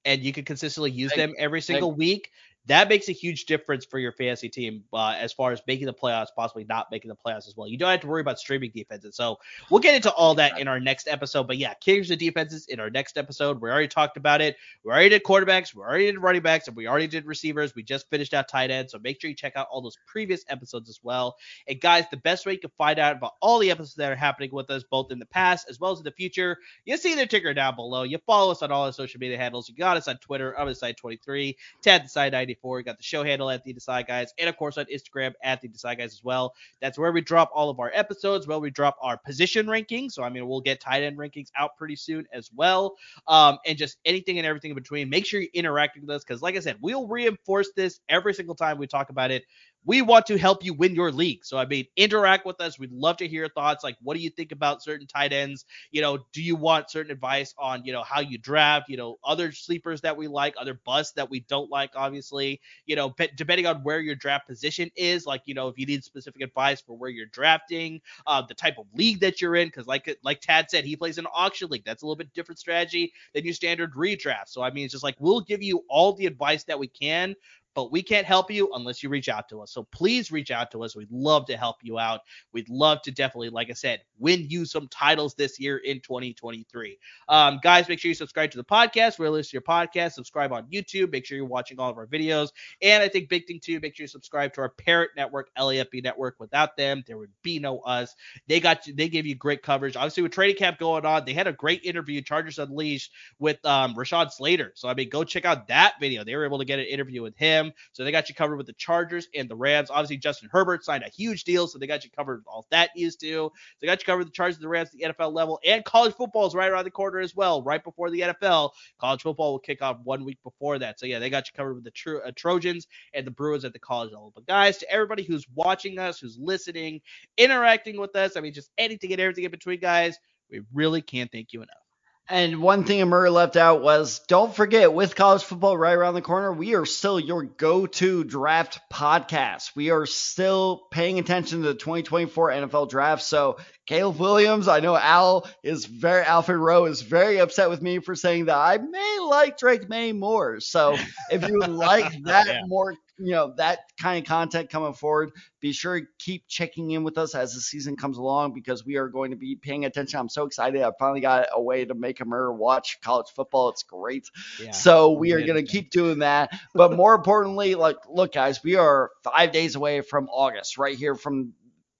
and 0.05 0.23
you 0.23 0.33
can 0.33 0.43
consistently 0.43 0.89
use 0.89 1.13
them 1.13 1.33
every 1.37 1.61
single 1.61 1.91
week, 1.91 2.31
that 2.67 2.89
makes 2.89 3.09
a 3.09 3.11
huge 3.11 3.45
difference 3.45 3.85
for 3.85 3.99
your 3.99 4.11
fantasy 4.11 4.49
team 4.49 4.83
uh, 4.91 5.15
as 5.17 5.31
far 5.31 5.51
as 5.51 5.61
making 5.67 5.85
the 5.85 5.93
playoffs, 5.93 6.27
possibly 6.35 6.63
not 6.63 6.87
making 6.91 7.09
the 7.09 7.15
playoffs 7.15 7.47
as 7.47 7.53
well. 7.55 7.67
You 7.67 7.77
don't 7.77 7.91
have 7.91 8.01
to 8.01 8.07
worry 8.07 8.21
about 8.21 8.39
streaming 8.39 8.71
defenses. 8.73 9.15
So 9.15 9.37
we'll 9.69 9.81
get 9.81 9.95
into 9.95 10.11
all 10.11 10.35
that 10.35 10.59
in 10.59 10.67
our 10.67 10.79
next 10.79 11.07
episode. 11.07 11.47
But 11.47 11.57
yeah, 11.57 11.73
kickers 11.75 12.09
and 12.09 12.19
defenses 12.19 12.67
in 12.67 12.79
our 12.79 12.89
next 12.89 13.17
episode. 13.17 13.61
We 13.61 13.69
already 13.69 13.87
talked 13.87 14.17
about 14.17 14.41
it. 14.41 14.57
We 14.83 14.91
already 14.91 15.09
did 15.09 15.23
quarterbacks. 15.23 15.75
We 15.75 15.81
already 15.81 16.05
did 16.07 16.19
running 16.19 16.41
backs, 16.41 16.67
and 16.67 16.75
we 16.75 16.87
already 16.87 17.07
did 17.07 17.25
receivers. 17.25 17.75
We 17.75 17.83
just 17.83 18.09
finished 18.09 18.33
out 18.33 18.47
tight 18.47 18.71
ends. 18.71 18.91
So 18.93 18.99
make 18.99 19.21
sure 19.21 19.29
you 19.29 19.35
check 19.35 19.53
out 19.55 19.67
all 19.69 19.81
those 19.81 19.97
previous 20.07 20.43
episodes 20.49 20.89
as 20.89 20.99
well. 21.03 21.37
And 21.67 21.79
guys, 21.79 22.05
the 22.09 22.17
best 22.17 22.45
way 22.45 22.53
you 22.53 22.59
can 22.59 22.71
find 22.77 22.99
out 22.99 23.17
about 23.17 23.33
all 23.41 23.59
the 23.59 23.69
episodes 23.69 23.95
that 23.95 24.11
are 24.11 24.15
happening 24.15 24.49
with 24.51 24.69
us, 24.69 24.83
both 24.83 25.11
in 25.11 25.19
the 25.19 25.25
past 25.25 25.67
as 25.69 25.79
well 25.79 25.91
as 25.91 25.99
in 25.99 26.03
the 26.03 26.11
future, 26.11 26.57
you 26.85 26.97
see 26.97 27.15
the 27.15 27.25
ticker 27.25 27.53
down 27.53 27.75
below. 27.75 28.03
You 28.03 28.17
follow 28.25 28.51
us 28.51 28.61
on 28.61 28.71
all 28.71 28.85
our 28.85 28.93
social 28.93 29.19
media 29.19 29.37
handles. 29.37 29.69
You 29.69 29.75
got 29.75 29.97
us 29.97 30.07
on 30.07 30.17
Twitter, 30.17 30.53
Amar 30.53 30.73
Desai 30.73 30.95
23, 30.95 31.57
Tad 31.81 32.03
Desai 32.03 32.54
94. 32.55 32.79
You 32.79 32.85
got 32.85 32.97
the 32.97 33.03
show 33.03 33.23
handle 33.23 33.49
at 33.49 33.63
the 33.63 33.73
Desai 33.73 34.07
Guys, 34.07 34.33
and 34.37 34.49
of 34.49 34.57
course 34.57 34.77
on 34.77 34.85
Instagram 34.85 35.33
at 35.43 35.61
the 35.61 35.67
Desai 35.67 35.97
Guys 35.97 36.13
as 36.13 36.23
well. 36.23 36.53
That's 36.81 36.97
where 36.97 37.11
we 37.11 37.21
drop 37.21 37.51
all 37.53 37.69
of 37.69 37.79
our 37.79 37.91
episodes, 37.93 38.47
where 38.47 38.59
we 38.59 38.71
drop 38.71 38.97
our 39.01 39.17
position 39.17 39.65
rankings. 39.65 40.13
So 40.13 40.23
I 40.23 40.29
mean, 40.29 40.47
we'll 40.47 40.61
get 40.61 40.79
tight 40.79 41.03
end 41.03 41.17
rankings 41.17 41.49
out 41.57 41.77
pretty 41.77 41.95
soon 41.95 42.25
as 42.33 42.49
well, 42.55 42.95
um, 43.27 43.57
and 43.65 43.77
just 43.77 43.97
anything 44.05 44.37
and 44.37 44.47
everything 44.47 44.71
in 44.71 44.75
between. 44.75 45.09
Make 45.09 45.25
sure 45.25 45.41
you're 45.41 45.49
interacting 45.53 46.03
with 46.03 46.11
us 46.11 46.23
because, 46.23 46.41
like 46.41 46.55
I 46.55 46.59
said, 46.59 46.77
we'll 46.81 47.07
reinforce 47.07 47.71
this 47.75 47.99
every 48.09 48.33
single 48.33 48.55
time 48.55 48.77
we 48.77 48.87
talk 48.87 49.09
about 49.09 49.31
it 49.31 49.43
we 49.85 50.01
want 50.01 50.25
to 50.27 50.37
help 50.37 50.63
you 50.63 50.73
win 50.73 50.95
your 50.95 51.11
league. 51.11 51.45
So 51.45 51.57
I 51.57 51.65
mean, 51.65 51.85
interact 51.95 52.45
with 52.45 52.59
us. 52.59 52.79
We'd 52.79 52.91
love 52.91 53.17
to 53.17 53.27
hear 53.27 53.41
your 53.41 53.49
thoughts. 53.49 53.83
Like, 53.83 53.97
what 54.01 54.15
do 54.15 54.23
you 54.23 54.29
think 54.29 54.51
about 54.51 54.83
certain 54.83 55.07
tight 55.07 55.31
ends? 55.31 55.65
You 55.91 56.01
know, 56.01 56.19
do 56.33 56.41
you 56.41 56.55
want 56.55 56.89
certain 56.89 57.11
advice 57.11 57.53
on, 57.57 57.85
you 57.85 57.93
know, 57.93 58.03
how 58.03 58.19
you 58.19 58.37
draft? 58.37 58.89
You 58.89 58.97
know, 58.97 59.17
other 59.23 59.51
sleepers 59.51 60.01
that 60.01 60.17
we 60.17 60.27
like, 60.27 60.55
other 60.59 60.79
busts 60.85 61.13
that 61.13 61.29
we 61.29 61.41
don't 61.41 61.69
like. 61.69 61.91
Obviously, 61.95 62.59
you 62.85 62.95
know, 62.95 63.13
depending 63.35 63.67
on 63.67 63.83
where 63.83 63.99
your 63.99 64.15
draft 64.15 64.47
position 64.47 64.89
is, 64.95 65.25
like, 65.25 65.41
you 65.45 65.53
know, 65.53 65.67
if 65.67 65.77
you 65.77 65.85
need 65.85 66.03
specific 66.03 66.41
advice 66.41 66.81
for 66.81 66.97
where 66.97 67.09
you're 67.09 67.27
drafting, 67.27 68.01
uh, 68.27 68.41
the 68.41 68.53
type 68.53 68.77
of 68.77 68.85
league 68.95 69.19
that 69.19 69.41
you're 69.41 69.55
in, 69.55 69.67
because 69.67 69.87
like 69.87 70.17
like 70.23 70.41
Tad 70.41 70.69
said, 70.69 70.85
he 70.85 70.95
plays 70.95 71.17
an 71.17 71.27
auction 71.33 71.69
league. 71.69 71.83
That's 71.85 72.03
a 72.03 72.05
little 72.05 72.17
bit 72.17 72.33
different 72.33 72.59
strategy 72.59 73.13
than 73.33 73.45
your 73.45 73.53
standard 73.53 73.93
redraft. 73.93 74.47
So 74.47 74.61
I 74.61 74.71
mean, 74.71 74.85
it's 74.85 74.93
just 74.93 75.03
like 75.03 75.15
we'll 75.19 75.41
give 75.41 75.61
you 75.61 75.83
all 75.89 76.13
the 76.13 76.25
advice 76.25 76.63
that 76.65 76.79
we 76.79 76.87
can 76.87 77.35
but 77.75 77.91
we 77.91 78.01
can't 78.01 78.25
help 78.25 78.49
you 78.49 78.71
unless 78.73 79.03
you 79.03 79.09
reach 79.09 79.29
out 79.29 79.47
to 79.49 79.61
us. 79.61 79.71
So 79.71 79.83
please 79.91 80.31
reach 80.31 80.49
out 80.49 80.71
to 80.71 80.83
us. 80.83 80.95
We'd 80.95 81.11
love 81.11 81.45
to 81.47 81.57
help 81.57 81.77
you 81.83 81.99
out. 81.99 82.21
We'd 82.53 82.69
love 82.69 83.01
to 83.03 83.11
definitely, 83.11 83.49
like 83.49 83.69
I 83.69 83.73
said, 83.73 83.99
win 84.17 84.45
you 84.49 84.65
some 84.65 84.87
titles 84.87 85.35
this 85.35 85.59
year 85.59 85.77
in 85.77 85.99
2023. 85.99 86.97
Um, 87.27 87.59
guys, 87.61 87.87
make 87.89 87.99
sure 87.99 88.09
you 88.09 88.15
subscribe 88.15 88.51
to 88.51 88.57
the 88.57 88.63
podcast. 88.63 89.19
We're 89.19 89.29
listening 89.29 89.61
to 89.61 89.65
your 89.65 89.85
podcast. 89.85 90.13
Subscribe 90.13 90.53
on 90.53 90.67
YouTube. 90.67 91.11
Make 91.11 91.25
sure 91.25 91.35
you're 91.35 91.45
watching 91.45 91.79
all 91.79 91.89
of 91.89 91.97
our 91.97 92.07
videos. 92.07 92.49
And 92.81 93.03
I 93.03 93.09
think 93.09 93.29
big 93.29 93.45
thing 93.45 93.59
too, 93.61 93.79
make 93.81 93.95
sure 93.95 94.05
you 94.05 94.07
subscribe 94.07 94.53
to 94.53 94.61
our 94.61 94.69
parent 94.69 95.11
network, 95.17 95.49
LAFB 95.57 96.03
Network. 96.03 96.35
Without 96.39 96.77
them, 96.77 97.03
there 97.07 97.17
would 97.17 97.31
be 97.43 97.59
no 97.59 97.79
us. 97.79 98.15
They 98.47 98.59
got 98.61 98.87
you, 98.87 98.95
they 98.95 99.09
gave 99.09 99.25
you 99.25 99.35
great 99.35 99.61
coverage. 99.61 99.97
Obviously, 99.97 100.23
with 100.23 100.31
training 100.31 100.55
camp 100.55 100.77
going 100.79 101.05
on, 101.05 101.25
they 101.25 101.33
had 101.33 101.47
a 101.47 101.53
great 101.53 101.83
interview, 101.83 102.21
Chargers 102.21 102.59
Unleashed, 102.59 103.11
with 103.39 103.63
um, 103.65 103.95
Rashawn 103.95 104.31
Slater. 104.31 104.71
So 104.75 104.87
I 104.87 104.93
mean, 104.93 105.09
go 105.09 105.23
check 105.23 105.45
out 105.45 105.67
that 105.67 105.95
video. 105.99 106.23
They 106.23 106.35
were 106.35 106.45
able 106.45 106.59
to 106.59 106.65
get 106.65 106.79
an 106.79 106.85
interview 106.85 107.21
with 107.21 107.35
him. 107.35 107.64
So 107.93 108.03
they 108.03 108.11
got 108.11 108.29
you 108.29 108.35
covered 108.35 108.57
with 108.57 108.67
the 108.67 108.73
Chargers 108.73 109.27
and 109.35 109.49
the 109.49 109.55
Rams. 109.55 109.89
Obviously, 109.89 110.17
Justin 110.17 110.49
Herbert 110.51 110.83
signed 110.83 111.03
a 111.03 111.09
huge 111.09 111.43
deal, 111.43 111.67
so 111.67 111.77
they 111.77 111.87
got 111.87 112.03
you 112.03 112.09
covered 112.11 112.37
with 112.37 112.47
all 112.47 112.65
that 112.71 112.89
is 112.95 113.15
too. 113.15 113.51
So 113.53 113.53
they 113.81 113.87
got 113.87 113.99
you 114.01 114.05
covered 114.05 114.27
the 114.27 114.31
Chargers 114.31 114.57
and 114.57 114.63
the 114.63 114.69
Rams 114.69 114.91
the 114.91 115.05
NFL 115.05 115.33
level, 115.33 115.59
and 115.65 115.83
college 115.85 116.15
football 116.15 116.47
is 116.47 116.55
right 116.55 116.71
around 116.71 116.85
the 116.85 116.91
corner 116.91 117.19
as 117.19 117.35
well. 117.35 117.63
Right 117.63 117.83
before 117.83 118.09
the 118.09 118.21
NFL, 118.21 118.71
college 118.99 119.21
football 119.21 119.53
will 119.53 119.59
kick 119.59 119.81
off 119.81 119.97
one 120.03 120.25
week 120.25 120.39
before 120.43 120.79
that. 120.79 120.99
So 120.99 121.05
yeah, 121.05 121.19
they 121.19 121.29
got 121.29 121.47
you 121.47 121.53
covered 121.55 121.75
with 121.75 121.83
the 121.83 121.91
Tro- 121.91 122.21
uh, 122.21 122.31
Trojans 122.35 122.87
and 123.13 123.25
the 123.25 123.31
Bruins 123.31 123.65
at 123.65 123.73
the 123.73 123.79
college 123.79 124.11
level. 124.11 124.31
But 124.33 124.47
guys, 124.47 124.77
to 124.79 124.91
everybody 124.91 125.23
who's 125.23 125.45
watching 125.53 125.99
us, 125.99 126.19
who's 126.19 126.37
listening, 126.39 127.01
interacting 127.37 127.99
with 127.99 128.15
us, 128.15 128.37
I 128.37 128.41
mean, 128.41 128.53
just 128.53 128.71
anything 128.77 129.11
and 129.11 129.21
everything 129.21 129.45
in 129.45 129.51
between, 129.51 129.79
guys, 129.79 130.17
we 130.49 130.61
really 130.73 131.01
can't 131.01 131.31
thank 131.31 131.53
you 131.53 131.61
enough. 131.61 131.84
And 132.27 132.59
one 132.59 132.85
thing 132.85 133.07
Murray 133.07 133.29
left 133.29 133.55
out 133.55 133.83
was 133.83 134.19
don't 134.27 134.55
forget, 134.55 134.91
with 134.91 135.15
college 135.15 135.43
football 135.43 135.77
right 135.77 135.93
around 135.93 136.15
the 136.15 136.23
corner, 136.23 136.51
we 136.51 136.73
are 136.73 136.85
still 136.85 137.19
your 137.19 137.43
go 137.43 137.85
to 137.85 138.23
draft 138.23 138.79
podcast. 138.91 139.75
We 139.75 139.91
are 139.91 140.07
still 140.07 140.87
paying 140.89 141.19
attention 141.19 141.61
to 141.61 141.67
the 141.67 141.75
2024 141.75 142.49
NFL 142.49 142.89
draft. 142.89 143.21
So, 143.21 143.57
Caleb 143.85 144.19
Williams, 144.19 144.67
I 144.67 144.79
know 144.79 144.95
Al 144.95 145.47
is 145.61 145.85
very, 145.85 146.23
Alfred 146.23 146.57
Rowe 146.57 146.85
is 146.85 147.03
very 147.03 147.39
upset 147.39 147.69
with 147.69 147.83
me 147.83 147.99
for 147.99 148.15
saying 148.15 148.45
that 148.45 148.57
I 148.57 148.79
may 148.79 149.19
like 149.21 149.59
Drake 149.59 149.87
Maye 149.87 150.11
more. 150.11 150.59
So, 150.59 150.97
if 151.29 151.47
you 151.47 151.59
like 151.59 152.11
that 152.23 152.47
yeah. 152.47 152.61
more 152.65 152.95
you 153.17 153.31
know 153.31 153.53
that 153.57 153.79
kind 153.99 154.19
of 154.19 154.27
content 154.27 154.69
coming 154.69 154.93
forward 154.93 155.31
be 155.59 155.71
sure 155.71 156.01
to 156.01 156.07
keep 156.19 156.47
checking 156.47 156.91
in 156.91 157.03
with 157.03 157.17
us 157.17 157.33
as 157.33 157.53
the 157.53 157.61
season 157.61 157.95
comes 157.95 158.17
along 158.17 158.53
because 158.53 158.85
we 158.85 158.97
are 158.97 159.07
going 159.07 159.31
to 159.31 159.37
be 159.37 159.55
paying 159.55 159.85
attention. 159.85 160.19
I'm 160.19 160.29
so 160.29 160.45
excited. 160.45 160.81
I 160.81 160.91
finally 160.99 161.21
got 161.21 161.47
a 161.51 161.61
way 161.61 161.85
to 161.85 161.95
make 161.95 162.19
a 162.19 162.25
mirror 162.25 162.53
watch 162.53 162.99
college 163.01 163.27
football. 163.35 163.69
It's 163.69 163.83
great. 163.83 164.27
Yeah, 164.61 164.71
so 164.71 165.13
we 165.13 165.33
are 165.33 165.41
going 165.41 165.63
to 165.63 165.71
keep 165.71 165.91
doing 165.91 166.19
that. 166.19 166.51
But 166.73 166.93
more 166.93 167.15
importantly 167.15 167.75
like 167.75 167.97
look 168.09 168.33
guys 168.33 168.63
we 168.63 168.75
are 168.75 169.11
five 169.23 169.51
days 169.51 169.75
away 169.75 170.01
from 170.01 170.27
august 170.29 170.77
right 170.77 170.97
here 170.97 171.15
from 171.15 171.53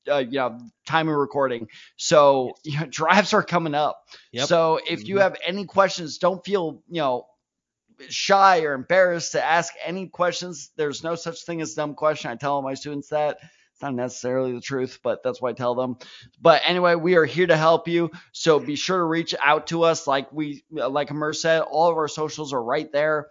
uh, 0.10 0.18
you 0.18 0.40
know 0.40 0.60
time 0.86 1.08
of 1.08 1.16
recording. 1.16 1.68
So 1.98 2.56
you 2.64 2.80
know, 2.80 2.86
drives 2.86 3.34
are 3.34 3.44
coming 3.44 3.74
up. 3.76 4.02
Yep. 4.32 4.48
so 4.48 4.80
if 4.88 5.08
you 5.08 5.16
mm-hmm. 5.16 5.22
have 5.22 5.38
any 5.46 5.66
questions 5.66 6.18
don't 6.18 6.44
feel 6.44 6.84
you 6.90 7.02
know 7.02 7.28
shy 8.10 8.62
or 8.62 8.74
embarrassed 8.74 9.34
to 9.34 9.44
ask 9.44 9.74
any 9.84 10.08
questions. 10.08 10.72
There's 10.76 11.04
no 11.04 11.16
such 11.16 11.44
thing 11.44 11.62
as 11.62 11.74
dumb 11.74 11.96
question. 11.96 12.32
I 12.32 12.36
tell 12.36 12.54
all 12.54 12.62
my 12.62 12.74
students 12.74 13.10
that. 13.10 13.40
It's 13.74 13.82
not 13.82 13.94
necessarily 13.94 14.54
the 14.54 14.62
truth, 14.62 15.00
but 15.04 15.22
that's 15.22 15.42
what 15.42 15.50
I 15.50 15.54
tell 15.54 15.76
them. 15.76 15.98
But 16.42 16.62
anyway, 16.66 16.96
we 16.96 17.16
are 17.16 17.26
here 17.26 17.48
to 17.48 17.58
help 17.58 17.90
you. 17.90 18.10
So 18.32 18.58
be 18.58 18.78
sure 18.78 19.00
to 19.00 19.04
reach 19.04 19.36
out 19.44 19.68
to 19.68 19.84
us. 19.84 20.08
Like 20.08 20.32
we, 20.32 20.64
like 20.72 21.12
Amir 21.12 21.34
said, 21.34 21.62
all 21.62 21.92
of 21.92 21.98
our 21.98 22.08
socials 22.08 22.54
are 22.54 22.64
right 22.64 22.90
there. 22.94 23.28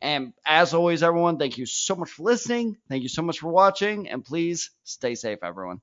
And 0.00 0.34
as 0.46 0.72
always, 0.72 1.02
everyone, 1.02 1.38
thank 1.38 1.58
you 1.58 1.66
so 1.66 1.96
much 1.96 2.10
for 2.10 2.22
listening. 2.22 2.76
Thank 2.88 3.02
you 3.02 3.08
so 3.08 3.22
much 3.22 3.40
for 3.40 3.48
watching. 3.48 4.08
And 4.08 4.24
please 4.24 4.70
stay 4.84 5.16
safe, 5.16 5.40
everyone. 5.42 5.80